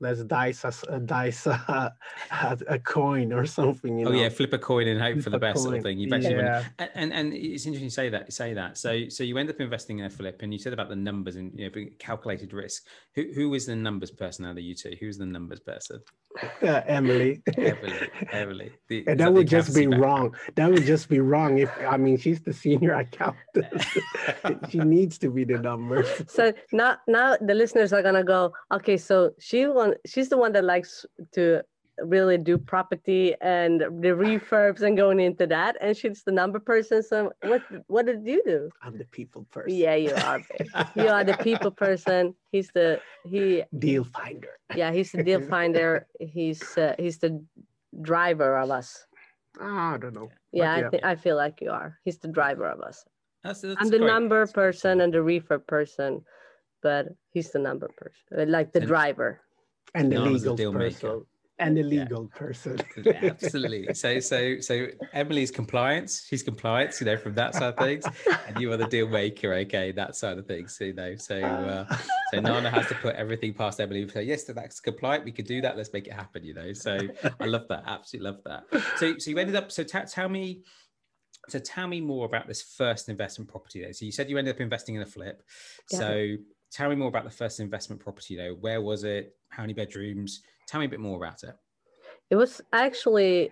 let's 0.00 0.22
dice 0.24 0.64
a, 0.64 0.68
s- 0.68 0.84
uh, 0.88 0.98
dice 0.98 1.46
a, 1.46 1.92
a, 2.30 2.58
a 2.68 2.78
coin 2.78 3.32
or 3.32 3.46
something. 3.46 3.98
You 3.98 4.06
oh 4.08 4.12
know? 4.12 4.20
yeah, 4.20 4.28
flip 4.28 4.52
a 4.52 4.58
coin 4.58 4.86
and 4.88 5.00
hope 5.00 5.20
for 5.22 5.30
the 5.30 5.36
a 5.36 5.40
best 5.40 5.62
sort 5.62 5.76
of 5.76 5.82
thing. 5.82 5.98
You've 5.98 6.12
actually 6.12 6.36
won- 6.36 6.44
yeah, 6.44 6.64
And, 6.78 6.90
and 6.94 7.12
and 7.12 7.32
it's 7.34 7.66
interesting 7.66 7.84
you 7.84 7.90
say 7.90 8.08
that 8.10 8.32
say 8.32 8.54
that. 8.54 8.78
So 8.78 9.08
so 9.08 9.24
you 9.24 9.36
end 9.38 9.50
up 9.50 9.60
investing 9.60 9.98
in 9.98 10.04
a 10.06 10.10
flip, 10.10 10.40
and 10.42 10.52
you 10.52 10.58
said 10.58 10.72
about 10.72 10.88
the 10.88 10.96
numbers 10.96 11.36
and 11.36 11.52
you 11.58 11.70
know 11.70 11.86
calculated 11.98 12.52
risk. 12.52 12.84
Who 13.14 13.24
who 13.34 13.54
is 13.54 13.66
the 13.66 13.76
numbers 13.76 14.10
person 14.10 14.44
out 14.44 14.52
of 14.52 14.60
you 14.60 14.74
two? 14.74 14.94
Who's 15.00 15.18
the 15.18 15.26
numbers 15.26 15.60
person? 15.60 16.00
uh, 16.62 16.82
Emily. 16.86 17.42
Heavily, 17.56 18.08
heavily. 18.30 18.72
The- 18.88 19.04
And 19.08 19.18
that 19.18 19.32
would 19.32 19.48
just 19.48 19.74
be 19.74 19.86
background? 19.86 20.02
wrong. 20.02 20.36
That 20.54 20.70
would 20.70 20.84
just 20.84 21.08
be 21.08 21.20
wrong 21.20 21.58
if 21.58 21.70
I 21.80 21.96
mean 21.96 22.16
she's 22.18 22.40
the 22.40 22.52
senior 22.52 22.92
accountant. 22.94 23.66
she 24.70 24.78
needs 24.78 25.18
to 25.18 25.30
be 25.30 25.44
the 25.44 25.58
numbers. 25.58 26.06
so 26.28 26.52
now 26.72 26.96
now 27.06 27.36
the 27.40 27.54
listeners 27.54 27.92
are 27.92 28.02
gonna 28.02 28.22
go 28.24 28.52
okay 28.72 28.96
so 28.96 29.32
she 29.38 29.66
one 29.88 29.96
she's 30.06 30.28
the 30.28 30.36
one 30.38 30.52
that 30.52 30.64
likes 30.64 31.04
to 31.32 31.62
really 32.16 32.38
do 32.38 32.56
property 32.56 33.34
and 33.40 33.80
the 33.80 34.12
refurbs 34.24 34.82
and 34.82 34.96
going 34.96 35.18
into 35.18 35.46
that 35.48 35.76
and 35.80 35.96
she's 35.96 36.22
the 36.22 36.30
number 36.30 36.60
person 36.60 37.02
so 37.02 37.32
what 37.42 37.60
what 37.88 38.06
did 38.06 38.24
you 38.24 38.40
do 38.46 38.70
I'm 38.82 38.96
the 38.96 39.04
people 39.06 39.44
person. 39.50 39.74
yeah 39.76 39.96
you 39.96 40.12
are 40.14 40.38
babe. 40.38 40.68
you 40.94 41.08
are 41.08 41.24
the 41.24 41.36
people 41.48 41.72
person 41.72 42.34
he's 42.52 42.70
the 42.72 43.00
he 43.26 43.64
Deal 43.76 44.04
finder. 44.04 44.52
yeah 44.76 44.92
he's 44.92 45.10
the 45.10 45.24
deal 45.24 45.42
finder 45.42 46.06
he's 46.20 46.62
uh, 46.78 46.94
he's 46.98 47.18
the 47.18 47.42
driver 48.02 48.56
of 48.58 48.70
us 48.70 49.04
Ah, 49.60 49.94
I 49.94 49.98
don't 49.98 50.14
know. 50.14 50.28
yeah, 50.52 50.78
yeah. 50.78 50.86
I, 50.86 50.90
think 50.90 51.04
I 51.04 51.14
feel 51.16 51.34
like 51.36 51.60
you 51.60 51.70
are 51.72 51.98
he's 52.04 52.18
the 52.18 52.28
driver 52.28 52.66
of 52.68 52.80
us 52.80 53.04
That's, 53.42 53.60
that's 53.62 53.74
i'm 53.80 53.88
the 53.90 53.98
great. 53.98 54.06
number 54.06 54.38
That's 54.42 54.52
great. 54.52 54.66
person 54.66 55.00
and 55.00 55.12
the 55.12 55.18
refurb 55.18 55.66
person 55.66 56.22
but 56.80 57.08
he's 57.32 57.50
the 57.50 57.58
number 57.58 57.88
person 57.96 58.52
like 58.52 58.70
the 58.72 58.78
And- 58.78 58.86
driver 58.88 59.40
And 59.94 60.10
the 60.12 60.16
None 60.16 60.34
is 60.34 60.42
a 60.42 60.50
legal 60.52 60.56
deal 60.56 60.72
maker. 60.72 60.94
person. 60.94 61.24
And 61.60 61.76
the 61.76 61.82
Yeah. 61.82 62.02
legal 62.02 62.26
person. 62.28 62.78
Absolutely. 63.22 63.92
So, 63.94 64.20
so, 64.20 64.60
so 64.60 64.86
Emily's 65.12 65.50
compliance. 65.50 66.24
She's 66.28 66.44
compliance, 66.44 67.00
you 67.00 67.06
know, 67.06 67.16
from 67.16 67.34
that 67.34 67.54
side 67.56 67.70
of 67.70 67.76
things, 67.78 68.08
and 68.46 68.60
you 68.60 68.70
are 68.72 68.76
the 68.76 68.86
deal 68.86 69.08
maker. 69.08 69.52
Okay, 69.54 69.90
that 69.92 70.14
side 70.14 70.38
of 70.38 70.46
things, 70.46 70.78
you 70.80 70.92
know. 70.92 71.16
So, 71.16 71.36
uh, 71.36 71.92
so 72.32 72.40
Nana 72.40 72.70
has 72.70 72.86
to 72.88 72.94
put 72.96 73.16
everything 73.16 73.54
past 73.54 73.80
Emily. 73.80 74.02
and 74.02 74.10
Say, 74.10 74.22
yes, 74.22 74.44
that's 74.44 74.78
compliant. 74.78 75.24
We 75.24 75.32
could 75.32 75.46
do 75.46 75.60
that. 75.62 75.76
Let's 75.76 75.92
make 75.92 76.06
it 76.06 76.12
happen. 76.12 76.44
You 76.44 76.54
know. 76.54 76.72
So, 76.74 77.08
I 77.40 77.46
love 77.46 77.66
that. 77.70 77.82
Absolutely 77.86 78.30
love 78.30 78.40
that. 78.44 78.62
So, 78.98 79.18
so 79.18 79.30
you 79.30 79.38
ended 79.38 79.56
up. 79.56 79.72
So, 79.72 79.82
ta- 79.82 80.04
tell 80.04 80.28
me. 80.28 80.62
So 81.48 81.58
tell 81.58 81.86
me 81.88 82.00
more 82.02 82.26
about 82.26 82.46
this 82.46 82.60
first 82.62 83.08
investment 83.08 83.48
property 83.50 83.80
there. 83.80 83.92
So 83.94 84.04
you 84.04 84.12
said 84.12 84.28
you 84.28 84.36
ended 84.36 84.54
up 84.54 84.60
investing 84.60 84.96
in 84.96 85.02
a 85.02 85.06
flip. 85.06 85.42
Yeah. 85.90 85.98
So 85.98 86.36
tell 86.70 86.88
me 86.88 86.96
more 86.96 87.08
about 87.08 87.24
the 87.24 87.30
first 87.30 87.60
investment 87.60 88.00
property 88.00 88.36
though. 88.36 88.54
Where 88.54 88.80
was 88.80 89.04
it? 89.04 89.36
How 89.48 89.62
many 89.62 89.72
bedrooms? 89.72 90.42
Tell 90.66 90.80
me 90.80 90.86
a 90.86 90.88
bit 90.88 91.00
more 91.00 91.16
about 91.16 91.42
it. 91.42 91.54
It 92.30 92.36
was 92.36 92.60
actually, 92.72 93.50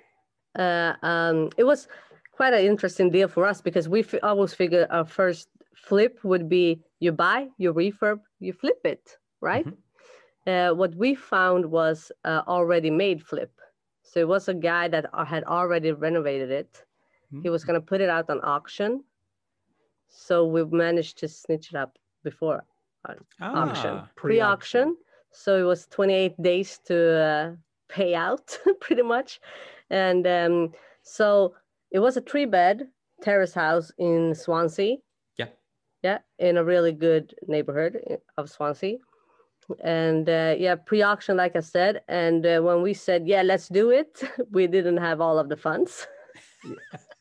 uh, 0.59 0.95
um, 1.03 1.51
it 1.57 1.65
was 1.65 1.89
quite 2.33 2.53
an 2.53 2.65
interesting 2.65 3.11
deal 3.11 3.29
for 3.29 3.47
us 3.47 3.61
because 3.61 3.89
we 3.89 4.01
f- 4.01 4.15
always 4.23 4.53
figured 4.53 4.89
our 4.91 5.07
first 5.07 5.49
flip 5.75 6.19
would 6.23 6.49
be 6.49 6.83
you 7.01 7.13
buy, 7.13 7.49
you 7.59 7.73
refurb, 7.73 8.21
you 8.39 8.53
flip 8.53 8.81
it, 8.85 9.17
right? 9.41 9.67
Mm-hmm. 9.67 10.51
Uh, 10.51 10.75
what 10.75 10.95
we 10.95 11.15
found 11.15 11.65
was 11.65 12.13
uh, 12.25 12.43
already 12.47 12.91
made 12.91 13.23
flip. 13.23 13.53
So 14.03 14.21
it 14.21 14.29
was 14.29 14.49
a 14.49 14.55
guy 14.55 14.89
that 14.89 15.07
had 15.27 15.45
already 15.45 15.93
renovated 15.93 16.51
it. 16.51 16.85
Mm-hmm. 17.33 17.43
He 17.43 17.51
was 17.51 17.65
going 17.65 17.81
to 17.81 17.85
put 17.85 18.01
it 18.01 18.09
out 18.09 18.31
on 18.31 18.41
auction. 18.43 19.03
So 20.09 20.47
we 20.47 20.65
managed 20.65 21.19
to 21.19 21.29
snitch 21.29 21.71
it 21.71 21.77
up 21.77 21.99
before 22.23 22.65
ah, 23.41 23.69
auction, 23.69 24.03
pre 24.17 24.41
auction. 24.41 24.97
So 25.33 25.59
it 25.59 25.65
was 25.65 25.87
28 25.87 26.41
days 26.41 26.81
to 26.87 27.21
uh, 27.21 27.53
pay 27.89 28.15
out 28.15 28.59
pretty 28.81 29.03
much. 29.03 29.41
And 29.91 30.27
um, 30.27 30.73
so 31.03 31.55
it 31.91 31.99
was 31.99 32.17
a 32.17 32.21
three 32.21 32.47
bed 32.47 32.89
terrace 33.23 33.55
house 33.55 33.93
in 33.99 34.35
Swansea. 34.35 34.97
Yeah. 35.39 35.49
Yeah, 36.03 36.19
in 36.39 36.57
a 36.57 36.65
really 36.65 36.93
good 36.93 37.35
neighborhood 37.47 38.01
of 38.37 38.51
Swansea. 38.51 38.99
And 39.83 40.29
uh, 40.29 40.55
yeah, 40.59 40.77
pre 40.77 41.03
auction, 41.03 41.37
like 41.37 41.57
I 41.57 41.61
said. 41.61 42.03
And 42.09 42.47
uh, 42.47 42.61
when 42.61 42.83
we 42.83 42.95
said, 42.95 43.27
yeah, 43.27 43.43
let's 43.43 43.69
do 43.69 43.91
it, 43.91 44.23
we 44.51 44.67
didn't 44.67 44.99
have 44.99 45.21
all 45.21 45.39
of 45.39 45.49
the 45.49 45.57
funds. 45.57 46.07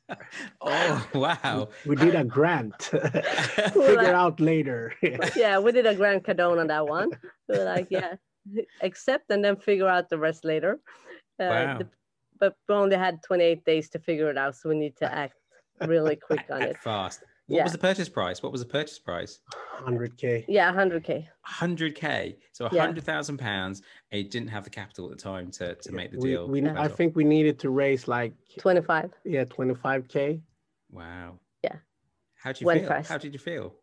oh 0.62 1.08
wow. 1.14 1.70
We 1.86 1.96
did 1.96 2.16
a 2.16 2.24
grant. 2.24 2.82
Figure 2.84 3.96
like, 3.96 4.08
out 4.08 4.40
later. 4.40 4.94
Yeah 5.36 5.60
we 5.60 5.72
did 5.72 5.86
a 5.86 5.96
grant 5.96 6.24
cardone 6.24 6.60
on 6.60 6.68
that 6.68 6.88
one. 6.88 7.10
We 7.50 7.58
were 7.58 7.64
like 7.66 7.88
yeah 7.90 8.16
accept 8.82 9.32
and 9.32 9.44
then 9.44 9.56
figure 9.56 9.88
out 9.88 10.10
the 10.10 10.18
rest 10.18 10.46
later. 10.46 10.80
Uh, 11.40 11.50
wow. 11.50 11.78
The, 11.80 11.88
but 12.40 12.56
we 12.68 12.76
only 12.76 12.98
had 12.98 13.24
28 13.24 13.66
days 13.66 13.90
to 13.90 14.00
figure 14.00 14.30
it 14.30 14.38
out 14.38 14.56
so 14.56 14.70
we 14.70 14.76
need 14.76 14.96
to 14.98 15.12
act 15.12 15.36
really 15.88 16.16
quick 16.16 16.46
on 16.52 16.62
it. 16.62 16.78
fast 16.78 17.24
what 17.48 17.58
yeah. 17.58 17.64
was 17.64 17.74
the 17.74 17.78
purchase 17.78 18.10
price? 18.10 18.42
What 18.42 18.52
was 18.52 18.62
the 18.62 18.68
purchase 18.68 18.98
price? 18.98 19.40
100k. 19.84 20.46
Yeah, 20.48 20.74
100k. 20.74 21.28
100k. 21.48 22.36
So 22.54 22.66
100,000 22.66 23.36
yeah. 23.36 23.44
pounds. 23.44 23.84
It 24.10 24.32
didn't 24.32 24.48
have 24.48 24.64
the 24.64 24.72
capital 24.72 25.06
at 25.06 25.18
the 25.18 25.24
time 25.24 25.52
to, 25.52 25.76
to 25.76 25.92
make 25.92 26.12
the 26.12 26.18
deal. 26.18 26.48
We, 26.48 26.68
I 26.68 26.88
think 26.88 27.16
we 27.16 27.24
needed 27.24 27.60
to 27.60 27.70
raise 27.70 28.08
like 28.08 28.34
25. 28.58 29.12
Yeah, 29.24 29.46
25k. 29.46 30.42
Wow. 30.90 31.40
Yeah. 31.64 31.76
How 32.36 32.52
did 32.52 32.62
you 32.62 32.68
Went 32.68 32.80
feel? 32.82 32.90
Fast. 32.90 33.10
How 33.10 33.18
did 33.20 33.34
you 33.34 33.40
feel? 33.40 33.76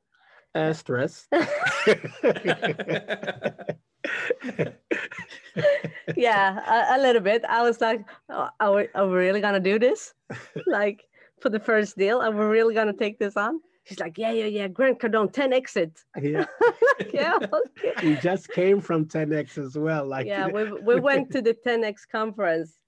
Uh, 0.54 0.72
stress. 0.72 1.28
yeah, 6.16 6.94
a, 6.94 6.96
a, 6.96 6.98
little 7.00 7.22
bit. 7.22 7.44
I 7.48 7.62
was 7.62 7.80
like, 7.80 8.04
oh, 8.28 8.48
are, 8.58 8.74
we, 8.74 8.88
are 8.94 9.06
we 9.06 9.14
really 9.14 9.40
gonna 9.40 9.60
do 9.60 9.78
this? 9.78 10.14
like, 10.66 11.04
for 11.42 11.50
the 11.50 11.60
first 11.60 11.98
deal. 11.98 12.20
Are 12.20 12.30
we 12.30 12.44
really 12.44 12.74
gonna 12.74 12.92
take 12.92 13.18
this 13.18 13.36
on? 13.36 13.60
She's 13.84 13.98
like, 13.98 14.16
yeah, 14.16 14.30
yeah, 14.30 14.46
yeah. 14.46 14.68
Grant 14.68 15.00
Cardone, 15.00 15.32
10x. 15.32 15.90
Yeah. 16.22 16.44
yeah. 17.12 17.38
Okay. 17.42 18.08
We 18.08 18.14
just 18.16 18.48
came 18.48 18.80
from 18.80 19.06
10x 19.06 19.58
as 19.58 19.76
well. 19.76 20.06
Like 20.06 20.26
yeah, 20.26 20.46
we 20.46 20.70
we 20.70 21.00
went 21.00 21.32
to 21.32 21.42
the 21.42 21.54
10x 21.66 22.02
conference, 22.10 22.78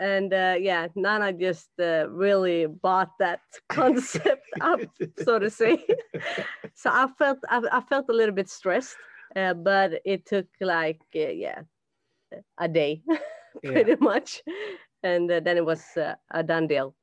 and 0.00 0.32
uh, 0.32 0.54
yeah, 0.58 0.86
Nana 0.94 1.32
just 1.32 1.70
uh, 1.80 2.08
really 2.08 2.66
bought 2.66 3.10
that 3.18 3.40
concept 3.68 4.46
up, 4.60 4.80
so 5.18 5.40
to 5.40 5.50
say. 5.50 5.84
so 6.74 6.90
I 6.90 7.08
felt 7.18 7.38
I, 7.48 7.62
I, 7.72 7.80
felt 7.80 8.06
a 8.08 8.12
little 8.12 8.34
bit 8.34 8.48
stressed, 8.48 8.96
uh, 9.34 9.54
but 9.54 10.00
it 10.04 10.26
took 10.26 10.46
like 10.60 11.00
uh, 11.16 11.34
yeah, 11.44 11.62
a 12.58 12.68
day, 12.68 13.02
pretty 13.64 13.90
yeah. 13.90 13.96
much, 14.00 14.42
and 15.02 15.28
uh, 15.28 15.40
then 15.40 15.56
it 15.56 15.66
was 15.66 15.82
uh, 15.96 16.14
a 16.30 16.44
done 16.44 16.68
deal 16.68 16.94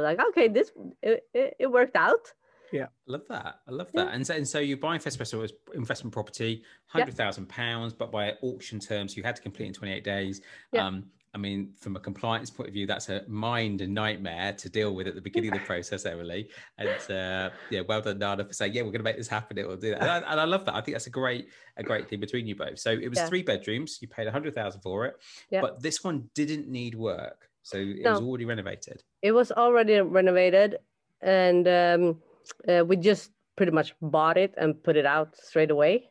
like, 0.00 0.20
okay, 0.30 0.48
this 0.48 0.72
it, 1.02 1.24
it, 1.34 1.56
it 1.58 1.66
worked 1.66 1.96
out. 1.96 2.32
Yeah, 2.72 2.84
I 2.84 3.12
love 3.12 3.22
that. 3.28 3.60
I 3.68 3.70
love 3.70 3.90
that. 3.94 4.08
Yeah. 4.08 4.14
And 4.14 4.26
so, 4.26 4.34
and 4.34 4.46
so 4.46 4.58
you're 4.58 4.76
buying 4.76 5.00
first 5.00 5.18
espresso 5.18 5.40
was 5.40 5.52
investment 5.74 6.12
property, 6.12 6.62
hundred 6.86 7.14
thousand 7.14 7.46
yeah. 7.48 7.56
pounds, 7.56 7.92
but 7.92 8.12
by 8.12 8.34
auction 8.42 8.78
terms, 8.78 9.16
you 9.16 9.22
had 9.22 9.36
to 9.36 9.42
complete 9.42 9.66
in 9.66 9.72
28 9.72 10.04
days. 10.04 10.40
Yeah. 10.72 10.86
Um, 10.86 11.04
I 11.32 11.38
mean, 11.38 11.72
from 11.78 11.94
a 11.94 12.00
compliance 12.00 12.50
point 12.50 12.68
of 12.68 12.74
view, 12.74 12.86
that's 12.86 13.08
a 13.08 13.22
mind 13.28 13.82
and 13.82 13.94
nightmare 13.94 14.52
to 14.54 14.68
deal 14.68 14.94
with 14.94 15.06
at 15.06 15.14
the 15.14 15.20
beginning 15.20 15.52
of 15.52 15.60
the 15.60 15.64
process, 15.66 16.04
Emily. 16.04 16.48
And 16.76 16.88
uh, 16.88 17.50
yeah, 17.70 17.82
well 17.86 18.00
done, 18.00 18.18
Nana, 18.18 18.44
for 18.44 18.52
saying, 18.52 18.72
yeah, 18.72 18.82
we're 18.82 18.90
going 18.90 18.98
to 19.00 19.04
make 19.04 19.16
this 19.16 19.28
happen. 19.28 19.56
It 19.56 19.66
will 19.66 19.76
do 19.76 19.90
that. 19.90 20.00
And 20.00 20.10
I, 20.10 20.16
and 20.18 20.40
I, 20.40 20.44
love 20.44 20.64
that. 20.64 20.74
I 20.74 20.80
think 20.80 20.96
that's 20.96 21.06
a 21.06 21.10
great, 21.10 21.48
a 21.76 21.84
great 21.84 22.08
thing 22.08 22.18
between 22.18 22.48
you 22.48 22.56
both. 22.56 22.80
So 22.80 22.90
it 22.90 23.08
was 23.08 23.18
yeah. 23.18 23.28
three 23.28 23.42
bedrooms. 23.42 23.98
You 24.00 24.08
paid 24.08 24.26
a 24.26 24.32
hundred 24.32 24.56
thousand 24.56 24.80
for 24.80 25.06
it, 25.06 25.16
yeah. 25.50 25.60
but 25.60 25.80
this 25.80 26.02
one 26.02 26.28
didn't 26.34 26.68
need 26.68 26.96
work. 26.96 27.48
So 27.62 27.78
it 27.78 28.02
no, 28.02 28.12
was 28.12 28.20
already 28.20 28.44
renovated. 28.44 29.02
It 29.22 29.32
was 29.32 29.52
already 29.52 30.00
renovated, 30.00 30.78
and 31.20 31.68
um, 31.68 32.22
uh, 32.68 32.84
we 32.84 32.96
just 32.96 33.30
pretty 33.56 33.72
much 33.72 33.94
bought 34.00 34.38
it 34.38 34.54
and 34.56 34.82
put 34.82 34.96
it 34.96 35.04
out 35.06 35.36
straight 35.36 35.70
away. 35.70 36.08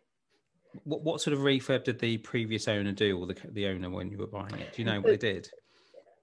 What, 0.84 1.02
what 1.02 1.22
sort 1.22 1.34
of 1.34 1.40
refurb 1.40 1.84
did 1.84 2.00
the 2.00 2.18
previous 2.18 2.68
owner 2.68 2.92
do, 2.92 3.20
or 3.20 3.26
the 3.26 3.36
the 3.52 3.68
owner 3.68 3.90
when 3.90 4.12
you 4.12 4.18
were 4.18 4.28
buying 4.28 4.54
it? 4.56 4.74
Do 4.74 4.82
you 4.82 4.86
know 4.86 5.02
what 5.02 5.20
they 5.20 5.34
did? 5.34 5.50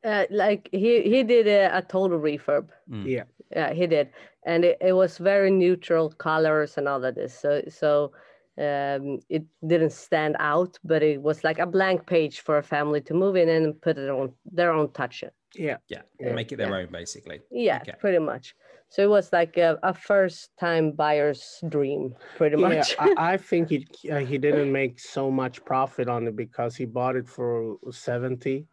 Uh, 0.04 0.24
like 0.30 0.68
he 0.70 1.02
he 1.02 1.24
did 1.24 1.48
a, 1.48 1.78
a 1.78 1.82
total 1.82 2.20
refurb. 2.20 2.68
Mm. 2.88 3.06
Yeah, 3.06 3.24
yeah, 3.50 3.72
he 3.72 3.88
did, 3.88 4.10
and 4.44 4.64
it, 4.64 4.78
it 4.80 4.92
was 4.92 5.18
very 5.18 5.50
neutral 5.50 6.10
colors 6.10 6.78
and 6.78 6.86
all 6.86 7.04
of 7.04 7.14
this. 7.16 7.36
So 7.36 7.62
so 7.68 8.12
um, 8.58 9.20
it 9.28 9.44
didn't 9.66 9.92
stand 9.92 10.36
out, 10.38 10.78
but 10.84 11.02
it 11.02 11.20
was 11.20 11.44
like 11.44 11.58
a 11.58 11.66
blank 11.66 12.06
page 12.06 12.40
for 12.40 12.58
a 12.58 12.62
family 12.62 13.00
to 13.02 13.14
move 13.14 13.36
in 13.36 13.48
and 13.48 13.80
put 13.80 13.98
it 13.98 14.08
on 14.08 14.32
their 14.50 14.72
own 14.72 14.90
touch. 14.92 15.22
It. 15.22 15.34
Yeah, 15.54 15.76
yeah, 15.88 16.02
make 16.32 16.52
it 16.52 16.56
their 16.56 16.70
yeah. 16.70 16.76
own 16.84 16.88
basically. 16.90 17.40
Yeah, 17.50 17.78
okay. 17.82 17.94
pretty 17.98 18.18
much. 18.18 18.54
So 18.88 19.02
it 19.02 19.10
was 19.10 19.32
like 19.32 19.56
a, 19.56 19.78
a 19.82 19.92
first-time 19.92 20.92
buyer's 20.92 21.58
dream, 21.68 22.14
pretty 22.36 22.56
much. 22.56 22.94
Yeah, 22.98 23.14
I, 23.18 23.32
I 23.32 23.36
think 23.50 23.68
he 23.68 23.86
uh, 24.10 24.18
he 24.18 24.38
didn't 24.38 24.72
make 24.72 25.00
so 25.00 25.30
much 25.30 25.64
profit 25.64 26.08
on 26.08 26.26
it 26.26 26.36
because 26.36 26.76
he 26.76 26.84
bought 26.84 27.16
it 27.16 27.28
for 27.28 27.76
70 27.90 28.66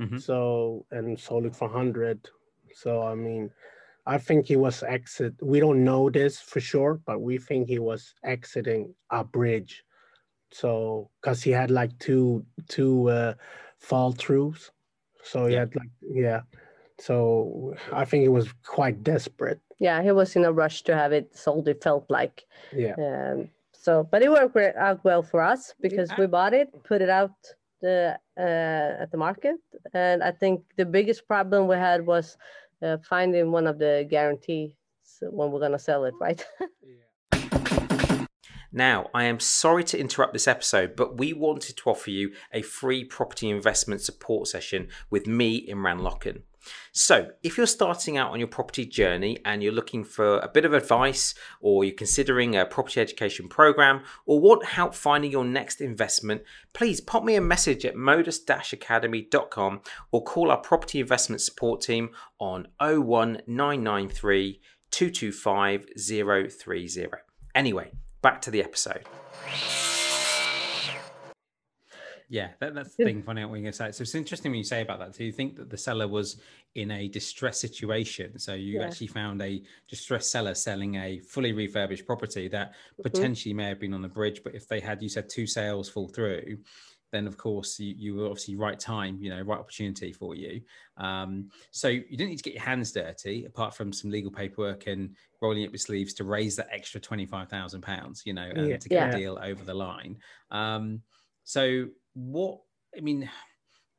mm-hmm. 0.00 0.18
so 0.18 0.86
and 0.90 1.18
sold 1.18 1.46
it 1.46 1.54
for 1.54 1.68
hundred. 1.68 2.28
So 2.74 3.02
I 3.02 3.14
mean, 3.14 3.50
I 4.08 4.16
think 4.16 4.46
he 4.46 4.56
was 4.56 4.82
exit. 4.82 5.34
We 5.42 5.60
don't 5.60 5.84
know 5.84 6.08
this 6.08 6.40
for 6.40 6.60
sure, 6.60 6.98
but 7.04 7.20
we 7.20 7.36
think 7.36 7.68
he 7.68 7.78
was 7.78 8.14
exiting 8.24 8.94
a 9.10 9.22
bridge. 9.22 9.84
So 10.50 11.10
because 11.20 11.42
he 11.42 11.50
had 11.50 11.70
like 11.70 11.96
two 11.98 12.44
two 12.68 13.10
uh, 13.10 13.34
fall 13.78 14.14
throughs, 14.14 14.70
so 15.22 15.46
he 15.46 15.52
yeah. 15.52 15.60
had 15.60 15.76
like 15.76 15.90
yeah. 16.00 16.40
So 16.98 17.74
I 17.92 18.06
think 18.06 18.22
he 18.22 18.28
was 18.28 18.48
quite 18.64 19.02
desperate. 19.02 19.60
Yeah, 19.78 20.02
he 20.02 20.10
was 20.10 20.34
in 20.36 20.44
a 20.46 20.52
rush 20.52 20.82
to 20.84 20.96
have 20.96 21.12
it 21.12 21.36
sold. 21.36 21.68
It 21.68 21.82
felt 21.82 22.06
like. 22.08 22.46
Yeah. 22.74 22.94
Um, 22.98 23.50
so, 23.72 24.08
but 24.10 24.22
it 24.22 24.30
worked 24.30 24.56
out 24.76 25.04
well 25.04 25.22
for 25.22 25.42
us 25.42 25.74
because 25.82 26.08
yeah. 26.10 26.20
we 26.20 26.26
bought 26.26 26.54
it, 26.54 26.68
put 26.82 27.02
it 27.02 27.10
out 27.10 27.36
the 27.82 28.18
uh, 28.38 29.02
at 29.02 29.10
the 29.12 29.18
market, 29.18 29.56
and 29.92 30.22
I 30.22 30.32
think 30.32 30.64
the 30.76 30.86
biggest 30.86 31.28
problem 31.28 31.68
we 31.68 31.76
had 31.76 32.06
was 32.06 32.38
uh, 32.82 32.98
finding 33.08 33.50
one 33.50 33.66
of 33.66 33.78
the 33.78 34.06
guarantees 34.08 34.72
when 35.20 35.50
we're 35.50 35.60
going 35.60 35.72
to 35.72 35.78
sell 35.78 36.04
it, 36.04 36.14
right? 36.20 36.44
Now, 38.70 39.08
I 39.14 39.24
am 39.24 39.40
sorry 39.40 39.82
to 39.84 39.98
interrupt 39.98 40.34
this 40.34 40.46
episode, 40.46 40.94
but 40.94 41.16
we 41.16 41.32
wanted 41.32 41.76
to 41.78 41.90
offer 41.90 42.10
you 42.10 42.32
a 42.52 42.60
free 42.60 43.02
property 43.02 43.48
investment 43.48 44.02
support 44.02 44.46
session 44.46 44.88
with 45.08 45.26
me, 45.26 45.66
Imran 45.68 46.00
Locken. 46.00 46.42
So, 46.92 47.30
if 47.42 47.56
you're 47.56 47.66
starting 47.66 48.16
out 48.16 48.32
on 48.32 48.38
your 48.38 48.48
property 48.48 48.84
journey 48.84 49.38
and 49.44 49.62
you're 49.62 49.72
looking 49.72 50.04
for 50.04 50.38
a 50.38 50.48
bit 50.48 50.64
of 50.64 50.72
advice, 50.72 51.34
or 51.60 51.84
you're 51.84 51.94
considering 51.94 52.56
a 52.56 52.66
property 52.66 53.00
education 53.00 53.48
program, 53.48 54.02
or 54.26 54.40
want 54.40 54.64
help 54.64 54.94
finding 54.94 55.30
your 55.30 55.44
next 55.44 55.80
investment, 55.80 56.42
please 56.72 57.00
pop 57.00 57.24
me 57.24 57.34
a 57.36 57.40
message 57.40 57.84
at 57.84 57.96
modus 57.96 58.40
academy.com 58.48 59.80
or 60.10 60.22
call 60.22 60.50
our 60.50 60.58
property 60.58 61.00
investment 61.00 61.40
support 61.40 61.80
team 61.80 62.10
on 62.38 62.66
01993 62.80 64.60
225 64.90 65.86
030. 65.96 66.98
Anyway, 67.54 67.92
back 68.22 68.40
to 68.42 68.50
the 68.50 68.62
episode. 68.62 69.04
Yeah, 72.30 72.48
that, 72.60 72.74
that's 72.74 72.94
the 72.94 73.04
thing. 73.04 73.22
Funny 73.22 73.42
what 73.44 73.54
you're 73.54 73.62
going 73.62 73.72
to 73.72 73.72
say. 73.72 73.90
So 73.92 74.02
it's 74.02 74.14
interesting 74.14 74.52
when 74.52 74.58
you 74.58 74.64
say 74.64 74.82
about 74.82 74.98
that. 74.98 75.14
Do 75.14 75.24
you 75.24 75.32
think 75.32 75.56
that 75.56 75.70
the 75.70 75.78
seller 75.78 76.06
was 76.06 76.40
in 76.74 76.90
a 76.90 77.08
distressed 77.08 77.60
situation? 77.60 78.38
So 78.38 78.52
you 78.52 78.80
yeah. 78.80 78.86
actually 78.86 79.06
found 79.06 79.40
a 79.40 79.62
distressed 79.88 80.30
seller 80.30 80.54
selling 80.54 80.96
a 80.96 81.20
fully 81.20 81.52
refurbished 81.52 82.04
property 82.04 82.46
that 82.48 82.72
mm-hmm. 82.72 83.02
potentially 83.02 83.54
may 83.54 83.68
have 83.68 83.80
been 83.80 83.94
on 83.94 84.02
the 84.02 84.08
bridge, 84.08 84.42
but 84.44 84.54
if 84.54 84.68
they 84.68 84.78
had, 84.78 85.02
you 85.02 85.08
said, 85.08 85.30
two 85.30 85.46
sales 85.46 85.88
fall 85.88 86.08
through, 86.08 86.58
then 87.12 87.26
of 87.26 87.38
course 87.38 87.80
you, 87.80 87.94
you 87.96 88.14
were 88.14 88.26
obviously 88.26 88.56
right 88.56 88.78
time, 88.78 89.16
you 89.22 89.30
know, 89.30 89.40
right 89.40 89.58
opportunity 89.58 90.12
for 90.12 90.34
you. 90.34 90.60
Um, 90.98 91.48
so 91.70 91.88
you 91.88 92.04
didn't 92.10 92.28
need 92.28 92.36
to 92.36 92.42
get 92.42 92.52
your 92.52 92.62
hands 92.62 92.92
dirty, 92.92 93.46
apart 93.46 93.74
from 93.74 93.90
some 93.90 94.10
legal 94.10 94.30
paperwork 94.30 94.86
and 94.86 95.16
rolling 95.40 95.64
up 95.64 95.72
your 95.72 95.78
sleeves 95.78 96.12
to 96.14 96.24
raise 96.24 96.56
that 96.56 96.68
extra 96.70 97.00
twenty 97.00 97.24
five 97.24 97.48
thousand 97.48 97.80
pounds, 97.80 98.24
you 98.26 98.34
know, 98.34 98.50
and 98.54 98.68
Yeah. 98.68 98.76
to 98.76 98.88
get 98.90 98.96
Yeah. 98.96 99.16
a 99.16 99.18
deal 99.18 99.38
over 99.42 99.64
the 99.64 99.72
line. 99.72 100.18
Um, 100.50 101.00
so 101.44 101.86
what 102.18 102.60
I 102.96 103.00
mean, 103.00 103.28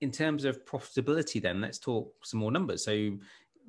in 0.01 0.11
terms 0.11 0.45
of 0.45 0.65
profitability, 0.65 1.41
then 1.41 1.61
let's 1.61 1.79
talk 1.79 2.13
some 2.23 2.39
more 2.39 2.51
numbers. 2.51 2.83
So. 2.83 2.91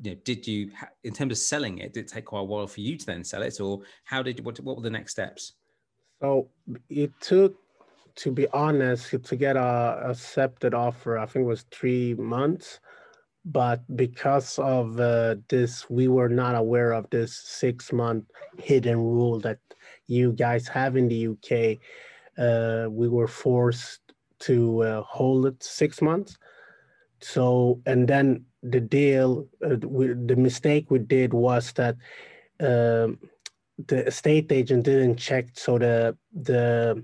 You 0.02 0.12
know, 0.12 0.16
did 0.24 0.46
you, 0.46 0.70
in 1.04 1.12
terms 1.12 1.32
of 1.32 1.36
selling 1.36 1.76
it, 1.76 1.92
did 1.92 2.06
it 2.06 2.08
take 2.08 2.24
quite 2.24 2.40
a 2.40 2.44
while 2.44 2.66
for 2.66 2.80
you 2.80 2.96
to 2.96 3.04
then 3.04 3.22
sell 3.22 3.42
it, 3.42 3.60
or 3.60 3.82
how 4.04 4.22
did 4.22 4.42
what, 4.42 4.58
what 4.60 4.76
were 4.76 4.82
the 4.82 4.88
next 4.88 5.12
steps? 5.12 5.52
So 6.20 6.48
it 6.88 7.12
took, 7.20 7.56
to 8.16 8.30
be 8.30 8.46
honest, 8.48 9.10
to 9.22 9.36
get 9.36 9.56
a 9.56 10.02
accepted 10.08 10.74
offer. 10.74 11.18
I 11.18 11.26
think 11.26 11.44
it 11.44 11.48
was 11.48 11.64
three 11.70 12.14
months, 12.14 12.80
but 13.44 13.82
because 13.96 14.58
of 14.58 15.00
uh, 15.00 15.36
this, 15.48 15.88
we 15.88 16.08
were 16.08 16.28
not 16.28 16.54
aware 16.54 16.92
of 16.92 17.08
this 17.10 17.36
six 17.36 17.92
month 17.92 18.24
hidden 18.58 18.98
rule 18.98 19.40
that 19.40 19.58
you 20.06 20.32
guys 20.32 20.68
have 20.68 20.96
in 20.96 21.08
the 21.08 21.28
UK. 21.28 21.78
Uh, 22.38 22.88
we 22.90 23.08
were 23.08 23.28
forced 23.28 24.09
to 24.40 24.82
uh, 24.82 25.02
hold 25.02 25.46
it 25.46 25.62
six 25.62 26.02
months. 26.02 26.38
So 27.20 27.80
and 27.86 28.08
then 28.08 28.44
the 28.62 28.80
deal, 28.80 29.46
uh, 29.64 29.76
we, 29.86 30.08
the 30.08 30.36
mistake 30.36 30.90
we 30.90 30.98
did 30.98 31.32
was 31.32 31.72
that. 31.72 31.96
Um, 32.60 33.18
the 33.86 34.06
estate 34.06 34.52
agent 34.52 34.84
didn't 34.84 35.16
check 35.16 35.46
so 35.54 35.78
the 35.78 36.16
the 36.42 37.02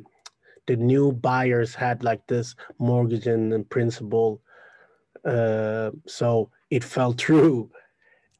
the 0.66 0.76
new 0.76 1.12
buyers 1.12 1.74
had 1.74 2.02
like 2.02 2.26
this 2.26 2.54
mortgage 2.78 3.26
and, 3.26 3.52
and 3.52 3.68
principal 3.70 4.42
uh, 5.24 5.90
so 6.06 6.50
it 6.70 6.84
fell 6.84 7.12
through 7.18 7.70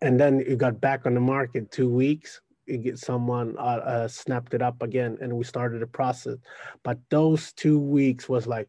and 0.02 0.20
then 0.20 0.40
it 0.40 0.58
got 0.58 0.80
back 0.80 1.06
on 1.06 1.14
the 1.14 1.20
market 1.20 1.70
two 1.70 1.88
weeks 1.88 2.40
get 2.66 2.98
someone 2.98 3.56
uh, 3.58 3.80
uh, 3.94 4.08
snapped 4.08 4.54
it 4.54 4.62
up 4.62 4.82
again 4.82 5.16
and 5.20 5.32
we 5.32 5.44
started 5.44 5.80
the 5.80 5.86
process 5.86 6.36
but 6.82 6.98
those 7.10 7.52
two 7.52 7.78
weeks 7.78 8.28
was 8.28 8.46
like 8.46 8.68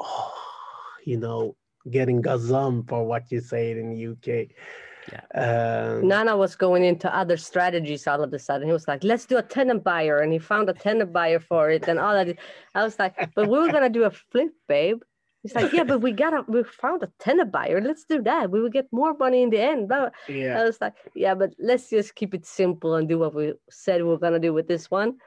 oh 0.00 0.34
you 1.04 1.16
know 1.16 1.54
getting 1.90 2.22
gazump 2.22 2.88
for 2.88 3.04
what 3.04 3.30
you 3.30 3.40
say 3.40 3.70
in 3.72 3.90
the 3.90 4.06
uk 4.08 4.48
yeah 5.12 6.00
Nana 6.02 6.36
was 6.36 6.56
going 6.56 6.84
into 6.84 7.14
other 7.14 7.36
strategies 7.36 8.08
all 8.08 8.24
of 8.24 8.32
a 8.32 8.38
sudden. 8.40 8.66
He 8.66 8.72
was 8.72 8.88
like, 8.88 9.04
let's 9.04 9.24
do 9.24 9.36
a 9.36 9.42
tenant 9.42 9.84
buyer. 9.84 10.18
And 10.18 10.32
he 10.32 10.40
found 10.40 10.68
a 10.68 10.72
tenant 10.72 11.12
buyer 11.12 11.38
for 11.38 11.70
it 11.70 11.86
and 11.86 12.00
all 12.00 12.12
that. 12.12 12.36
I 12.74 12.82
was 12.82 12.98
like, 12.98 13.14
but 13.36 13.48
we 13.48 13.56
were 13.56 13.70
going 13.70 13.84
to 13.84 13.88
do 13.88 14.02
a 14.02 14.10
flip, 14.10 14.52
babe. 14.66 15.00
He's 15.46 15.54
like, 15.54 15.72
yeah, 15.72 15.84
but 15.84 16.00
we 16.00 16.12
got 16.12 16.34
a, 16.34 16.44
we 16.48 16.62
found 16.64 17.02
a 17.02 17.10
tenant 17.18 17.52
buyer. 17.52 17.80
Let's 17.80 18.04
do 18.04 18.20
that. 18.22 18.50
We 18.50 18.60
will 18.60 18.70
get 18.70 18.86
more 18.92 19.14
money 19.16 19.42
in 19.42 19.50
the 19.50 19.60
end. 19.60 19.88
Blah, 19.88 19.98
blah. 19.98 20.34
yeah 20.34 20.60
I 20.60 20.64
was 20.64 20.80
like, 20.80 20.94
yeah, 21.14 21.34
but 21.34 21.54
let's 21.58 21.88
just 21.90 22.14
keep 22.14 22.34
it 22.34 22.44
simple 22.44 22.94
and 22.96 23.08
do 23.08 23.18
what 23.18 23.34
we 23.34 23.54
said 23.70 24.02
we 24.02 24.12
are 24.12 24.18
going 24.18 24.32
to 24.32 24.38
do 24.40 24.52
with 24.52 24.66
this 24.66 24.90
one. 24.90 25.18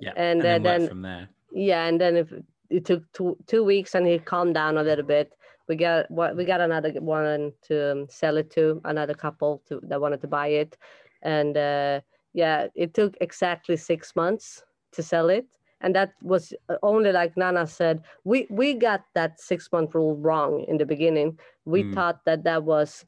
Yeah, 0.00 0.12
And, 0.16 0.40
then, 0.40 0.66
uh, 0.66 0.70
then- 0.70 0.88
from 0.88 1.02
there. 1.02 1.28
Yeah. 1.52 1.84
And 1.86 2.00
then 2.00 2.16
if 2.16 2.32
it 2.70 2.84
took 2.84 3.02
two, 3.12 3.36
two 3.46 3.64
weeks 3.64 3.94
and 3.94 4.06
he 4.06 4.18
calmed 4.18 4.54
down 4.54 4.78
a 4.78 4.82
little 4.82 5.04
bit, 5.04 5.32
we 5.70 5.76
got 5.76 6.10
what 6.10 6.36
we 6.36 6.44
got 6.44 6.60
another 6.60 6.90
one 7.00 7.52
to 7.62 7.92
um, 7.92 8.06
sell 8.10 8.36
it 8.36 8.50
to 8.50 8.80
another 8.84 9.14
couple 9.14 9.62
to 9.68 9.80
that 9.84 10.00
wanted 10.00 10.20
to 10.20 10.26
buy 10.26 10.48
it 10.48 10.76
and 11.22 11.56
uh, 11.56 12.00
yeah 12.32 12.66
it 12.74 12.92
took 12.92 13.16
exactly 13.20 13.76
six 13.76 14.16
months 14.16 14.64
to 14.90 15.00
sell 15.00 15.30
it 15.30 15.46
and 15.80 15.94
that 15.94 16.12
was 16.22 16.52
uh, 16.68 16.76
only 16.82 17.12
like 17.12 17.36
nana 17.36 17.66
said 17.66 18.02
we 18.24 18.46
we 18.50 18.74
got 18.74 19.02
that 19.14 19.40
six 19.40 19.70
month 19.72 19.94
rule 19.94 20.16
wrong 20.16 20.64
in 20.68 20.76
the 20.78 20.86
beginning. 20.86 21.38
We 21.64 21.84
Mm. 21.84 21.94
thought 21.94 22.18
that 22.26 22.44
that 22.44 22.62
was 22.64 23.04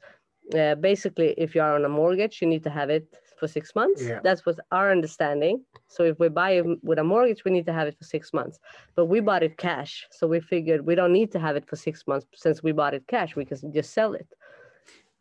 uh, 0.55 0.75
basically 0.75 1.29
if 1.37 1.55
you 1.55 1.61
are 1.61 1.75
on 1.75 1.85
a 1.85 1.89
mortgage 1.89 2.41
you 2.41 2.47
need 2.47 2.63
to 2.63 2.69
have 2.69 2.89
it 2.89 3.05
for 3.37 3.47
six 3.47 3.75
months. 3.75 4.01
Yeah. 4.07 4.19
that's 4.23 4.45
was 4.45 4.59
our 4.71 4.91
understanding. 4.91 5.63
So 5.87 6.03
if 6.03 6.19
we 6.19 6.29
buy 6.29 6.51
it 6.59 6.65
with 6.83 6.99
a 6.99 7.03
mortgage 7.03 7.43
we 7.45 7.51
need 7.51 7.65
to 7.65 7.73
have 7.73 7.87
it 7.87 7.97
for 7.97 8.03
six 8.05 8.33
months. 8.33 8.59
But 8.95 9.05
we 9.05 9.19
bought 9.19 9.43
it 9.43 9.57
cash. 9.57 10.07
So 10.11 10.27
we 10.27 10.39
figured 10.39 10.85
we 10.85 10.95
don't 10.95 11.13
need 11.13 11.31
to 11.33 11.39
have 11.39 11.55
it 11.55 11.65
for 11.67 11.75
six 11.75 12.05
months 12.07 12.27
since 12.35 12.61
we 12.63 12.71
bought 12.71 12.93
it 12.93 13.05
cash. 13.07 13.35
We 13.35 13.45
can 13.45 13.71
just 13.73 13.93
sell 13.93 14.13
it 14.13 14.27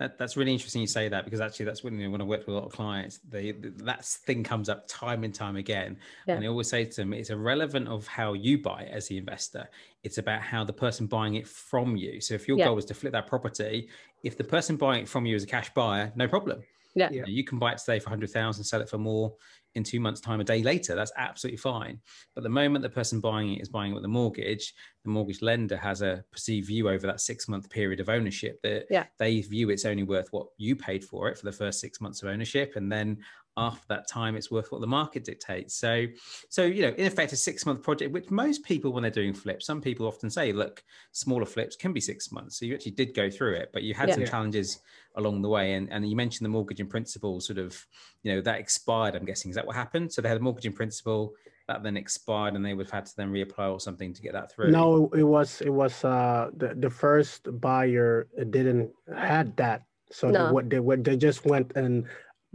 That, 0.02 0.18
that's 0.18 0.36
really 0.36 0.50
interesting 0.52 0.80
you 0.80 0.88
say 0.88 1.08
that 1.08 1.24
because 1.24 1.40
actually 1.40 1.66
that's 1.66 1.84
when 1.84 1.96
you 1.96 2.06
know, 2.06 2.10
when 2.10 2.20
I 2.20 2.24
work 2.24 2.40
with 2.40 2.48
a 2.48 2.58
lot 2.58 2.64
of 2.64 2.72
clients, 2.72 3.20
they 3.28 3.52
that 3.52 4.04
thing 4.04 4.42
comes 4.42 4.68
up 4.68 4.88
time 4.88 5.22
and 5.22 5.32
time 5.32 5.54
again, 5.54 5.96
Yeah. 6.26 6.34
and 6.34 6.44
I 6.44 6.48
always 6.48 6.68
say 6.68 6.84
to 6.84 6.96
them, 6.96 7.12
it's 7.12 7.30
irrelevant 7.30 7.86
of 7.86 8.08
how 8.08 8.32
you 8.32 8.58
buy 8.58 8.82
it 8.82 8.90
as 8.92 9.06
the 9.06 9.16
investor. 9.16 9.68
It's 10.02 10.18
about 10.18 10.42
how 10.42 10.64
the 10.64 10.72
person 10.72 11.06
buying 11.06 11.36
it 11.36 11.46
from 11.46 11.94
you. 11.96 12.20
So 12.20 12.34
if 12.34 12.48
your 12.48 12.58
Yeah. 12.58 12.64
goal 12.64 12.78
is 12.78 12.84
to 12.86 12.94
flip 12.94 13.12
that 13.12 13.28
property, 13.28 13.88
if 14.24 14.36
the 14.36 14.42
person 14.42 14.74
buying 14.74 15.02
it 15.04 15.08
from 15.08 15.24
you 15.24 15.36
is 15.36 15.44
a 15.44 15.46
cash 15.46 15.72
buyer, 15.72 16.12
no 16.16 16.26
problem. 16.26 16.64
Yeah. 16.96 17.08
You, 17.12 17.20
know, 17.20 17.28
you 17.28 17.44
can 17.44 17.60
buy 17.60 17.70
it 17.72 17.78
today 17.78 18.00
for 18.00 18.08
hundred 18.10 18.30
thousand, 18.30 18.64
sell 18.64 18.80
it 18.80 18.88
for 18.88 18.98
more 18.98 19.32
in 19.74 19.82
two 19.84 20.00
months' 20.00 20.20
time, 20.20 20.40
a 20.40 20.44
day 20.44 20.62
later. 20.62 20.94
That's 20.94 21.12
absolutely 21.16 21.56
fine. 21.58 22.00
But 22.34 22.42
the 22.44 22.50
moment 22.50 22.82
the 22.82 22.90
person 22.90 23.20
buying 23.20 23.54
it 23.54 23.62
is 23.62 23.68
buying 23.68 23.92
it 23.92 23.94
with 23.94 24.04
a 24.04 24.08
mortgage, 24.08 24.74
the 25.04 25.10
mortgage 25.10 25.42
lender 25.42 25.76
has 25.76 26.02
a 26.02 26.24
perceived 26.30 26.66
view 26.66 26.88
over 26.88 27.06
that 27.06 27.20
six 27.20 27.48
month 27.48 27.70
period 27.70 28.00
of 28.00 28.08
ownership 28.08 28.60
that 28.62 28.86
Yeah. 28.90 29.06
they 29.18 29.40
view 29.40 29.70
it's 29.70 29.84
only 29.84 30.02
worth 30.02 30.28
what 30.30 30.46
you 30.58 30.76
paid 30.76 31.04
for 31.04 31.28
it 31.28 31.38
for 31.38 31.46
the 31.46 31.52
first 31.52 31.80
six 31.80 32.00
months 32.00 32.22
of 32.22 32.28
ownership. 32.28 32.76
And 32.76 32.90
then 32.92 33.18
after 33.56 33.84
that 33.88 34.08
time, 34.08 34.36
it's 34.36 34.50
worth 34.50 34.72
what 34.72 34.80
the 34.80 34.86
market 34.86 35.24
dictates. 35.24 35.74
So, 35.74 36.06
so 36.48 36.64
you 36.64 36.82
know, 36.82 36.94
in 36.96 37.06
effect, 37.06 37.32
a 37.32 37.36
six 37.36 37.66
month 37.66 37.82
project, 37.82 38.12
which 38.12 38.30
most 38.30 38.64
people, 38.64 38.92
when 38.92 39.02
they're 39.02 39.10
doing 39.10 39.34
flips, 39.34 39.66
some 39.66 39.80
people 39.80 40.06
often 40.06 40.30
say, 40.30 40.52
look, 40.52 40.82
smaller 41.12 41.44
flips 41.44 41.76
can 41.76 41.92
be 41.92 42.00
six 42.00 42.32
months. 42.32 42.58
So 42.58 42.64
you 42.64 42.74
actually 42.74 42.92
did 42.92 43.14
go 43.14 43.28
through 43.28 43.56
it, 43.56 43.70
but 43.72 43.82
you 43.82 43.94
had 43.94 44.08
Yeah. 44.08 44.14
some 44.16 44.24
challenges 44.24 44.80
along 45.16 45.42
the 45.42 45.48
way. 45.48 45.74
And, 45.74 45.92
and 45.92 46.08
you 46.08 46.16
mentioned 46.16 46.44
the 46.46 46.50
mortgage 46.50 46.80
in 46.80 46.86
principle 46.86 47.40
sort 47.40 47.58
of, 47.58 47.86
you 48.22 48.34
know, 48.34 48.40
that 48.40 48.58
expired, 48.58 49.14
I'm 49.14 49.26
guessing. 49.26 49.50
Is 49.50 49.56
that 49.56 49.66
what 49.66 49.76
happened? 49.76 50.12
So 50.12 50.22
they 50.22 50.28
had 50.28 50.38
a 50.38 50.40
mortgage 50.40 50.66
in 50.66 50.72
principle 50.72 51.34
that 51.68 51.82
then 51.82 51.96
expired 51.96 52.54
and 52.54 52.64
they 52.64 52.74
would 52.74 52.86
have 52.86 52.92
had 52.92 53.06
to 53.06 53.16
then 53.16 53.30
reapply 53.30 53.70
or 53.70 53.80
something 53.80 54.12
to 54.14 54.22
get 54.22 54.32
that 54.32 54.50
through. 54.52 54.72
No, 54.72 55.10
it 55.14 55.22
was 55.22 55.60
it 55.60 55.70
was 55.70 56.04
uh 56.04 56.50
the, 56.56 56.74
the 56.74 56.90
first 56.90 57.48
buyer 57.60 58.26
didn't 58.50 58.90
had 59.14 59.56
that. 59.58 59.82
So 60.10 60.30
No. 60.30 60.46
they, 60.46 60.52
what 60.52 60.70
they 60.70 60.80
what 60.80 61.04
they 61.04 61.16
just 61.16 61.44
went 61.44 61.72
and 61.76 62.06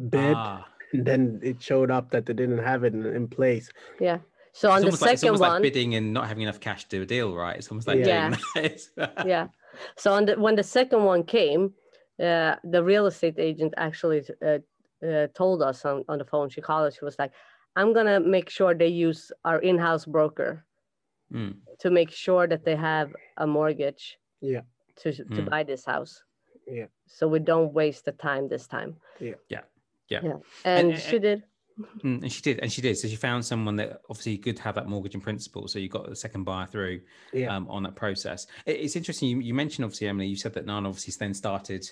bid 0.09 0.19
Ah, 0.19 0.67
and 0.93 1.05
then 1.09 1.39
it 1.43 1.61
showed 1.61 1.91
up 1.91 2.11
that 2.11 2.25
they 2.25 2.33
didn't 2.33 2.59
have 2.59 2.83
it 2.83 2.93
in, 2.93 3.05
in 3.05 3.27
place. 3.27 3.69
yeah 3.99 4.19
so 4.53 4.69
on 4.71 4.77
it's 4.77 4.81
the 4.81 4.87
almost, 4.87 5.01
like, 5.03 5.13
it's 5.13 5.21
second 5.21 5.35
almost 5.35 5.51
like 5.53 5.61
bidding 5.61 5.93
and 5.95 6.13
not 6.13 6.27
having 6.27 6.41
enough 6.43 6.59
cash 6.59 6.83
to 6.85 6.89
do 6.97 7.01
a 7.03 7.05
deal, 7.05 7.35
right? 7.35 7.57
It's 7.57 7.69
almost 7.69 7.87
like 7.87 7.99
Yeah. 7.99 8.29
doing 8.29 8.39
that. 8.95 9.23
yeah 9.33 9.47
so 9.95 10.11
on 10.13 10.25
the 10.25 10.33
when 10.39 10.55
the 10.55 10.63
second 10.63 11.03
one 11.03 11.23
came 11.23 11.73
uh, 12.19 12.55
the 12.63 12.81
real 12.83 13.05
estate 13.05 13.37
agent 13.37 13.73
actually 13.77 14.23
uh, 14.43 14.57
uh, 15.05 15.27
told 15.35 15.61
us 15.61 15.85
on, 15.85 16.03
on 16.09 16.17
the 16.17 16.25
phone 16.25 16.49
she 16.49 16.61
called 16.61 16.87
us 16.87 16.95
she 16.97 17.05
was 17.05 17.17
like 17.19 17.31
i'm 17.75 17.93
gonna 17.93 18.19
make 18.19 18.49
sure 18.49 18.73
they 18.73 18.87
use 18.87 19.31
our 19.45 19.59
in-house 19.59 20.05
broker 20.05 20.63
Mm. 21.31 21.55
to 21.79 21.89
make 21.91 22.09
sure 22.09 22.47
that 22.47 22.63
they 22.63 22.77
have 22.77 23.09
a 23.35 23.45
mortgage 23.45 24.17
Yeah. 24.39 24.61
to, 25.01 25.11
to 25.11 25.23
Mm. 25.41 25.49
buy 25.49 25.61
this 25.63 25.83
house 25.85 26.23
Yeah. 26.65 26.87
so 27.05 27.27
we 27.27 27.39
don't 27.39 27.73
waste 27.73 28.05
the 28.05 28.13
time 28.13 28.47
this 28.47 28.65
time 28.65 28.95
Yeah. 29.19 29.35
Yeah. 29.49 29.63
Yeah 30.09 30.19
and, 30.65 30.91
And- 30.91 30.99
she 30.99 31.19
did 31.19 31.43
Mm, 32.03 32.23
and 32.23 32.31
she 32.31 32.41
did, 32.41 32.59
and 32.61 32.71
she 32.71 32.81
did. 32.81 32.97
So 32.97 33.07
she 33.07 33.15
found 33.15 33.45
someone 33.45 33.75
that 33.75 34.01
obviously 34.09 34.35
could 34.39 34.57
have 34.57 34.73
that 34.73 34.87
mortgage 34.87 35.13
in 35.13 35.21
principle. 35.21 35.67
So 35.67 35.77
you 35.77 35.87
got 35.89 36.09
the 36.09 36.15
second 36.15 36.43
buyer 36.43 36.65
through 36.65 37.01
Yeah. 37.33 37.55
um, 37.55 37.67
on 37.69 37.83
that 37.83 37.95
process. 37.95 38.47
It- 38.65 38.77
it's 38.77 38.95
interesting. 38.95 39.29
You, 39.29 39.39
you 39.41 39.53
mentioned 39.53 39.85
obviously, 39.85 40.07
Emily. 40.07 40.25
You 40.25 40.35
said 40.37 40.55
that 40.55 40.65
Nana 40.65 40.89
obviously 40.89 41.13
then 41.19 41.35
started 41.35 41.87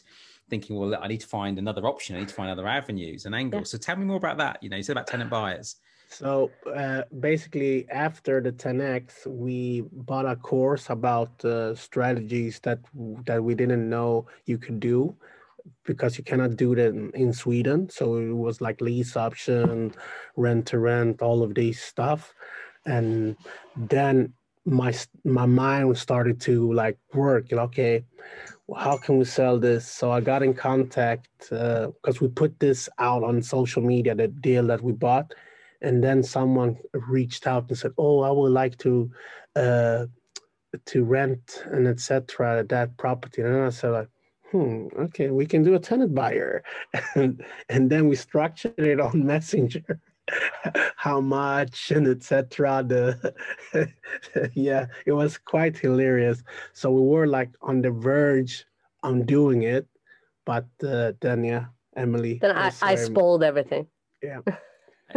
thinking, 0.50 0.76
well, 0.76 0.98
I 1.00 1.08
need 1.08 1.22
to 1.22 1.28
find 1.28 1.60
another 1.60 1.86
option. 1.86 2.16
I 2.16 2.20
need 2.22 2.30
to 2.30 2.34
find 2.34 2.50
other 2.50 2.68
avenues 2.68 3.28
and 3.28 3.36
angles. 3.36 3.70
So 3.70 3.78
tell 3.78 3.96
me 3.96 4.06
more 4.06 4.18
about 4.18 4.40
that. 4.40 4.58
You 4.64 4.70
know, 4.72 4.78
you 4.78 4.82
said 4.82 4.94
about 4.94 5.06
tenant 5.06 5.30
buyers. 5.30 5.76
So 6.10 6.50
uh, 6.66 7.04
basically, 7.20 7.88
after 7.90 8.42
the 8.42 8.54
10x, 8.54 9.28
we 9.28 9.84
bought 9.92 10.26
a 10.26 10.36
course 10.36 10.90
about 10.90 11.46
uh, 11.46 11.76
strategies 11.76 12.60
that 12.62 12.80
that 13.28 13.44
we 13.44 13.54
didn't 13.54 13.88
know 13.88 14.26
you 14.46 14.58
could 14.58 14.80
do 14.80 15.16
because 15.86 16.18
you 16.18 16.24
cannot 16.24 16.56
do 16.56 16.76
that 16.76 16.94
in, 17.14 17.34
Sweden. 17.34 17.90
So 17.90 18.18
it 18.18 18.32
was 18.34 18.62
like 18.62 18.82
lease 18.82 19.16
option, 19.16 19.94
rent 20.36 20.68
to 20.68 20.80
rent, 20.80 21.22
all 21.22 21.44
of 21.44 21.56
these 21.56 21.82
stuff, 21.82 22.34
and 22.86 23.36
then 23.76 24.34
my 24.66 24.94
my 25.24 25.46
mind 25.46 25.98
started 25.98 26.42
to 26.42 26.72
like 26.74 26.98
work. 27.14 27.52
You 27.52 27.58
know, 27.58 27.64
okay, 27.64 28.04
how 28.76 28.98
can 28.98 29.18
we 29.18 29.26
sell 29.26 29.60
this? 29.60 29.88
So 29.88 30.12
I 30.12 30.22
got 30.22 30.44
in 30.44 30.54
contact 30.54 31.30
because 31.40 32.22
we 32.22 32.28
put 32.28 32.60
this 32.60 32.90
out 33.00 33.24
on 33.24 33.42
social 33.42 33.82
media, 33.82 34.16
the 34.16 34.28
deal 34.28 34.68
that 34.68 34.82
we 34.82 34.92
bought 34.92 35.34
and 35.86 36.04
then 36.04 36.24
someone 36.24 36.78
reached 36.94 37.48
out 37.48 37.70
and 37.70 37.78
said, 37.78 37.92
"Oh, 37.98 38.22
I 38.22 38.32
would 38.32 38.52
like 38.52 38.78
to 38.80 39.12
uh, 39.56 40.06
to 40.86 41.04
rent 41.04 41.64
and 41.66 41.88
etc. 41.88 42.66
that 42.70 42.98
property." 42.98 43.42
And 43.42 43.56
I 43.56 43.70
said, 43.70 43.92
like, 43.92 44.10
"Hmm, 44.52 44.88
okay, 44.98 45.30
we 45.30 45.46
can 45.46 45.64
do 45.64 45.76
a 45.76 45.80
tenant 45.80 46.14
buyer," 46.14 46.64
and 47.16 47.44
and 47.70 47.90
then 47.90 48.08
we 48.08 48.16
structured 48.16 48.80
it 48.80 49.00
on 49.00 49.26
Messenger. 49.34 50.00
how 50.96 51.22
much 51.22 51.92
and 51.92 52.08
etc. 52.08 52.84
The 52.84 53.34
yeah, 54.54 54.88
it 55.06 55.12
was 55.12 55.38
quite 55.38 55.78
hilarious. 55.78 56.44
So 56.74 56.92
we 56.92 57.02
were 57.02 57.28
like 57.28 57.52
on 57.62 57.82
the 57.82 57.92
verge 57.92 58.66
on 59.04 59.24
doing 59.26 59.64
it, 59.64 59.88
but 60.46 60.66
uh, 60.84 61.14
then 61.22 61.44
yeah, 61.44 61.66
Emily. 61.96 62.40
Then 62.42 62.58
I, 62.58 62.72
I 62.82 62.94
um, 62.94 62.98
spoiled 62.98 63.44
everything. 63.44 63.88
Yeah. 64.22 64.42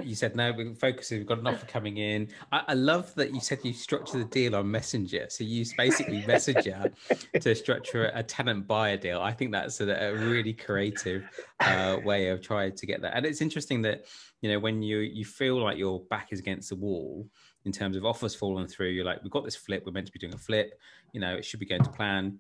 You 0.05 0.15
said 0.15 0.37
no 0.37 0.53
we're 0.53 0.75
focusing 0.75 1.19
we've 1.19 1.27
got 1.27 1.39
an 1.39 1.47
offer 1.47 1.67
coming 1.67 1.99
in. 1.99 2.29
I, 2.53 2.63
I 2.69 2.75
love 2.75 3.15
that 3.17 3.35
you 3.35 3.41
said 3.41 3.59
you 3.63 3.73
structure 3.73 4.19
the 4.19 4.25
deal 4.25 4.57
on 4.57 4.71
messenger. 4.71 5.27
So 5.29 5.45
you 5.45 5.59
use 5.59 5.75
basically 5.75 6.25
messenger 6.27 6.93
to 7.41 7.55
structure 7.55 8.11
a, 8.15 8.23
tenant 8.23 8.67
buyer 8.67 8.97
deal. 8.97 9.21
I 9.21 9.33
think 9.33 9.53
that's 9.53 9.81
a, 9.81 9.91
a 9.91 10.15
really 10.15 10.53
creative 10.53 11.25
uh, 11.61 11.99
way 12.05 12.29
of 12.29 12.43
trying 12.43 12.75
to 12.77 12.87
get 12.87 13.01
that. 13.03 13.17
And 13.17 13.25
it's 13.25 13.41
interesting 13.41 13.83
that 13.83 14.05
you 14.41 14.51
know 14.51 14.59
when 14.59 14.83
you 14.83 14.99
you 14.99 15.25
feel 15.25 15.63
like 15.63 15.79
your 15.79 16.01
back 16.11 16.29
is 16.31 16.39
against 16.39 16.69
the 16.69 16.77
wall 16.77 17.27
in 17.65 17.73
terms 17.73 17.97
of 17.97 18.05
offers 18.05 18.35
falling 18.35 18.67
through 18.67 18.89
you're 18.89 19.05
like 19.05 19.23
we've 19.23 19.33
got 19.33 19.45
this 19.45 19.57
flip 19.57 19.83
we're 19.85 19.93
meant 19.93 20.07
to 20.07 20.13
be 20.13 20.19
doing 20.19 20.35
a 20.35 20.39
flip 20.39 20.79
you 21.13 21.21
know 21.21 21.35
it 21.35 21.45
should 21.45 21.61
be 21.61 21.67
going 21.67 21.83
to 21.83 21.91
plan 21.91 22.39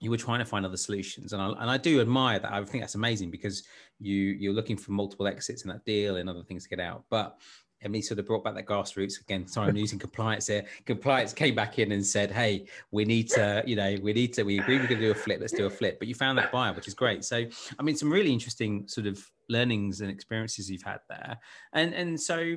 you 0.00 0.10
were 0.10 0.16
trying 0.16 0.38
to 0.38 0.44
find 0.44 0.64
other 0.64 0.76
solutions 0.76 1.32
and 1.32 1.42
I, 1.42 1.48
and 1.48 1.70
I 1.70 1.76
do 1.76 2.00
admire 2.00 2.38
that 2.38 2.52
i 2.52 2.64
think 2.64 2.82
that's 2.82 2.94
amazing 2.94 3.30
because 3.30 3.64
you 3.98 4.14
you're 4.14 4.52
looking 4.52 4.76
for 4.76 4.92
multiple 4.92 5.26
exits 5.26 5.62
in 5.62 5.68
that 5.70 5.84
deal 5.84 6.16
and 6.16 6.28
other 6.28 6.42
things 6.42 6.64
to 6.64 6.68
get 6.68 6.80
out 6.80 7.04
but 7.10 7.38
Emily 7.82 8.02
sort 8.02 8.18
of 8.18 8.26
brought 8.26 8.42
back 8.42 8.54
that 8.54 8.66
grassroots 8.66 9.20
again. 9.20 9.46
Sorry, 9.46 9.68
I'm 9.68 9.76
using 9.76 9.98
compliance 9.98 10.48
here. 10.48 10.64
Compliance 10.84 11.32
came 11.32 11.54
back 11.54 11.78
in 11.78 11.92
and 11.92 12.04
said, 12.04 12.30
"Hey, 12.30 12.66
we 12.90 13.04
need 13.04 13.28
to, 13.30 13.62
you 13.66 13.76
know, 13.76 13.96
we 14.02 14.12
need 14.12 14.32
to. 14.34 14.42
We 14.42 14.58
agree 14.58 14.78
we're 14.78 14.88
going 14.88 15.00
to 15.00 15.06
do 15.06 15.10
a 15.12 15.14
flip. 15.14 15.40
Let's 15.40 15.52
do 15.52 15.66
a 15.66 15.70
flip." 15.70 15.98
But 15.98 16.08
you 16.08 16.14
found 16.14 16.38
that 16.38 16.50
buyer, 16.50 16.72
which 16.72 16.88
is 16.88 16.94
great. 16.94 17.24
So, 17.24 17.44
I 17.78 17.82
mean, 17.82 17.96
some 17.96 18.10
really 18.10 18.32
interesting 18.32 18.88
sort 18.88 19.06
of 19.06 19.24
learnings 19.48 20.00
and 20.00 20.10
experiences 20.10 20.70
you've 20.70 20.82
had 20.82 21.00
there. 21.08 21.38
And 21.72 21.94
and 21.94 22.20
so, 22.20 22.56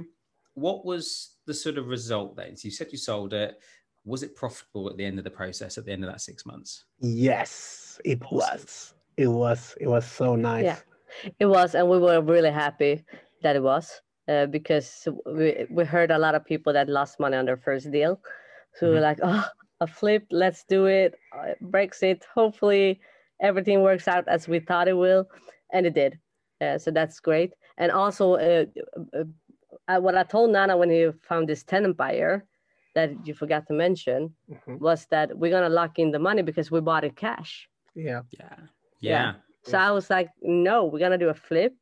what 0.56 0.86
was 0.86 1.36
the 1.46 1.54
sort 1.54 1.78
of 1.78 1.88
result 1.88 2.36
then? 2.36 2.58
So 2.58 2.66
you 2.66 2.72
said 2.72 2.92
you 2.92 2.98
sold 2.98 3.34
it. 3.34 3.62
Was 4.06 4.24
it 4.24 4.36
profitable 4.36 4.90
at 4.90 4.98
the 4.98 5.06
end 5.06 5.18
of 5.20 5.24
the 5.24 5.32
process? 5.32 5.78
At 5.78 5.86
the 5.86 5.92
end 5.92 6.04
of 6.04 6.12
that 6.12 6.22
six 6.22 6.46
months? 6.46 6.86
Yes, 7.00 8.00
it 8.04 8.20
was. 8.32 8.94
It 9.18 9.28
was. 9.28 9.76
It 9.80 9.88
was 9.88 10.06
so 10.06 10.36
nice. 10.36 10.64
Yeah. 10.66 10.78
It 11.40 11.46
was, 11.46 11.76
and 11.76 11.88
we 11.90 12.00
were 12.00 12.22
really 12.22 12.52
happy 12.52 13.04
that 13.44 13.56
it 13.56 13.62
was 13.62 14.02
uh, 14.28 14.46
because 14.46 15.08
we, 15.26 15.66
we 15.70 15.84
heard 15.84 16.10
a 16.10 16.18
lot 16.18 16.36
of 16.36 16.46
people 16.46 16.72
that 16.74 16.88
lost 16.90 17.20
money 17.20 17.38
on 17.38 17.46
their 17.46 17.58
first 17.58 17.92
deal. 17.92 18.22
So 18.76 18.88
we 18.88 18.94
were 18.94 19.00
Mhm. 19.00 19.04
like, 19.04 19.20
oh, 19.22 19.46
a 19.82 19.88
flip, 19.88 20.26
let's 20.32 20.64
do 20.64 20.86
it. 20.86 21.16
Uh, 21.36 21.54
Brexit, 21.62 22.24
hopefully 22.34 23.02
everything 23.42 23.82
works 23.82 24.08
out 24.08 24.28
as 24.28 24.48
we 24.48 24.60
thought 24.60 24.88
it 24.88 24.94
will. 24.94 25.28
And 25.74 25.86
it 25.86 25.94
did. 25.94 26.18
Uh, 26.62 26.78
so 26.78 26.92
that's 26.92 27.20
great. 27.20 27.54
And 27.78 27.92
also, 27.92 28.36
uh, 28.36 28.66
uh, 29.14 29.24
uh, 29.88 30.00
what 30.00 30.16
I 30.16 30.24
told 30.24 30.52
Nana 30.52 30.78
when 30.78 30.90
he 30.90 31.10
found 31.28 31.50
this 31.50 31.64
tenant 31.64 31.98
buyer 31.98 32.46
that 32.94 33.26
you 33.26 33.34
forgot 33.34 33.68
to 33.68 33.74
mention 33.74 34.36
Mhm. 34.50 34.80
was 34.80 35.06
that 35.08 35.38
we're 35.38 35.52
going 35.52 35.64
to 35.70 35.70
lock 35.82 35.98
in 36.00 36.12
the 36.12 36.20
money 36.20 36.42
because 36.42 36.70
we 36.72 36.82
bought 36.82 37.04
it 37.04 37.16
cash. 37.16 37.70
Yeah. 37.96 38.22
Yeah, 38.32 38.56
Yeah. 39.00 39.12
yeah, 39.12 39.34
So 39.64 39.78
I 39.78 39.92
was 39.92 40.10
like, 40.10 40.30
no, 40.42 40.86
we're 40.86 41.00
gonna 41.00 41.18
do 41.18 41.30
a 41.30 41.34
flip 41.34 41.74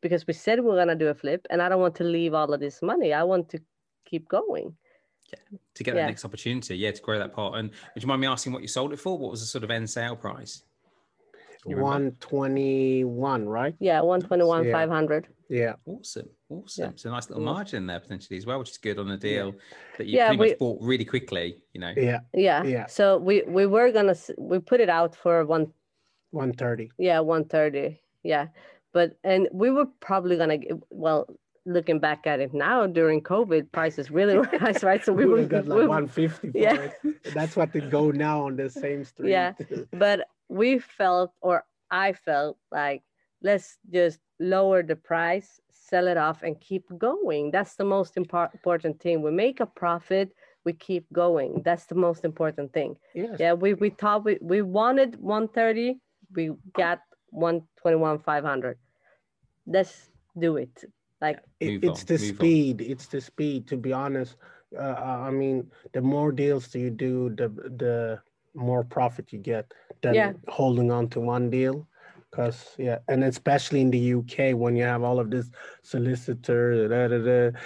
because 0.00 0.26
we 0.26 0.32
said 0.34 0.60
we're 0.62 0.76
gonna 0.76 0.94
do 1.04 1.08
a 1.08 1.14
flip, 1.14 1.46
and 1.50 1.62
I 1.62 1.68
don't 1.68 1.80
want 1.80 1.94
to 1.96 2.04
leave 2.04 2.34
all 2.34 2.52
of 2.52 2.60
this 2.60 2.82
money. 2.82 3.12
I 3.12 3.22
want 3.22 3.48
to 3.50 3.58
keep 4.04 4.28
going. 4.28 4.76
Yeah. 5.32 5.58
to 5.74 5.82
get 5.84 5.94
that 5.94 6.00
Yeah. 6.00 6.06
next 6.06 6.24
opportunity. 6.24 6.76
Yeah, 6.76 6.92
to 6.92 7.02
grow 7.02 7.18
that 7.18 7.32
part. 7.32 7.58
And 7.58 7.70
would 7.94 8.02
you 8.02 8.06
mind 8.06 8.20
me 8.20 8.26
asking 8.28 8.52
what 8.52 8.62
you 8.62 8.68
sold 8.68 8.92
it 8.92 8.98
for? 9.00 9.18
What 9.18 9.30
was 9.30 9.40
the 9.40 9.46
sort 9.46 9.64
of 9.64 9.70
end 9.70 9.88
sale 9.90 10.14
price? 10.16 10.62
Can 11.64 11.70
you 11.70 11.76
remember? 11.78 11.94
One 12.04 12.16
twenty-one, 12.20 13.48
right? 13.48 13.74
Yeah, 13.80 14.02
one 14.02 14.20
twenty 14.20 14.44
one 14.44 14.64
Yeah. 14.66 14.72
five 14.72 14.90
hundred. 14.90 15.28
Yeah. 15.48 15.74
Awesome, 15.86 16.28
awesome. 16.50 16.84
Yeah. 16.84 16.90
So 16.96 17.08
a 17.08 17.12
nice 17.12 17.28
little 17.30 17.42
It 17.42 17.46
margin 17.46 17.86
there 17.86 18.00
potentially 18.00 18.36
as 18.36 18.44
well, 18.44 18.58
which 18.58 18.70
is 18.70 18.76
good 18.78 18.98
on 18.98 19.10
a 19.10 19.16
deal 19.16 19.54
that 19.96 20.06
you 20.06 20.16
Yeah, 20.18 20.28
pretty 20.28 20.40
we- 20.42 20.48
much 20.50 20.58
bought 20.58 20.78
really 20.82 21.06
quickly. 21.06 21.56
You 21.72 21.80
know, 21.80 21.92
Yeah. 21.96 22.20
Yeah. 22.34 22.64
Yeah. 22.64 22.86
So 22.86 23.16
we 23.16 23.42
we 23.42 23.64
were 23.66 23.90
gonna 23.92 24.14
we 24.36 24.58
put 24.58 24.80
it 24.80 24.90
out 24.90 25.16
for 25.16 25.46
one 25.46 25.72
One 26.32 26.52
thirty. 26.52 26.90
yeah 26.98 27.20
one 27.20 27.44
thirty 27.46 27.98
yeah, 28.22 28.48
but 28.92 29.16
and 29.24 29.48
we 29.52 29.70
were 29.70 29.86
probably 30.00 30.36
gonna 30.36 30.58
g- 30.58 30.70
well 30.90 31.26
looking 31.66 31.98
back 31.98 32.26
at 32.26 32.40
it 32.40 32.52
now 32.52 32.86
during 32.86 33.22
COVID 33.22 33.72
prices 33.72 34.10
really 34.10 34.36
were 34.40 34.48
nice 34.60 34.82
right? 34.82 35.02
So 35.04 35.12
we 35.12 35.24
We 35.24 35.30
were 35.30 35.36
would 35.40 35.48
got 35.50 35.66
like 35.66 35.78
were- 35.78 35.88
one 35.88 36.06
fifty 36.08 36.50
Yeah. 36.54 36.88
That's 37.34 37.56
what 37.56 37.72
they 37.72 37.80
go 37.80 38.10
now 38.10 38.44
on 38.46 38.56
the 38.56 38.68
same 38.70 39.04
street. 39.10 39.30
Yeah. 39.30 39.52
but 39.92 40.26
we 40.48 40.78
felt 40.78 41.32
or 41.40 41.64
i 41.90 42.12
felt 42.12 42.58
like 42.70 43.02
let's 43.42 43.78
just 43.90 44.20
lower 44.40 44.82
the 44.82 44.96
price 44.96 45.60
sell 45.70 46.06
it 46.08 46.16
off 46.16 46.42
and 46.42 46.58
keep 46.60 46.84
going. 46.98 47.50
That's 47.50 47.74
the 47.76 47.84
most 47.84 48.14
impor- 48.14 48.52
important 48.54 49.00
thing. 49.02 49.20
We 49.20 49.30
make 49.30 49.60
a 49.60 49.66
profit 49.66 50.32
we 50.64 50.72
keep 50.72 51.04
going. 51.12 51.60
That's 51.62 51.84
the 51.84 51.94
most 51.94 52.24
important 52.24 52.72
thing. 52.72 52.96
Yes. 53.14 53.36
yeah 53.38 53.52
we, 53.52 53.74
we 53.74 53.90
thought 53.90 54.24
we, 54.24 54.38
we 54.40 54.62
wanted 54.62 55.16
130 55.20 56.00
we 56.34 56.50
got 56.76 57.00
121 57.30 58.18
500 58.18 58.78
let's 59.66 60.08
do 60.38 60.56
it 60.56 60.84
like 61.24 61.38
It- 61.60 61.82
it's 61.88 62.02
on, 62.04 62.10
the 62.10 62.18
move 62.18 62.30
on. 62.30 62.36
speed. 62.36 62.76
It's 62.92 63.06
the 63.14 63.20
speed. 63.20 63.60
To 63.70 63.76
be 63.86 63.92
honest, 64.04 64.36
uh, 64.84 64.96
I 65.28 65.30
mean, 65.30 65.58
the 65.96 66.02
more 66.14 66.30
deals 66.42 66.64
that 66.70 66.80
you 66.84 66.90
do, 67.06 67.14
the 67.40 67.48
the 67.82 67.96
more 68.68 68.82
profit 68.96 69.24
you 69.34 69.40
get 69.54 69.64
than 70.04 70.14
Yeah. 70.14 70.32
holding 70.58 70.90
on 70.96 71.04
to 71.14 71.18
one 71.34 71.46
deal. 71.58 71.76
Because 72.30 72.58
yeah, 72.86 72.98
and 73.10 73.20
especially 73.24 73.80
in 73.86 73.90
the 73.96 74.02
UK 74.20 74.38
when 74.62 74.72
you 74.78 74.84
have 74.92 75.02
all 75.08 75.18
of 75.24 75.28
this 75.34 75.46
solicitor, 75.82 76.88
da, 76.92 77.00
da, 77.12 77.18
da, 77.28 77.58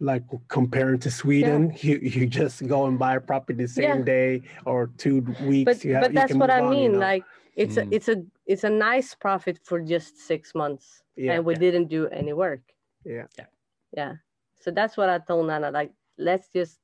like 0.00 0.24
comparing 0.48 0.98
to 1.06 1.10
Sweden, 1.10 1.60
you 1.86 1.94
you 2.16 2.22
just 2.40 2.56
go 2.74 2.78
and 2.88 2.98
buy 2.98 3.14
a 3.16 3.20
property 3.30 3.56
the 3.64 3.68
same 3.80 3.98
Yeah. 4.00 4.12
day 4.16 4.30
or 4.70 4.80
two 5.02 5.16
weeks. 5.50 5.68
but 5.70 5.84
you 5.84 5.94
have, 5.94 6.02
but 6.04 6.12
you 6.12 6.18
that's 6.18 6.32
can 6.32 6.40
what 6.42 6.50
move 6.50 6.58
i 6.58 6.60
on, 6.60 6.72
you 6.72 6.78
mean 6.78 6.92
know? 6.92 7.08
like 7.08 7.24
it's 7.62 7.76
Mm. 7.76 7.82
a 7.82 7.94
it's 7.96 8.08
a 8.14 8.16
it's 8.52 8.64
a 8.64 8.74
nice 8.90 9.10
profit 9.24 9.56
for 9.68 9.78
just 9.94 10.12
six 10.30 10.54
months 10.54 10.86
yeah, 11.16 11.32
and 11.32 11.44
we 11.48 11.54
didn't 11.64 11.88
do 11.98 12.02
any 12.20 12.32
work 12.44 12.62
yeah, 13.06 13.46
yeah 13.92 14.12
so 14.60 14.70
that's 14.70 14.96
what 14.96 15.08
i 15.08 15.18
told 15.18 15.46
nana 15.46 15.70
like 15.70 15.92
let's 16.18 16.48
just 16.52 16.78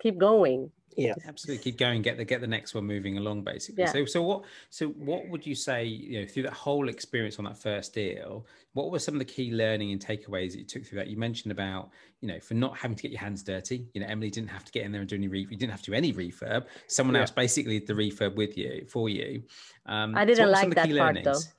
keep 0.00 0.18
going 0.18 0.70
yeah. 0.98 1.14
absolutely 1.26 1.62
keep 1.62 1.78
going. 1.78 2.02
Get 2.02 2.16
the 2.16 2.24
get 2.24 2.40
the 2.40 2.46
next 2.46 2.74
one 2.74 2.84
moving 2.84 3.18
along, 3.18 3.42
basically. 3.42 3.84
Yeah. 3.84 3.92
So 3.92 4.04
so 4.04 4.22
what 4.22 4.44
so 4.70 4.88
what 4.88 5.28
would 5.28 5.46
you 5.46 5.54
say? 5.54 5.84
You 5.84 6.20
know, 6.20 6.26
through 6.26 6.44
that 6.44 6.52
whole 6.52 6.88
experience 6.88 7.38
on 7.38 7.44
that 7.44 7.56
first 7.56 7.94
deal, 7.94 8.46
what 8.72 8.90
were 8.90 8.98
some 8.98 9.14
of 9.14 9.18
the 9.20 9.24
key 9.24 9.52
learning 9.52 9.92
and 9.92 10.04
takeaways 10.04 10.52
that 10.52 10.58
you 10.58 10.64
took 10.64 10.84
through 10.84 10.98
that? 10.98 11.06
You 11.06 11.16
mentioned 11.16 11.52
about 11.52 11.90
you 12.20 12.28
know 12.28 12.40
for 12.40 12.54
not 12.54 12.76
having 12.76 12.96
to 12.96 13.02
get 13.02 13.12
your 13.12 13.20
hands 13.20 13.42
dirty. 13.42 13.86
You 13.94 14.00
know, 14.00 14.08
Emily 14.08 14.30
didn't 14.30 14.50
have 14.50 14.64
to 14.64 14.72
get 14.72 14.84
in 14.84 14.92
there 14.92 15.00
and 15.00 15.08
do 15.08 15.16
any 15.16 15.28
refurb. 15.28 15.52
You 15.52 15.56
didn't 15.56 15.72
have 15.72 15.82
to 15.82 15.90
do 15.90 15.96
any 15.96 16.12
refurb. 16.12 16.66
Someone 16.88 17.14
Yeah. 17.14 17.22
else 17.22 17.30
basically 17.30 17.78
did 17.78 17.86
the 17.86 17.94
refurb 17.94 18.34
with 18.34 18.58
you 18.58 18.84
for 18.88 19.08
you. 19.08 19.44
Um, 19.86 20.16
I 20.16 20.24
didn't 20.24 20.40
what 20.40 20.46
were 20.46 20.52
like 20.52 20.68
the 20.70 20.74
that 20.76 20.86
key 20.88 20.98
part, 20.98 21.14
learnings? 21.14 21.54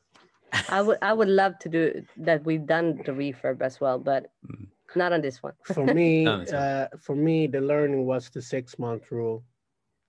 I 0.69 0.81
would 0.81 0.97
i 1.01 1.13
would 1.13 1.27
love 1.29 1.57
to 1.59 1.69
do 1.69 1.81
that 2.17 2.43
we've 2.45 2.65
done 2.65 2.97
the 3.05 3.11
refurb 3.11 3.61
as 3.61 3.79
well 3.79 3.99
but 3.99 4.31
Mm. 4.47 4.67
not 4.95 5.13
on 5.13 5.21
this 5.21 5.43
one. 5.43 5.53
For 5.75 5.85
me 5.85 6.23
No, 6.25 6.41
uh, 6.41 6.87
for 6.99 7.15
me 7.15 7.45
the 7.47 7.61
learning 7.61 8.05
was 8.05 8.29
the 8.31 8.41
six 8.41 8.79
month 8.79 9.11
rule. 9.11 9.43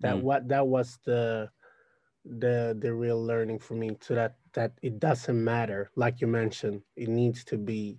That 0.00 0.16
Mm. 0.16 0.22
what 0.22 0.48
that 0.48 0.66
was 0.66 0.98
the 1.04 1.50
the 2.24 2.76
the 2.80 2.92
real 2.94 3.20
learning 3.22 3.58
for 3.58 3.74
me 3.74 3.96
so 4.00 4.14
that 4.14 4.36
that 4.54 4.72
it 4.82 4.98
doesn't 4.98 5.42
matter. 5.44 5.90
Like 5.96 6.20
you 6.22 6.26
mentioned 6.28 6.82
it 6.96 7.08
needs 7.08 7.44
to 7.44 7.56
be 7.58 7.98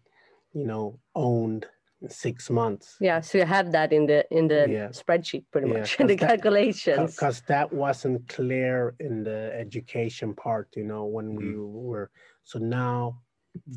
you 0.54 0.66
know 0.66 1.00
owned 1.16 1.68
in 2.02 2.10
six 2.10 2.50
months. 2.50 2.98
Yeah 3.00 3.22
so 3.22 3.38
you 3.38 3.46
have 3.46 3.72
that 3.74 3.94
in 3.94 4.06
the 4.08 4.26
in 4.32 4.48
the 4.48 4.62
Yeah. 4.70 4.90
spreadsheet 4.90 5.46
pretty 5.52 5.68
Yeah, 5.68 5.80
much 5.80 6.00
in 6.00 6.08
the 6.08 6.16
'cause 6.16 6.28
that- 6.28 6.42
calculations. 6.42 7.12
because 7.16 7.42
that 7.54 7.72
wasn't 7.72 8.28
clear 8.28 8.96
in 9.00 9.24
the 9.24 9.40
education 9.54 10.34
part 10.34 10.68
you 10.76 10.84
know 10.92 11.06
when 11.06 11.36
we 11.36 11.56
were 11.58 12.10
so 12.52 12.60
now 12.60 13.22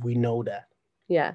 we 0.02 0.14
know 0.14 0.42
that. 0.42 0.66
Yeah. 1.08 1.34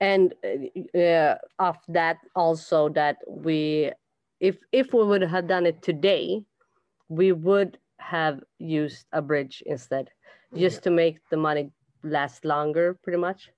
And 0.00 0.34
uh, 0.44 0.98
uh, 0.98 1.38
of 1.58 1.78
that 1.88 2.18
also 2.34 2.88
that 2.90 3.18
we 3.28 3.92
if 4.40 4.56
if 4.72 4.92
we 4.92 5.04
would 5.04 5.22
have 5.22 5.46
done 5.46 5.66
it 5.66 5.80
today 5.82 6.42
we 7.08 7.32
would 7.32 7.78
have 7.98 8.40
used 8.58 9.06
a 9.12 9.22
bridge 9.22 9.62
instead 9.66 10.10
just 10.56 10.82
to 10.82 10.90
make 10.90 11.18
the 11.30 11.36
money 11.36 11.70
last 12.02 12.44
longer 12.44 12.98
pretty 13.02 13.18
much. 13.18 13.50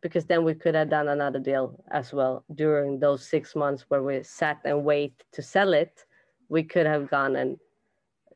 Because 0.00 0.26
then 0.26 0.44
we 0.44 0.54
could 0.54 0.76
have 0.76 0.88
done 0.88 1.08
another 1.08 1.40
deal 1.40 1.82
as 1.90 2.12
well. 2.12 2.44
During 2.54 3.00
those 3.00 3.26
six 3.28 3.56
months 3.56 3.86
where 3.88 4.04
we 4.04 4.22
sat 4.22 4.58
and 4.64 4.84
wait 4.84 5.24
to 5.32 5.42
sell 5.42 5.72
it 5.72 6.04
we 6.48 6.62
could 6.62 6.86
have 6.86 7.10
gone 7.10 7.36
and 7.36 7.58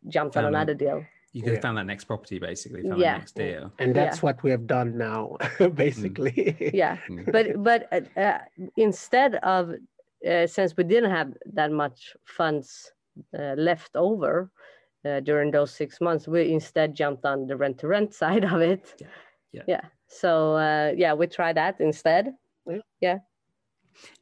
jumped 0.08 0.36
on 0.36 0.44
another 0.44 0.74
deal 0.74 1.04
You 1.32 1.42
could 1.42 1.54
have 1.54 1.62
found 1.62 1.78
that 1.78 1.86
next 1.86 2.04
property 2.04 2.38
basically, 2.38 2.82
found 2.82 3.00
Yeah. 3.00 3.14
the 3.14 3.18
next 3.18 3.34
deal. 3.34 3.72
and 3.78 3.94
that's 3.94 4.18
Yeah. 4.18 4.26
what 4.26 4.42
we 4.42 4.50
have 4.50 4.66
done 4.66 4.98
now 4.98 5.36
basically 5.74 6.70
yeah 6.74 6.96
Mm. 7.10 7.32
but 7.32 7.46
but 7.62 7.80
uh, 7.92 8.20
uh, 8.20 8.38
instead 8.76 9.36
of 9.36 9.62
uh, 10.30 10.46
since 10.46 10.76
we 10.76 10.84
didn't 10.84 11.10
have 11.10 11.30
that 11.54 11.70
much 11.72 12.16
funds 12.24 12.92
uh, 13.38 13.54
left 13.56 13.96
over 13.96 14.50
uh, 15.04 15.20
during 15.20 15.50
those 15.50 15.70
six 15.74 16.00
months 16.00 16.28
we 16.28 16.52
instead 16.52 16.94
jumped 16.94 17.24
on 17.24 17.46
the 17.46 17.56
rent 17.56 17.78
to 17.78 17.86
rent 17.88 18.12
side 18.14 18.44
of 18.44 18.60
it 18.60 18.84
Yeah. 19.00 19.08
Yeah. 19.52 19.64
yeah 19.74 19.84
so 20.08 20.30
uh, 20.56 20.92
yeah 20.96 21.12
we 21.14 21.26
tried 21.26 21.56
that 21.56 21.80
instead 21.80 22.24
Yeah. 22.66 22.82
yeah 23.00 23.18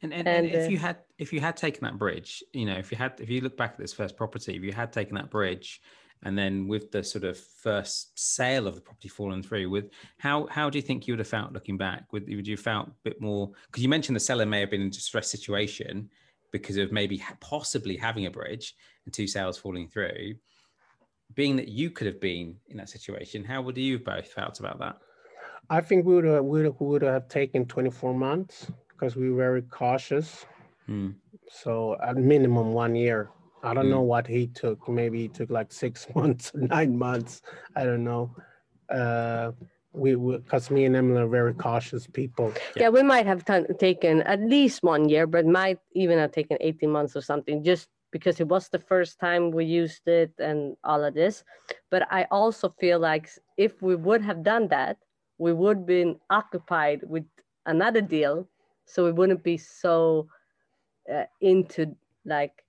And, 0.02 0.12
and, 0.12 0.26
and, 0.28 0.46
if 0.46 0.66
uh, 0.66 0.70
you 0.72 0.78
had 0.78 0.96
if 1.18 1.32
you 1.32 1.40
had 1.40 1.56
taken 1.56 1.82
that 1.86 1.96
bridge, 1.98 2.42
you 2.52 2.66
know, 2.68 2.78
if 2.82 2.90
you 2.90 2.98
had 2.98 3.12
if 3.20 3.28
you 3.30 3.40
look 3.44 3.56
back 3.56 3.72
at 3.72 3.78
this 3.78 3.92
first 4.00 4.16
property, 4.16 4.52
if 4.56 4.62
you 4.64 4.72
had 4.72 4.90
taken 4.92 5.14
that 5.20 5.30
bridge, 5.30 5.80
and 6.22 6.36
then 6.36 6.68
with 6.68 6.92
the 6.92 7.02
sort 7.02 7.24
of 7.24 7.38
first 7.38 8.18
sale 8.18 8.66
of 8.66 8.74
the 8.74 8.80
property 8.80 9.08
falling 9.08 9.42
through, 9.42 9.70
with 9.70 9.90
how 10.18 10.46
how 10.48 10.68
do 10.68 10.78
you 10.78 10.82
think 10.82 11.06
you 11.06 11.14
would 11.14 11.18
have 11.18 11.28
felt 11.28 11.52
looking 11.52 11.76
back? 11.76 12.12
Would, 12.12 12.28
would 12.28 12.46
you 12.46 12.56
felt 12.56 12.88
a 12.88 12.92
bit 13.02 13.20
more? 13.20 13.50
Because 13.66 13.82
you 13.82 13.88
mentioned 13.88 14.16
the 14.16 14.20
seller 14.20 14.46
may 14.46 14.60
have 14.60 14.70
been 14.70 14.82
in 14.82 14.88
a 14.88 14.90
distressed 14.90 15.30
situation 15.30 16.10
because 16.52 16.76
of 16.76 16.92
maybe 16.92 17.22
possibly 17.40 17.96
having 17.96 18.26
a 18.26 18.30
bridge 18.30 18.74
and 19.04 19.14
two 19.14 19.26
sales 19.26 19.56
falling 19.56 19.88
through. 19.88 20.34
Being 21.34 21.56
that 21.56 21.68
you 21.68 21.90
could 21.90 22.08
have 22.08 22.20
been 22.20 22.56
in 22.68 22.76
that 22.78 22.88
situation, 22.88 23.44
how 23.44 23.62
would 23.62 23.78
you 23.78 24.00
both 24.00 24.26
felt 24.26 24.58
about 24.58 24.80
that? 24.80 24.98
I 25.70 25.80
think 25.80 26.04
we 26.04 26.16
would 26.16 26.24
have, 26.24 26.44
would, 26.44 26.74
would 26.80 27.02
have 27.02 27.28
taken 27.28 27.66
24 27.66 28.14
months 28.14 28.66
because 28.88 29.14
we 29.14 29.30
were 29.30 29.36
very 29.36 29.62
cautious. 29.62 30.44
Hmm. 30.86 31.10
So 31.48 31.96
at 32.02 32.16
minimum 32.16 32.72
one 32.72 32.96
year. 32.96 33.30
I 33.62 33.74
don't 33.74 33.84
hmm. 33.84 33.90
know 33.90 34.00
what 34.02 34.26
he 34.26 34.46
took. 34.46 34.88
Maybe 34.88 35.22
he 35.22 35.28
took 35.28 35.50
like 35.50 35.72
six 35.72 36.06
months, 36.14 36.52
nine 36.54 36.96
months. 36.96 37.42
I 37.76 37.84
don't 37.84 38.04
know. 38.04 38.34
Uh, 38.88 39.52
we 39.92 40.14
because 40.14 40.70
me 40.70 40.84
and 40.84 40.94
Emily 40.94 41.20
are 41.20 41.28
very 41.28 41.54
cautious 41.54 42.06
people. 42.06 42.52
Yeah, 42.76 42.90
we 42.90 43.02
might 43.02 43.26
have 43.26 43.44
t- 43.44 43.74
taken 43.78 44.22
at 44.22 44.40
least 44.40 44.82
one 44.82 45.08
year, 45.08 45.26
but 45.26 45.46
might 45.46 45.78
even 45.94 46.18
have 46.18 46.32
taken 46.32 46.56
18 46.60 46.90
months 46.90 47.16
or 47.16 47.20
something, 47.20 47.64
just 47.64 47.88
because 48.12 48.40
it 48.40 48.48
was 48.48 48.68
the 48.68 48.78
first 48.78 49.18
time 49.18 49.50
we 49.50 49.64
used 49.64 50.06
it 50.06 50.32
and 50.38 50.76
all 50.84 51.04
of 51.04 51.14
this. 51.14 51.44
But 51.90 52.06
I 52.10 52.26
also 52.30 52.68
feel 52.68 52.98
like 52.98 53.30
if 53.56 53.82
we 53.82 53.96
would 53.96 54.22
have 54.22 54.42
done 54.42 54.68
that, 54.68 54.96
we 55.38 55.52
would 55.52 55.78
have 55.78 55.86
been 55.86 56.20
occupied 56.30 57.00
with 57.04 57.24
another 57.66 58.00
deal, 58.00 58.48
so 58.84 59.04
we 59.04 59.12
wouldn't 59.12 59.42
be 59.42 59.56
so 59.56 60.28
uh, 61.12 61.24
into 61.40 61.96
like 62.24 62.62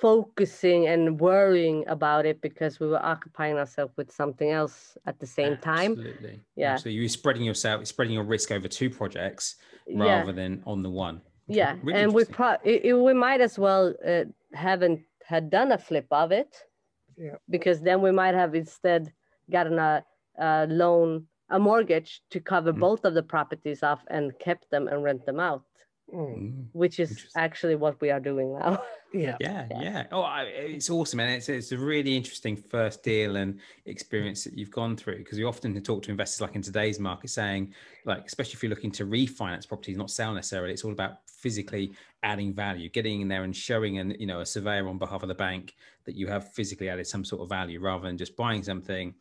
focusing 0.00 0.88
and 0.88 1.20
worrying 1.20 1.84
about 1.88 2.26
it 2.26 2.40
because 2.40 2.80
we 2.80 2.86
were 2.86 3.04
occupying 3.04 3.56
ourselves 3.56 3.92
with 3.96 4.10
something 4.10 4.50
else 4.50 4.96
at 5.06 5.18
the 5.20 5.26
same 5.26 5.56
time. 5.58 5.92
Absolutely. 5.92 6.40
Yeah. 6.56 6.76
So 6.76 6.88
you're 6.88 7.08
spreading 7.08 7.44
yourself, 7.44 7.86
spreading 7.86 8.14
your 8.14 8.24
risk 8.24 8.50
over 8.50 8.68
two 8.68 8.90
projects 8.90 9.56
rather 9.88 10.30
yeah. 10.30 10.32
than 10.32 10.62
on 10.66 10.82
the 10.82 10.90
one. 10.90 11.20
Yeah. 11.46 11.76
Really 11.82 12.00
and 12.00 12.12
we 12.12 12.24
pro- 12.24 12.58
it, 12.64 12.84
it, 12.84 12.94
we 12.94 13.14
might 13.14 13.40
as 13.40 13.58
well 13.58 13.94
uh, 14.06 14.24
haven't 14.52 15.00
had 15.24 15.50
done 15.50 15.72
a 15.72 15.78
flip 15.78 16.06
of 16.10 16.32
it. 16.32 16.56
Yeah. 17.16 17.36
Because 17.48 17.80
then 17.80 18.02
we 18.02 18.10
might 18.10 18.34
have 18.34 18.54
instead 18.54 19.12
gotten 19.50 19.78
a, 19.78 20.04
a 20.38 20.66
loan, 20.68 21.26
a 21.50 21.58
mortgage 21.58 22.22
to 22.30 22.40
cover 22.40 22.72
mm. 22.72 22.80
both 22.80 23.04
of 23.04 23.14
the 23.14 23.22
properties 23.22 23.82
off 23.82 24.02
and 24.08 24.36
kept 24.38 24.70
them 24.70 24.88
and 24.88 25.02
rent 25.04 25.24
them 25.24 25.38
out. 25.38 25.64
Mm. 26.12 26.66
Which 26.72 27.00
is 27.00 27.26
actually 27.36 27.76
what 27.76 28.00
we 28.00 28.10
are 28.10 28.20
doing 28.20 28.58
now. 28.58 28.82
Yeah. 29.14 29.36
Yeah. 29.38 29.68
Yeah. 29.70 29.82
yeah. 29.82 30.06
Oh, 30.10 30.22
I, 30.22 30.42
it's 30.42 30.90
awesome. 30.90 31.20
And 31.20 31.30
it's, 31.34 31.48
it's 31.48 31.70
a 31.70 31.78
really 31.78 32.16
interesting 32.16 32.56
first 32.56 33.04
deal 33.04 33.36
and 33.36 33.60
experience 33.86 34.42
that 34.42 34.58
you've 34.58 34.72
gone 34.72 34.96
through 34.96 35.18
because 35.18 35.38
we 35.38 35.44
often 35.44 35.80
talk 35.82 36.02
to 36.02 36.10
investors 36.10 36.40
like 36.40 36.56
in 36.56 36.62
today's 36.62 36.98
market 36.98 37.30
saying, 37.30 37.72
like, 38.04 38.26
especially 38.26 38.54
if 38.54 38.62
you're 38.64 38.70
looking 38.70 38.90
to 38.90 39.06
refinance 39.06 39.68
properties, 39.68 39.96
not 39.96 40.10
sell 40.10 40.34
necessarily, 40.34 40.72
it's 40.72 40.82
all 40.82 40.90
about 40.90 41.18
physically 41.28 41.92
adding 42.24 42.52
value, 42.52 42.88
getting 42.88 43.20
in 43.20 43.28
there 43.28 43.44
and 43.44 43.54
showing 43.54 43.98
and, 43.98 44.16
you 44.18 44.26
know, 44.26 44.40
a 44.40 44.46
surveyor 44.46 44.88
on 44.88 44.98
behalf 44.98 45.22
of 45.22 45.28
the 45.28 45.34
bank 45.36 45.76
that 46.06 46.16
you 46.16 46.26
have 46.26 46.52
physically 46.52 46.88
added 46.88 47.06
some 47.06 47.24
sort 47.24 47.40
of 47.40 47.48
value 47.48 47.78
rather 47.78 48.08
than 48.08 48.18
just 48.18 48.36
buying 48.36 48.64
something 48.64 49.14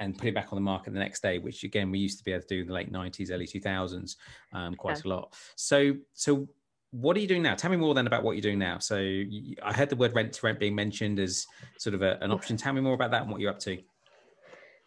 and 0.00 0.16
put 0.16 0.28
it 0.28 0.34
back 0.34 0.52
on 0.52 0.56
the 0.56 0.62
market 0.62 0.92
the 0.92 0.98
next 0.98 1.22
day, 1.22 1.38
which 1.38 1.64
again 1.64 1.90
we 1.90 1.98
used 1.98 2.18
to 2.18 2.24
be 2.24 2.32
able 2.32 2.42
to 2.42 2.48
do 2.48 2.60
in 2.62 2.66
the 2.68 2.72
late 2.72 2.90
nineties, 2.90 3.30
early 3.30 3.46
two 3.46 3.60
thousands, 3.60 4.16
um, 4.52 4.74
quite 4.74 5.04
a 5.04 5.08
lot. 5.08 5.34
So, 5.56 5.94
so 6.14 6.48
what 6.90 7.16
are 7.16 7.20
you 7.20 7.26
doing 7.26 7.42
now? 7.42 7.54
Tell 7.54 7.70
me 7.70 7.76
more 7.76 7.94
then 7.94 8.06
about 8.06 8.22
what 8.22 8.32
you're 8.32 8.42
doing 8.42 8.58
now. 8.58 8.78
So, 8.78 8.96
you, 8.98 9.56
I 9.62 9.72
heard 9.72 9.90
the 9.90 9.96
word 9.96 10.14
rent 10.14 10.32
to 10.34 10.46
rent 10.46 10.58
being 10.58 10.74
mentioned 10.74 11.18
as 11.18 11.46
sort 11.78 11.94
of 11.94 12.02
a, 12.02 12.18
an 12.22 12.30
option. 12.32 12.56
Tell 12.56 12.72
me 12.72 12.80
more 12.80 12.94
about 12.94 13.10
that 13.10 13.22
and 13.22 13.30
what 13.30 13.40
you're 13.40 13.50
up 13.50 13.58
to. 13.60 13.78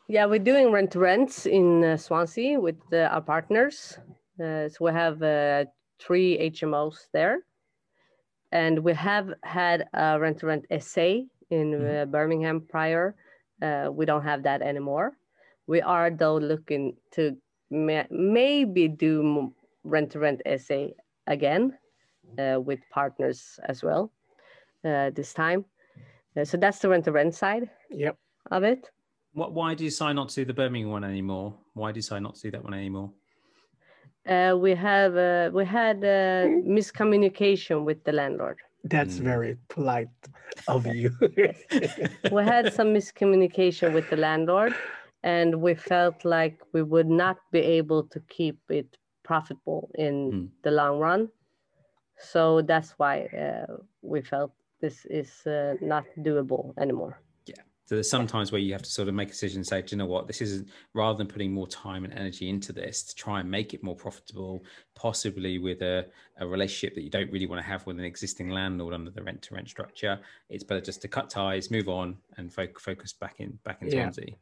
Yeah, 0.08 0.26
we're 0.26 0.40
doing 0.40 0.72
rent 0.72 0.92
to 0.92 1.00
rents 1.00 1.46
in 1.46 1.84
uh, 1.84 1.98
Swansea 1.98 2.60
with 2.60 2.76
uh, 2.92 3.10
our 3.12 3.22
partners. 3.22 3.98
Uh, 4.44 4.68
so 4.68 4.86
we 4.86 4.92
have 4.92 5.22
uh, 5.22 5.66
three 6.00 6.38
HMOs 6.50 7.08
there, 7.14 7.44
and 8.52 8.80
we 8.80 8.94
have 8.94 9.34
had 9.44 9.88
a 9.94 10.20
rent 10.20 10.40
to 10.40 10.48
rent 10.48 10.66
SA 10.80 11.02
in 11.50 11.72
mm-hmm. 11.72 12.02
Uh, 12.02 12.06
Birmingham 12.06 12.62
prior 12.62 13.16
uh, 13.62 13.90
we 13.92 14.06
don't 14.06 14.24
have 14.24 14.44
that 14.44 14.62
anymore. 14.62 15.14
We 15.68 15.82
are 15.82 16.10
though 16.10 16.38
looking 16.38 16.98
to 17.12 17.38
ma- 17.70 18.10
maybe 18.10 18.88
do 18.88 19.54
rent 19.84 20.12
to 20.12 20.20
rent 20.20 20.42
SA 20.46 20.88
again 21.28 21.78
uh, 22.38 22.60
with 22.60 22.80
partners 22.92 23.60
as 23.68 23.84
well 23.84 24.12
uh, 24.86 25.10
this 25.12 25.34
time. 25.34 25.66
Uh, 26.36 26.46
so 26.46 26.58
that's 26.58 26.80
the 26.80 26.90
rent 26.90 27.06
to 27.06 27.12
rent 27.12 27.36
side 27.36 27.70
yep. 27.90 28.18
of 28.52 28.64
it. 28.64 28.90
What, 29.34 29.54
why 29.54 29.76
do 29.76 29.84
you 29.84 29.90
decide 29.90 30.14
not 30.14 30.30
to 30.30 30.42
do 30.42 30.46
the 30.46 30.54
Birmingham 30.54 30.92
one 30.92 31.04
anymore? 31.04 31.58
Why 31.74 31.92
do 31.92 31.98
you 31.98 32.02
decide 32.02 32.24
not 32.24 32.36
to 32.36 32.42
do 32.42 32.52
that 32.52 32.64
one 32.64 32.74
anymore? 32.74 33.12
Uh, 34.28 34.56
we 34.58 34.76
have 34.76 35.16
uh, 35.16 35.50
we 35.52 35.66
had 35.66 35.98
uh, 36.04 36.46
miscommunication 36.68 37.84
with 37.84 38.04
the 38.04 38.12
landlord. 38.12 38.60
That's 38.84 39.18
mm. 39.18 39.24
very 39.24 39.58
polite 39.70 40.10
of 40.68 40.88
you. 40.96 41.12
we 42.32 42.44
had 42.44 42.74
some 42.74 42.94
miscommunication 42.94 43.94
with 43.94 44.10
the 44.10 44.18
landlord, 44.18 44.74
and 45.24 45.62
we 45.62 45.76
felt 45.76 46.26
like 46.26 46.60
we 46.74 46.82
would 46.82 47.10
not 47.10 47.38
be 47.52 47.60
able 47.60 48.04
to 48.06 48.20
keep 48.22 48.60
it 48.70 48.98
profitable 49.24 49.92
in 49.96 50.32
mm. 50.32 50.50
the 50.64 50.72
long 50.72 51.00
run. 51.00 51.30
So 52.18 52.62
that's 52.62 52.92
why 52.98 53.26
uh, 53.26 53.78
we 54.02 54.22
felt 54.22 54.52
this 54.80 55.06
is 55.06 55.46
uh, 55.46 55.76
not 55.82 56.06
doable 56.20 56.74
anymore. 56.78 57.22
So 57.92 57.96
there's 57.96 58.10
sometimes 58.10 58.54
where 58.54 58.62
you 58.62 58.72
have 58.72 58.84
to 58.84 58.90
sort 58.90 59.10
of 59.10 59.16
make 59.16 59.28
a 59.28 59.32
decision 59.32 59.58
and 59.58 59.68
say, 59.68 59.82
do 59.82 59.94
you 59.94 59.98
know 59.98 60.06
what, 60.06 60.26
this 60.26 60.40
isn't. 60.40 60.70
rather 60.94 61.18
than 61.18 61.28
putting 61.28 61.52
more 61.52 61.68
time 61.68 62.06
and 62.06 62.14
energy 62.14 62.48
into 62.48 62.72
this 62.72 63.04
to 63.04 63.14
try 63.14 63.42
and 63.42 63.52
make 63.52 63.74
it 63.74 63.84
more 63.84 63.98
profitable, 63.98 64.64
possibly 64.96 65.60
with 65.60 65.82
a, 65.82 66.06
a 66.40 66.48
relationship 66.48 66.96
that 66.96 67.02
you 67.02 67.10
don't 67.10 67.30
really 67.34 67.48
want 67.48 67.62
to 67.62 67.68
have 67.68 67.86
with 67.86 68.00
an 68.00 68.06
existing 68.06 68.48
landlord 68.48 68.94
under 68.94 69.12
the 69.12 69.22
rent 69.22 69.42
to 69.42 69.56
rent 69.56 69.68
structure, 69.68 70.18
it's 70.50 70.64
better 70.64 70.80
just 70.80 71.02
to 71.02 71.10
cut 71.10 71.30
ties, 71.30 71.70
move 71.70 71.90
on, 71.90 72.16
and 72.38 72.54
fo- 72.54 72.66
focus 72.80 73.12
back 73.12 73.42
in 73.42 73.60
back 73.66 73.82
in 73.82 73.90
yeah. 73.90 74.04
Swansea. 74.04 74.36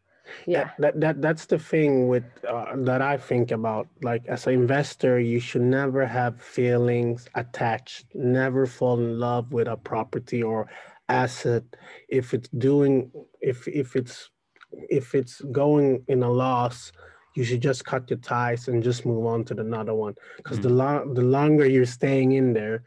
Yeah, 0.46 0.70
that, 0.78 1.00
that 1.00 1.20
that's 1.20 1.46
the 1.46 1.58
thing 1.58 2.08
with 2.08 2.24
uh, 2.48 2.76
that 2.76 3.02
I 3.02 3.18
think 3.18 3.50
about. 3.50 3.88
Like 4.04 4.28
as 4.28 4.46
an 4.46 4.54
investor, 4.54 5.20
you 5.20 5.40
should 5.40 5.64
never 5.64 6.06
have 6.06 6.40
feelings 6.40 7.28
attached. 7.34 8.06
Never 8.14 8.68
fall 8.68 9.00
in 9.00 9.20
love 9.20 9.52
with 9.52 9.68
a 9.68 9.76
property 9.76 10.44
or 10.44 10.68
asset 11.10 11.64
if 12.08 12.34
it's 12.34 12.50
doing 12.50 13.12
if 13.42 13.68
if 13.68 13.96
it's 13.96 14.30
if 14.72 15.16
it's 15.16 15.42
going 15.52 16.04
in 16.08 16.24
a 16.24 16.30
loss 16.30 16.92
you 17.36 17.44
should 17.44 17.62
just 17.62 17.86
cut 17.86 18.10
your 18.10 18.20
ties 18.20 18.68
and 18.68 18.84
just 18.84 19.06
move 19.06 19.26
on 19.26 19.44
to 19.44 19.60
another 19.60 19.94
one 19.94 20.14
because 20.38 20.60
mm-hmm. 20.60 20.68
the 20.68 20.74
long 20.74 21.14
the 21.14 21.22
longer 21.22 21.66
you're 21.66 21.86
staying 21.86 22.34
in 22.34 22.54
there 22.54 22.84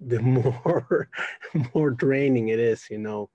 the 0.00 0.20
more 0.36 1.08
more 1.74 1.90
draining 1.90 2.48
it 2.48 2.58
is 2.58 2.88
you 2.90 2.98
know 2.98 3.28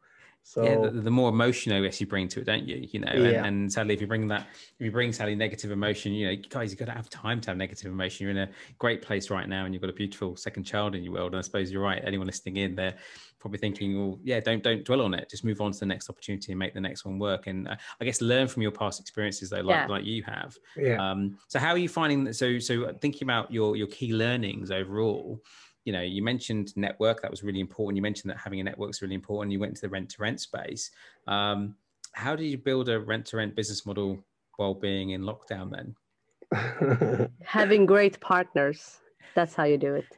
so 0.50 0.64
yeah, 0.64 0.78
the, 0.78 1.02
the, 1.02 1.12
more 1.12 1.28
emotion, 1.28 1.74
I 1.74 1.82
guess, 1.82 2.00
you 2.00 2.08
bring 2.08 2.30
to 2.30 2.40
it, 2.40 2.46
don't 2.46 2.66
you? 2.66 2.88
You 2.90 3.02
know, 3.02 3.12
yeah. 3.12 3.40
and, 3.40 3.48
and, 3.48 3.74
sadly, 3.74 3.94
if 3.94 4.00
you 4.00 4.08
bring 4.08 4.30
that, 4.30 4.48
if 4.80 4.86
you 4.86 4.92
bring 4.92 5.12
sadly 5.12 5.36
negative 5.36 5.72
emotion, 5.72 6.14
you 6.14 6.28
know, 6.28 6.42
guys, 6.48 6.72
you've 6.72 6.80
got 6.80 6.86
to 6.86 6.94
have 6.94 7.10
time 7.10 7.42
to 7.42 7.50
have 7.50 7.58
negative 7.58 7.92
emotion. 7.92 8.24
You're 8.24 8.32
in 8.32 8.38
a 8.38 8.50
great 8.80 9.02
place 9.02 9.30
right 9.30 9.50
now, 9.50 9.66
and 9.66 9.74
you've 9.74 9.82
got 9.82 9.90
a 9.90 9.94
beautiful 9.94 10.38
second 10.38 10.64
child 10.64 10.96
in 10.96 11.04
your 11.04 11.12
world. 11.12 11.34
And 11.34 11.40
I 11.40 11.42
suppose 11.42 11.70
you're 11.70 11.82
right. 11.82 12.02
Anyone 12.02 12.28
listening 12.28 12.56
in, 12.56 12.76
they're 12.76 12.96
probably 13.40 13.60
thinking, 13.60 14.00
well, 14.00 14.20
yeah, 14.24 14.40
don't 14.40 14.64
don't 14.64 14.86
dwell 14.86 15.02
on 15.02 15.14
it. 15.14 15.30
Just 15.30 15.44
move 15.44 15.60
on 15.60 15.74
to 15.74 15.80
the 15.80 15.86
next 15.86 16.10
opportunity 16.10 16.54
and 16.54 16.60
make 16.60 16.74
the 16.74 16.80
next 16.80 17.04
one 17.04 17.20
work. 17.20 17.48
And 17.48 17.68
uh, 17.68 17.76
I 18.00 18.06
guess 18.06 18.22
learn 18.22 18.48
from 18.48 18.62
your 18.62 18.72
past 18.72 19.02
experiences, 19.02 19.50
though, 19.50 19.60
like 19.60 19.76
yeah. 19.76 19.88
like 19.88 20.06
you 20.06 20.24
have. 20.24 20.56
Yeah. 20.78 21.12
Um, 21.12 21.38
so 21.50 21.60
how 21.60 21.72
are 21.72 21.78
you 21.78 21.90
finding? 21.90 22.32
So 22.32 22.58
so 22.58 22.94
thinking 23.02 23.24
about 23.26 23.52
your 23.52 23.76
your 23.76 23.88
key 23.88 24.14
learnings 24.14 24.72
overall 24.72 25.42
you 25.88 25.94
know, 25.94 26.02
you 26.02 26.22
mentioned 26.22 26.76
network, 26.76 27.22
that 27.22 27.32
was 27.32 27.44
really 27.44 27.62
important. 27.62 27.96
You 27.96 28.02
mentioned 28.02 28.30
that 28.30 28.38
having 28.38 28.60
a 28.60 28.64
network 28.66 28.90
is 28.90 29.02
really 29.02 29.16
important. 29.16 29.54
You 29.54 29.60
went 29.62 29.70
into 29.70 29.84
the 29.84 29.88
rent 29.88 30.10
to 30.10 30.22
rent 30.22 30.42
space. 30.42 30.92
Um, 31.28 31.76
how 32.12 32.36
did 32.36 32.48
you 32.48 32.58
build 32.58 32.90
a 32.90 33.00
rent 33.00 33.26
to 33.28 33.38
rent 33.38 33.56
business 33.56 33.86
model 33.86 34.20
while 34.58 34.74
being 34.74 35.12
in 35.12 35.22
lockdown 35.22 35.72
then? 35.72 37.30
having 37.46 37.86
great 37.86 38.20
partners. 38.20 38.98
That's 39.34 39.56
how 39.56 39.64
you 39.64 39.78
do 39.78 39.96
it. 39.96 40.18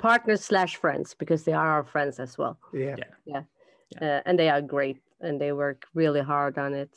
Partners 0.00 0.42
slash 0.42 0.74
friends, 0.74 1.14
because 1.14 1.44
they 1.44 1.52
are 1.52 1.70
our 1.70 1.84
friends 1.84 2.18
as 2.18 2.36
well. 2.36 2.58
Yeah. 2.74 2.96
Yeah. 3.24 3.42
yeah. 3.92 4.16
Uh, 4.16 4.20
and 4.26 4.36
they 4.36 4.48
are 4.48 4.60
great 4.60 5.00
and 5.20 5.40
they 5.40 5.52
work 5.52 5.86
really 5.94 6.22
hard 6.22 6.58
on 6.58 6.74
it. 6.74 6.90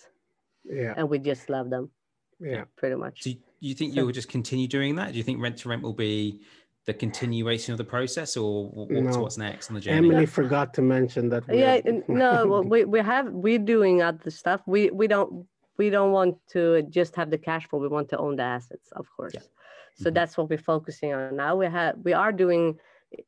Yeah. 0.63 0.95
And 0.97 1.07
we 1.07 1.19
just 1.19 1.51
love 1.51 1.69
them. 1.69 1.91
Yeah. 2.39 2.63
Pretty 2.77 2.95
much. 2.95 3.21
Do 3.21 3.29
you, 3.29 3.37
you 3.59 3.75
think 3.75 3.93
so, 3.93 3.99
you'll 3.99 4.11
just 4.11 4.29
continue 4.29 4.67
doing 4.67 4.95
that? 4.95 5.11
Do 5.11 5.19
you 5.19 5.23
think 5.23 5.39
rent 5.39 5.57
to 5.57 5.69
rent 5.69 5.83
will 5.83 5.93
be 5.93 6.41
the 6.89 6.93
continuation 7.05 7.71
of 7.73 7.77
the 7.77 7.89
process 7.95 8.35
or 8.35 8.69
what's, 8.69 9.15
no. 9.15 9.21
what's 9.21 9.37
next 9.37 9.69
on 9.69 9.75
the 9.75 9.81
journey 9.81 9.97
emily 9.97 10.25
forgot 10.25 10.67
to 10.73 10.81
mention 10.81 11.23
that 11.33 11.43
yeah 11.63 11.79
no 12.07 12.47
well, 12.51 12.63
we, 12.63 12.79
we 12.93 12.99
have 12.99 13.25
we're 13.45 13.65
doing 13.75 14.01
other 14.01 14.31
stuff 14.41 14.59
we 14.65 14.89
we 15.01 15.07
don't 15.07 15.45
we 15.79 15.89
don't 15.89 16.11
want 16.11 16.35
to 16.49 16.83
just 16.83 17.15
have 17.15 17.31
the 17.31 17.37
cash 17.37 17.67
flow. 17.67 17.79
We 17.79 17.87
want 17.87 18.09
to 18.09 18.17
own 18.17 18.35
the 18.35 18.43
assets, 18.43 18.89
of 18.91 19.07
course. 19.15 19.33
Yeah. 19.33 19.47
So 19.95 20.03
mm-hmm. 20.03 20.13
that's 20.13 20.37
what 20.37 20.49
we're 20.49 20.67
focusing 20.73 21.13
on 21.13 21.37
now. 21.37 21.55
We 21.55 21.65
have 21.67 21.95
we 22.03 22.13
are 22.13 22.31
doing 22.31 22.77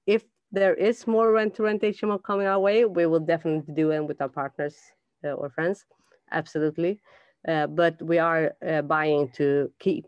if 0.06 0.24
there 0.52 0.76
is 0.76 1.08
more 1.08 1.32
rent 1.32 1.56
to 1.56 1.64
rent 1.64 1.82
HMO 1.82 2.22
coming 2.22 2.46
our 2.46 2.60
way, 2.60 2.86
we 2.86 3.06
will 3.06 3.26
definitely 3.34 3.74
do 3.74 3.92
it 3.92 4.02
with 4.06 4.22
our 4.22 4.30
partners 4.30 4.76
uh, 5.24 5.30
or 5.30 5.50
friends, 5.50 5.86
absolutely. 6.32 7.00
Uh, 7.48 7.68
but 7.68 8.00
we 8.02 8.20
are 8.20 8.54
uh, 8.68 8.82
buying 8.82 9.30
to 9.38 9.72
keep 9.80 10.08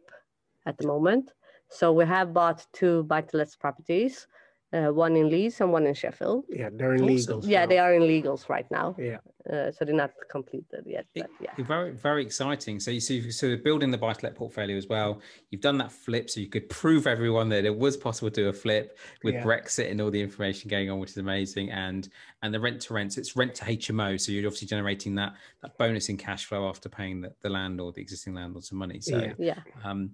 at 0.67 0.77
the 0.77 0.85
moment. 0.85 1.31
So 1.73 1.91
we 1.91 2.05
have 2.05 2.33
bought 2.33 2.65
two 2.73 3.03
buy-to-let 3.03 3.49
properties 3.59 4.27
uh, 4.73 4.91
one 4.91 5.15
in 5.15 5.29
Leeds 5.29 5.61
and 5.61 5.71
one 5.71 5.85
in 5.85 5.93
Sheffield. 5.93 6.45
Yeah, 6.49 6.69
they're 6.73 6.95
in 6.95 7.01
legals. 7.01 7.43
Yeah, 7.45 7.61
now. 7.61 7.65
they 7.67 7.79
are 7.79 7.93
in 7.93 8.01
legals 8.01 8.49
right 8.49 8.65
now. 8.71 8.95
Yeah. 8.97 9.17
Uh, 9.51 9.71
so 9.71 9.83
they're 9.83 9.93
not 9.93 10.11
completed 10.29 10.83
yet. 10.85 11.05
But 11.13 11.29
yeah. 11.41 11.51
Very, 11.57 11.91
very 11.91 12.23
exciting. 12.23 12.79
So 12.79 12.91
you 12.91 13.01
see, 13.01 13.29
so 13.29 13.57
building 13.57 13.91
the 13.91 13.97
buy-to-let 13.97 14.35
portfolio 14.35 14.77
as 14.77 14.87
well. 14.87 15.19
You've 15.49 15.61
done 15.61 15.77
that 15.79 15.91
flip, 15.91 16.29
so 16.29 16.39
you 16.39 16.47
could 16.47 16.69
prove 16.69 17.07
everyone 17.07 17.49
that 17.49 17.65
it 17.65 17.75
was 17.75 17.97
possible 17.97 18.29
to 18.29 18.41
do 18.43 18.49
a 18.49 18.53
flip 18.53 18.97
with 19.23 19.35
yeah. 19.35 19.43
Brexit 19.43 19.91
and 19.91 19.99
all 19.99 20.09
the 20.09 20.21
information 20.21 20.69
going 20.69 20.89
on, 20.89 20.99
which 20.99 21.11
is 21.11 21.17
amazing. 21.17 21.71
And 21.71 22.07
and 22.41 22.53
the 22.53 22.59
rent 22.59 22.81
to 22.83 22.93
rents, 22.93 23.17
it's 23.17 23.35
rent 23.35 23.53
to 23.55 23.65
HMO, 23.65 24.19
so 24.19 24.31
you're 24.31 24.47
obviously 24.47 24.67
generating 24.67 25.15
that 25.15 25.33
that 25.61 25.77
bonus 25.77 26.07
in 26.07 26.15
cash 26.15 26.45
flow 26.45 26.69
after 26.69 26.87
paying 26.87 27.19
the, 27.21 27.33
the 27.41 27.49
landlord, 27.49 27.95
the 27.95 28.01
existing 28.01 28.33
landlord, 28.33 28.63
some 28.63 28.77
money. 28.77 29.01
So 29.01 29.17
yeah. 29.17 29.33
yeah. 29.37 29.59
Um, 29.83 30.11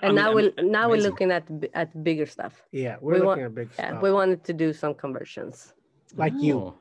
and 0.00 0.18
I 0.18 0.22
now 0.22 0.34
we're 0.34 0.52
now 0.62 0.88
we're 0.88 1.02
looking 1.02 1.30
at 1.30 1.46
at 1.74 2.02
bigger 2.02 2.26
stuff. 2.26 2.62
Yeah, 2.72 2.96
we're 3.00 3.14
we 3.14 3.18
looking 3.18 3.26
want, 3.26 3.42
at 3.42 3.54
big 3.54 3.68
yeah, 3.78 3.88
stuff. 3.88 4.02
We 4.02 4.12
wanted 4.12 4.44
to 4.44 4.52
do 4.52 4.72
some 4.72 4.94
conversions. 4.94 5.74
Like 6.16 6.32
oh. 6.36 6.42
you. 6.42 6.74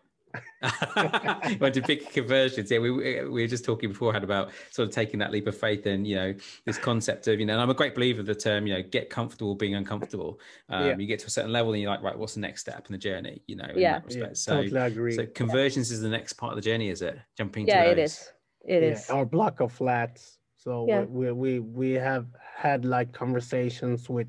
want 1.60 1.74
to 1.74 1.84
big 1.86 2.10
conversions. 2.12 2.72
Yeah, 2.72 2.80
we, 2.80 2.92
we 2.92 3.42
were 3.42 3.48
just 3.48 3.66
talking 3.66 3.90
beforehand 3.90 4.24
about 4.24 4.52
sort 4.70 4.88
of 4.88 4.94
taking 4.94 5.20
that 5.20 5.32
leap 5.32 5.48
of 5.48 5.58
faith 5.58 5.86
and 5.86 6.08
you 6.08 6.16
know 6.16 6.34
this 6.66 6.78
concept 6.78 7.28
of 7.28 7.40
you 7.40 7.46
know. 7.46 7.60
I'm 7.60 7.70
a 7.70 7.74
great 7.74 7.96
believer 7.96 8.20
of 8.20 8.26
the 8.26 8.36
term 8.36 8.68
you 8.68 8.74
know 8.74 8.82
get 8.82 9.10
comfortable 9.10 9.56
being 9.56 9.76
uncomfortable. 9.76 10.40
Um, 10.70 10.86
yeah. 10.86 10.98
You 10.98 11.08
get 11.08 11.20
to 11.20 11.28
a 11.28 11.30
certain 11.30 11.52
level 11.52 11.74
and 11.74 11.82
you're 11.82 11.92
like 11.92 12.04
right, 12.04 12.18
what's 12.18 12.36
the 12.36 12.42
next 12.42 12.62
step 12.62 12.86
in 12.88 12.94
the 12.94 12.98
journey? 13.00 13.42
You 13.48 13.58
know, 13.58 13.72
yeah, 13.76 14.02
yeah 14.10 14.30
so, 14.34 14.62
totally 14.62 14.82
agree. 14.82 15.16
So 15.16 15.26
conversions 15.26 15.90
yeah. 15.90 15.96
is 15.96 16.02
the 16.02 16.10
next 16.10 16.34
part 16.34 16.52
of 16.52 16.56
the 16.58 16.62
journey, 16.62 16.90
is 16.90 17.02
it? 17.02 17.20
Jumping. 17.38 17.66
To 17.66 17.72
Yeah, 17.72 17.84
it 17.84 18.00
is. 18.00 18.32
It 18.66 18.84
is. 18.84 19.10
Our 19.10 19.26
block 19.26 19.60
of 19.60 19.72
flats 19.72 20.38
so 20.64 20.86
yeah. 20.88 21.02
we, 21.06 21.32
we 21.32 21.60
we 21.60 21.92
have 21.94 22.28
had 22.56 22.86
like 22.86 23.12
conversations 23.14 24.10
with 24.10 24.28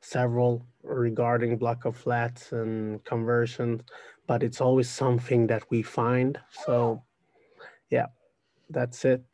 several 0.00 0.66
regarding 0.82 1.56
block 1.56 1.84
of 1.84 1.96
flats 1.96 2.50
and 2.50 3.04
conversions, 3.04 3.82
but 4.28 4.44
it's 4.44 4.60
always 4.60 4.88
something 4.88 5.48
that 5.48 5.64
we 5.70 5.82
find. 5.82 6.38
So 6.64 7.02
yeah, 7.90 8.06
that's 8.70 9.04
it. 9.04 9.24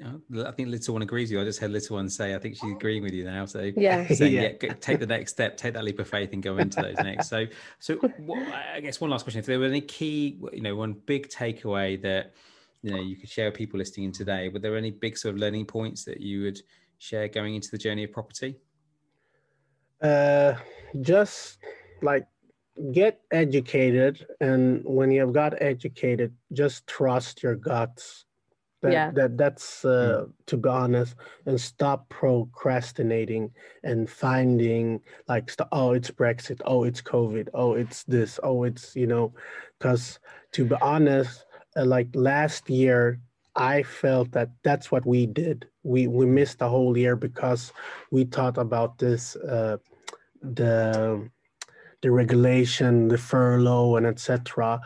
I 0.00 0.52
think 0.52 0.68
Little 0.68 0.94
One 0.94 1.02
agrees 1.02 1.28
with 1.28 1.32
you. 1.32 1.40
I 1.40 1.44
just 1.44 1.58
heard 1.58 1.72
Little 1.72 1.96
One 1.96 2.08
say, 2.08 2.36
I 2.36 2.38
think 2.38 2.54
she's 2.54 2.70
agreeing 2.70 3.02
with 3.02 3.12
you 3.12 3.24
now. 3.24 3.46
So 3.46 3.72
yeah, 3.76 4.06
saying, 4.14 4.32
yeah. 4.32 4.50
yeah. 4.62 4.74
take 4.74 5.00
the 5.00 5.06
next 5.06 5.32
step, 5.32 5.56
take 5.56 5.74
that 5.74 5.82
leap 5.82 5.98
of 5.98 6.08
faith, 6.08 6.32
and 6.32 6.40
go 6.40 6.56
into 6.58 6.80
those 6.80 6.96
next. 6.98 7.28
So, 7.28 7.46
so 7.80 7.96
what, 8.18 8.46
I 8.54 8.78
guess 8.78 9.00
one 9.00 9.10
last 9.10 9.24
question: 9.24 9.40
If 9.40 9.46
there 9.46 9.58
were 9.58 9.64
any 9.64 9.80
key, 9.80 10.38
you 10.52 10.60
know, 10.60 10.76
one 10.76 10.92
big 11.06 11.28
takeaway 11.28 12.00
that 12.02 12.34
you 12.82 12.92
know 12.92 13.00
you 13.00 13.16
could 13.16 13.28
share 13.28 13.46
with 13.46 13.54
people 13.54 13.78
listening 13.78 14.06
in 14.06 14.12
today 14.12 14.48
were 14.48 14.58
there 14.58 14.76
any 14.76 14.90
big 14.90 15.16
sort 15.18 15.34
of 15.34 15.40
learning 15.40 15.66
points 15.66 16.04
that 16.04 16.20
you 16.20 16.42
would 16.42 16.60
share 16.98 17.28
going 17.28 17.54
into 17.54 17.70
the 17.70 17.78
journey 17.78 18.04
of 18.04 18.12
property 18.12 18.56
uh 20.02 20.54
just 21.00 21.58
like 22.02 22.26
get 22.92 23.20
educated 23.30 24.26
and 24.40 24.84
when 24.84 25.10
you've 25.10 25.32
got 25.32 25.60
educated 25.60 26.32
just 26.52 26.86
trust 26.86 27.42
your 27.42 27.56
guts 27.56 28.24
that, 28.80 28.92
yeah. 28.92 29.10
that 29.10 29.36
that's 29.36 29.84
uh, 29.84 30.24
mm. 30.26 30.32
to 30.46 30.56
be 30.56 30.68
honest 30.68 31.16
and 31.46 31.60
stop 31.60 32.08
procrastinating 32.08 33.50
and 33.82 34.08
finding 34.08 35.00
like 35.26 35.50
st- 35.50 35.68
oh 35.72 35.92
it's 35.92 36.10
brexit 36.10 36.60
oh 36.64 36.84
it's 36.84 37.02
covid 37.02 37.48
oh 37.54 37.74
it's 37.74 38.04
this 38.04 38.38
oh 38.44 38.62
it's 38.62 38.94
you 38.94 39.06
know 39.06 39.32
because 39.78 40.20
to 40.52 40.64
be 40.64 40.76
honest 40.80 41.44
uh, 41.76 41.84
like 41.84 42.08
last 42.14 42.70
year 42.70 43.18
i 43.56 43.82
felt 43.82 44.30
that 44.30 44.50
that's 44.62 44.92
what 44.92 45.04
we 45.04 45.26
did 45.26 45.66
we 45.82 46.06
we 46.06 46.24
missed 46.24 46.60
the 46.60 46.68
whole 46.68 46.96
year 46.96 47.16
because 47.16 47.72
we 48.12 48.22
thought 48.22 48.56
about 48.56 48.98
this 48.98 49.34
uh, 49.36 49.76
the 50.40 51.28
the 52.02 52.10
regulation 52.10 53.08
the 53.08 53.18
furlough 53.18 53.96
and 53.96 54.06
etc 54.06 54.80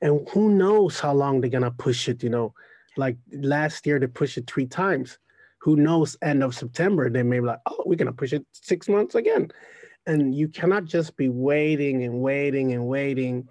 and 0.00 0.28
who 0.30 0.50
knows 0.50 1.00
how 1.00 1.12
long 1.12 1.40
they're 1.40 1.50
gonna 1.50 1.70
push 1.70 2.08
it 2.08 2.22
you 2.22 2.30
know 2.30 2.52
like 2.96 3.16
last 3.32 3.86
year 3.86 3.98
they 3.98 4.06
pushed 4.06 4.38
it 4.38 4.50
three 4.50 4.66
times 4.66 5.18
who 5.60 5.76
knows 5.76 6.16
end 6.22 6.42
of 6.42 6.54
september 6.54 7.08
they 7.08 7.22
may 7.22 7.40
be 7.40 7.46
like 7.46 7.60
oh 7.66 7.82
we're 7.86 7.96
gonna 7.96 8.12
push 8.12 8.32
it 8.32 8.44
six 8.52 8.88
months 8.88 9.14
again 9.14 9.50
and 10.06 10.34
you 10.34 10.48
cannot 10.48 10.84
just 10.84 11.16
be 11.16 11.28
waiting 11.28 12.04
and 12.04 12.20
waiting 12.20 12.72
and 12.72 12.86
waiting 12.86 13.46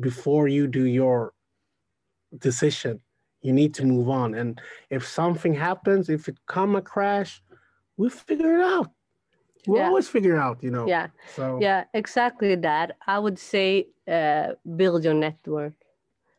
before 0.00 0.48
you 0.48 0.66
do 0.66 0.84
your 0.84 1.32
decision. 2.38 3.00
You 3.42 3.52
need 3.52 3.74
to 3.74 3.84
move 3.84 4.08
on. 4.08 4.34
And 4.34 4.60
if 4.90 5.06
something 5.06 5.54
happens, 5.54 6.08
if 6.08 6.28
it 6.28 6.38
come 6.46 6.76
a 6.76 6.82
crash, 6.82 7.42
we'll 7.96 8.10
figure 8.10 8.58
it 8.58 8.64
out. 8.64 8.90
We'll 9.66 9.80
yeah. 9.80 9.88
always 9.88 10.08
figure 10.08 10.36
out, 10.36 10.62
you 10.62 10.70
know. 10.70 10.86
Yeah. 10.86 11.08
So 11.34 11.58
yeah, 11.60 11.84
exactly 11.94 12.54
that. 12.56 12.96
I 13.06 13.18
would 13.18 13.38
say 13.38 13.88
uh, 14.10 14.52
build 14.76 15.04
your 15.04 15.14
network. 15.14 15.74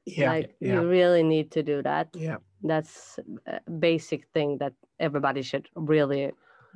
Yeah. 0.05 0.31
Like 0.31 0.55
yeah. 0.59 0.73
you 0.73 0.87
really 0.87 1.23
need 1.23 1.51
to 1.51 1.63
do 1.63 1.81
that. 1.83 2.09
Yeah. 2.13 2.37
That's 2.63 3.19
a 3.45 3.71
basic 3.71 4.27
thing 4.33 4.57
that 4.59 4.73
everybody 4.99 5.41
should 5.41 5.67
really 5.75 6.31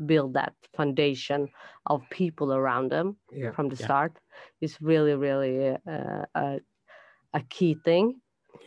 build 0.05 0.33
that 0.33 0.53
foundation 0.75 1.47
of 1.85 2.01
people 2.09 2.53
around 2.53 2.91
them 2.91 3.17
yeah. 3.31 3.51
from 3.51 3.69
the 3.69 3.75
start 3.75 4.17
is 4.59 4.81
really 4.81 5.13
really 5.13 5.77
uh, 5.87 6.25
a, 6.35 6.59
a 7.33 7.41
key 7.49 7.75
thing 7.85 8.19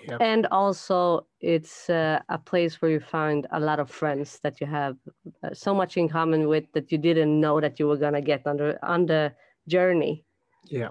Yep. 0.08 0.20
And 0.20 0.46
also, 0.46 1.26
it's 1.40 1.88
uh, 1.88 2.20
a 2.28 2.38
place 2.38 2.82
where 2.82 2.90
you 2.90 3.00
find 3.00 3.46
a 3.52 3.60
lot 3.60 3.80
of 3.80 3.90
friends 3.90 4.38
that 4.42 4.60
you 4.60 4.66
have 4.66 4.96
uh, 5.42 5.54
so 5.54 5.74
much 5.74 5.96
in 5.96 6.08
common 6.08 6.46
with 6.48 6.64
that 6.74 6.92
you 6.92 6.98
didn't 6.98 7.40
know 7.40 7.60
that 7.60 7.78
you 7.78 7.88
were 7.88 7.96
gonna 7.96 8.20
get 8.20 8.46
on 8.46 8.56
the 8.58 8.78
on 8.86 9.06
the 9.06 9.32
journey. 9.66 10.24
Yeah. 10.66 10.90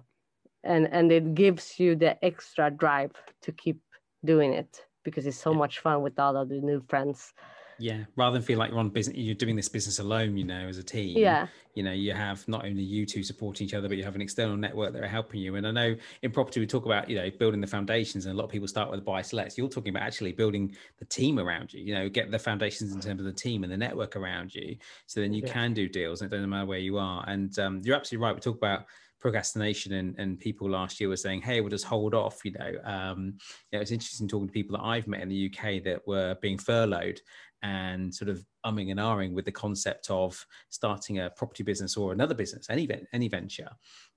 And 0.63 0.87
and 0.91 1.11
it 1.11 1.35
gives 1.35 1.79
you 1.79 1.95
the 1.95 2.23
extra 2.25 2.71
drive 2.71 3.11
to 3.41 3.51
keep 3.51 3.79
doing 4.25 4.53
it 4.53 4.81
because 5.03 5.27
it's 5.27 5.37
so 5.37 5.51
yeah. 5.51 5.57
much 5.57 5.79
fun 5.79 6.01
with 6.01 6.17
all 6.17 6.35
of 6.35 6.49
the 6.49 6.59
new 6.61 6.81
friends 6.87 7.33
yeah 7.79 8.03
rather 8.15 8.33
than 8.33 8.41
feel 8.41 8.59
like 8.59 8.69
you're 8.69 8.79
on 8.79 8.89
business 8.89 9.17
you're 9.17 9.35
doing 9.35 9.55
this 9.55 9.69
business 9.69 9.99
alone 9.99 10.37
you 10.37 10.43
know 10.43 10.67
as 10.67 10.77
a 10.77 10.83
team 10.83 11.17
yeah. 11.17 11.47
you 11.75 11.83
know 11.83 11.91
you 11.91 12.13
have 12.13 12.47
not 12.47 12.65
only 12.65 12.81
you 12.81 13.05
two 13.05 13.23
supporting 13.23 13.65
each 13.65 13.73
other 13.73 13.87
but 13.87 13.97
you 13.97 14.03
have 14.03 14.15
an 14.15 14.21
external 14.21 14.57
network 14.57 14.93
that 14.93 15.03
are 15.03 15.07
helping 15.07 15.39
you. 15.39 15.55
And 15.55 15.67
i 15.67 15.71
know 15.71 15.95
in 16.21 16.31
property 16.31 16.59
we 16.59 16.67
talk 16.67 16.85
about 16.85 17.09
you 17.09 17.15
know 17.15 17.29
building 17.39 17.61
the 17.61 17.67
foundations 17.67 18.25
and 18.25 18.33
a 18.33 18.37
lot 18.37 18.45
of 18.45 18.51
people 18.51 18.67
start 18.67 18.89
with 18.91 19.03
buy-to-lets 19.05 19.57
you're 19.57 19.69
talking 19.69 19.89
about 19.95 20.03
actually 20.03 20.31
building 20.31 20.75
the 20.99 21.05
team 21.05 21.39
around 21.39 21.73
you 21.73 21.83
you 21.83 21.93
know 21.93 22.09
get 22.09 22.31
the 22.31 22.39
foundations 22.39 22.93
in 22.93 22.99
terms 22.99 23.19
of 23.19 23.25
the 23.25 23.33
team 23.33 23.63
and 23.63 23.71
the 23.71 23.77
network 23.77 24.15
around 24.15 24.53
you 24.53 24.75
so 25.05 25.19
then 25.19 25.33
you 25.33 25.43
yeah. 25.45 25.53
can 25.53 25.73
do 25.73 25.87
deals 25.87 26.21
and 26.21 26.31
it 26.31 26.35
doesn't 26.35 26.49
matter 26.49 26.65
where 26.65 26.79
you 26.79 26.97
are. 26.97 27.23
And 27.27 27.57
um, 27.59 27.81
you're 27.83 27.95
absolutely 27.95 28.25
right 28.25 28.35
we 28.35 28.41
talk 28.41 28.57
about 28.57 28.85
procrastination 29.19 29.93
and, 29.93 30.19
and 30.19 30.37
people 30.37 30.69
last 30.69 30.99
year 30.99 31.07
were 31.07 31.15
saying 31.15 31.41
hey 31.41 31.61
we'll 31.61 31.69
just 31.69 31.85
hold 31.85 32.13
off 32.13 32.43
you 32.43 32.51
know 32.51 32.73
um 32.83 33.37
you 33.71 33.77
know 33.77 33.81
it's 33.81 33.91
interesting 33.91 34.27
talking 34.27 34.47
to 34.47 34.51
people 34.51 34.75
that 34.75 34.83
i've 34.83 35.07
met 35.07 35.21
in 35.21 35.29
the 35.29 35.49
uk 35.49 35.81
that 35.81 36.05
were 36.05 36.35
being 36.41 36.57
furloughed 36.57 37.21
and 37.63 38.13
sort 38.13 38.29
of 38.29 38.45
umming 38.65 38.91
and 38.91 38.99
ahhing 38.99 39.33
with 39.33 39.45
the 39.45 39.51
concept 39.51 40.09
of 40.09 40.45
starting 40.69 41.19
a 41.19 41.29
property 41.29 41.63
business 41.63 41.97
or 41.97 42.11
another 42.11 42.35
business, 42.35 42.69
any 42.69 42.89
any 43.13 43.27
venture. 43.27 43.69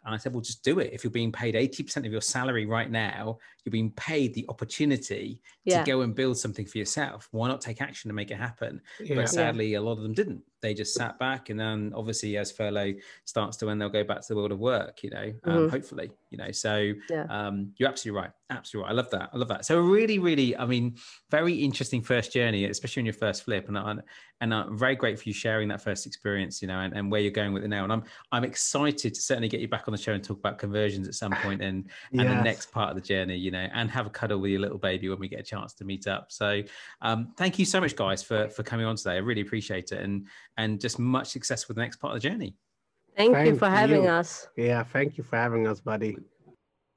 And 0.07 0.14
I 0.14 0.18
said, 0.18 0.32
well, 0.32 0.40
just 0.40 0.62
do 0.62 0.78
it. 0.78 0.90
If 0.92 1.03
you're 1.03 1.11
being 1.11 1.32
paid 1.32 1.57
80% 1.57 2.07
of 2.07 2.12
your 2.12 2.20
salary 2.20 2.64
right 2.64 2.88
now, 2.88 3.38
you're 3.64 3.72
being 3.72 3.90
paid 3.90 4.34
the 4.34 4.47
opportunity 4.49 5.42
yeah. 5.64 5.82
to 5.82 5.90
go 5.90 6.03
and 6.03 6.14
build 6.14 6.38
something 6.38 6.64
for 6.64 6.78
yourself. 6.78 7.28
Why 7.32 7.49
not 7.49 7.61
take 7.61 7.82
action 7.82 8.09
and 8.09 8.14
make 8.14 8.30
it 8.30 8.36
happen? 8.36 8.80
Yeah. 9.01 9.16
But 9.16 9.28
sadly, 9.28 9.72
yeah. 9.72 9.78
a 9.78 9.80
lot 9.80 9.94
of 9.94 10.05
them 10.05 10.14
didn't. 10.14 10.42
They 10.62 10.74
just 10.74 10.94
sat 10.94 11.18
back. 11.18 11.51
And 11.51 11.59
then 11.59 11.92
obviously, 11.92 12.36
as 12.36 12.53
furlough 12.53 12.94
starts 13.24 13.57
to 13.59 13.70
end, 13.70 13.80
they'll 13.80 13.88
go 13.88 14.05
back 14.05 14.20
to 14.20 14.28
the 14.28 14.36
world 14.36 14.53
of 14.53 14.61
work, 14.61 15.03
you 15.03 15.11
know, 15.11 15.32
um, 15.42 15.57
mm-hmm. 15.57 15.68
hopefully, 15.70 16.12
you 16.30 16.38
know. 16.38 16.53
So 16.53 16.92
um, 17.28 17.72
you're 17.76 17.88
absolutely 17.88 18.20
right. 18.20 18.30
Absolutely 18.51 18.86
right. 18.86 18.92
I 18.92 18.94
love 18.94 19.11
that. 19.11 19.30
I 19.34 19.36
love 19.36 19.49
that. 19.49 19.64
So 19.64 19.80
really, 19.80 20.20
really, 20.20 20.57
I 20.57 20.66
mean, 20.66 20.97
very 21.32 21.55
interesting 21.55 22.01
first 22.01 22.32
journey, 22.32 22.64
especially 22.66 23.01
on 23.01 23.07
your 23.07 23.12
first 23.12 23.42
flip. 23.42 23.66
And, 23.66 23.76
and 23.76 24.03
and 24.41 24.53
I'm 24.53 24.76
very 24.76 24.95
grateful 24.95 25.22
for 25.22 25.28
you 25.30 25.34
sharing 25.34 25.68
that 25.68 25.80
first 25.80 26.07
experience, 26.07 26.61
you 26.61 26.68
know, 26.68 26.80
and, 26.80 26.95
and 26.95 27.11
where 27.11 27.20
you're 27.20 27.30
going 27.30 27.53
with 27.53 27.64
it 27.64 27.68
now. 27.68 27.84
And 27.84 27.93
I'm 27.93 28.03
I'm 28.32 28.45
excited 28.45 29.14
to 29.14 29.20
certainly 29.20 29.49
get 29.49 29.61
you 29.61 29.68
back 29.68 29.84
on 29.89 29.93
the 29.93 29.99
show 29.99 30.12
and 30.12 30.22
talk 30.22 30.39
about 30.39 30.59
conversions 30.59 31.09
at 31.09 31.14
some 31.14 31.32
point 31.32 31.62
and 31.62 31.84
yes. 32.11 32.26
and 32.26 32.39
the 32.39 32.43
next 32.43 32.70
part 32.70 32.91
of 32.91 32.97
the 32.97 33.03
journey, 33.03 33.37
you 33.37 33.51
know, 33.51 33.66
and 33.72 33.91
have 33.91 34.07
a 34.07 34.11
cuddle 34.11 34.39
with 34.39 34.51
your 34.51 34.61
little 34.61 34.78
baby 34.78 35.09
when 35.09 35.18
we 35.18 35.28
get 35.28 35.41
a 35.41 35.45
chance 35.45 35.72
to 35.74 35.84
meet 35.84 36.07
up. 36.07 36.30
So 36.30 36.62
um, 37.01 37.32
thank 37.37 37.59
you 37.59 37.64
so 37.64 37.80
much, 37.80 37.97
guys, 37.97 38.22
for 38.22 38.49
for 38.51 38.62
coming 38.62 38.87
on 38.87 38.97
today. 38.97 39.12
I 39.12 39.18
really 39.18 39.43
appreciate 39.43 39.93
it, 39.93 40.01
and 40.03 40.26
and 40.57 40.80
just 40.80 40.99
much 40.99 41.28
success 41.28 41.68
with 41.68 41.76
the 41.76 41.82
next 41.82 41.97
part 41.97 42.14
of 42.14 42.22
the 42.22 42.28
journey. 42.28 42.55
Thank, 43.16 43.32
thank 43.32 43.49
you 43.49 43.57
for 43.57 43.70
having 43.70 44.03
you. 44.03 44.11
us. 44.11 44.49
Yeah, 44.57 44.82
thank 44.82 45.16
you 45.16 45.24
for 45.24 45.37
having 45.37 45.66
us, 45.66 45.80
buddy. 45.80 46.16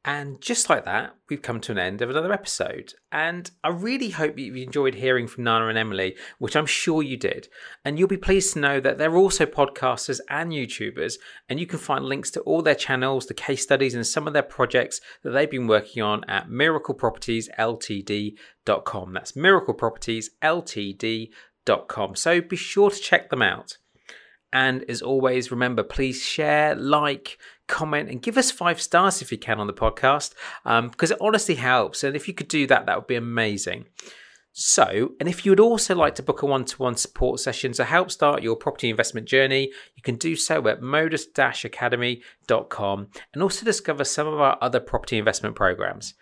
And 0.06 0.40
just 0.40 0.70
like 0.70 0.86
that, 0.86 1.18
we've 1.30 1.42
come 1.42 1.60
to 1.60 1.74
an 1.74 1.78
end 1.78 2.02
of 2.02 2.10
another 2.10 2.32
episode. 2.32 2.94
And 3.12 3.52
I 3.66 3.70
really 3.70 4.12
hope 4.12 4.40
you 4.40 4.56
enjoyed 4.56 4.96
hearing 4.96 5.28
from 5.28 5.44
Nana 5.44 5.68
and 5.68 5.78
Emily, 5.78 6.16
which 6.38 6.56
I'm 6.56 6.66
sure 6.66 7.04
you 7.04 7.18
did. 7.18 7.50
And 7.84 8.00
you'll 8.00 8.08
be 8.08 8.16
pleased 8.16 8.54
to 8.54 8.60
know 8.60 8.80
that 8.80 8.98
they're 8.98 9.18
also 9.18 9.46
podcasters 9.46 10.22
and 10.30 10.54
YouTubers. 10.54 11.16
And 11.50 11.60
you 11.60 11.68
can 11.68 11.80
find 11.80 12.06
links 12.06 12.32
to 12.32 12.40
all 12.42 12.62
their 12.62 12.76
channels, 12.76 13.26
the 13.26 13.34
case 13.34 13.64
studies, 13.64 13.94
and 13.94 14.08
some 14.08 14.26
of 14.26 14.32
their 14.32 14.42
projects 14.42 15.02
that 15.24 15.32
they've 15.32 15.52
been 15.52 15.68
working 15.68 16.02
on 16.02 16.24
at 16.30 16.48
miraclepropertiesltd.com. 16.48 19.14
That's 19.14 19.34
miraclepropertiesltd.com. 19.34 22.16
So 22.16 22.42
be 22.42 22.56
sure 22.56 22.90
to 22.90 22.98
check 22.98 23.30
them 23.30 23.42
out. 23.42 23.78
And 24.52 24.84
as 24.90 25.02
always, 25.02 25.52
remember, 25.52 25.84
please 25.84 26.24
share, 26.24 26.74
like, 26.74 27.38
comment, 27.70 28.10
and 28.10 28.22
give 28.22 28.38
us 28.38 28.52
five 28.52 28.82
stars 28.82 29.22
if 29.22 29.32
you 29.32 29.38
can 29.38 29.60
on 29.60 29.68
the 29.68 29.74
podcast, 29.74 30.34
um, 30.66 30.90
because 30.90 31.12
it 31.12 31.18
honestly 31.22 31.56
helps. 31.56 32.04
And 32.04 32.16
if 32.16 32.28
you 32.28 32.34
could 32.34 32.50
do 32.50 32.68
that, 32.68 32.86
that 32.86 32.98
would 32.98 33.08
be 33.08 33.16
amazing. 33.16 33.86
So, 34.52 35.14
and 35.20 35.30
if 35.30 35.46
you 35.46 35.52
would 35.52 35.60
also 35.60 35.96
like 35.96 36.16
to 36.16 36.24
book 36.24 36.42
a 36.42 36.46
one 36.46 36.66
to 36.66 36.78
one 36.78 36.98
support 36.98 37.40
session 37.40 37.72
to 37.74 37.86
help 37.86 38.12
start 38.12 38.44
your 38.44 38.56
property 38.56 38.90
investment 38.90 39.28
journey, 39.28 39.72
you 39.96 40.04
can 40.04 40.16
do 40.16 40.36
so 40.36 40.68
at 40.68 40.82
modus 40.82 41.28
academy.com 41.38 43.08
and 43.34 43.44
also 43.44 43.64
discover 43.64 44.04
some 44.04 44.28
of 44.28 44.40
our 44.40 44.58
other 44.60 44.80
property 44.80 45.18
investment 45.18 45.56
programs. 45.56 46.16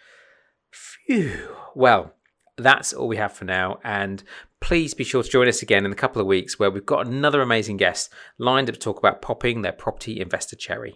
Phew. 0.71 1.49
Well, 1.73 2.13
that's 2.57 2.93
all 2.93 3.07
we 3.07 3.17
have 3.17 3.33
for 3.33 3.45
now. 3.45 3.79
And 3.83 4.23
please 4.59 4.93
be 4.93 5.03
sure 5.03 5.23
to 5.23 5.29
join 5.29 5.47
us 5.47 5.61
again 5.61 5.85
in 5.85 5.91
a 5.91 5.95
couple 5.95 6.21
of 6.21 6.27
weeks 6.27 6.59
where 6.59 6.69
we've 6.69 6.85
got 6.85 7.07
another 7.07 7.41
amazing 7.41 7.77
guest 7.77 8.11
lined 8.37 8.69
up 8.69 8.75
to 8.75 8.79
talk 8.79 8.99
about 8.99 9.21
popping 9.21 9.61
their 9.61 9.71
property 9.71 10.19
investor 10.19 10.55
cherry. 10.55 10.95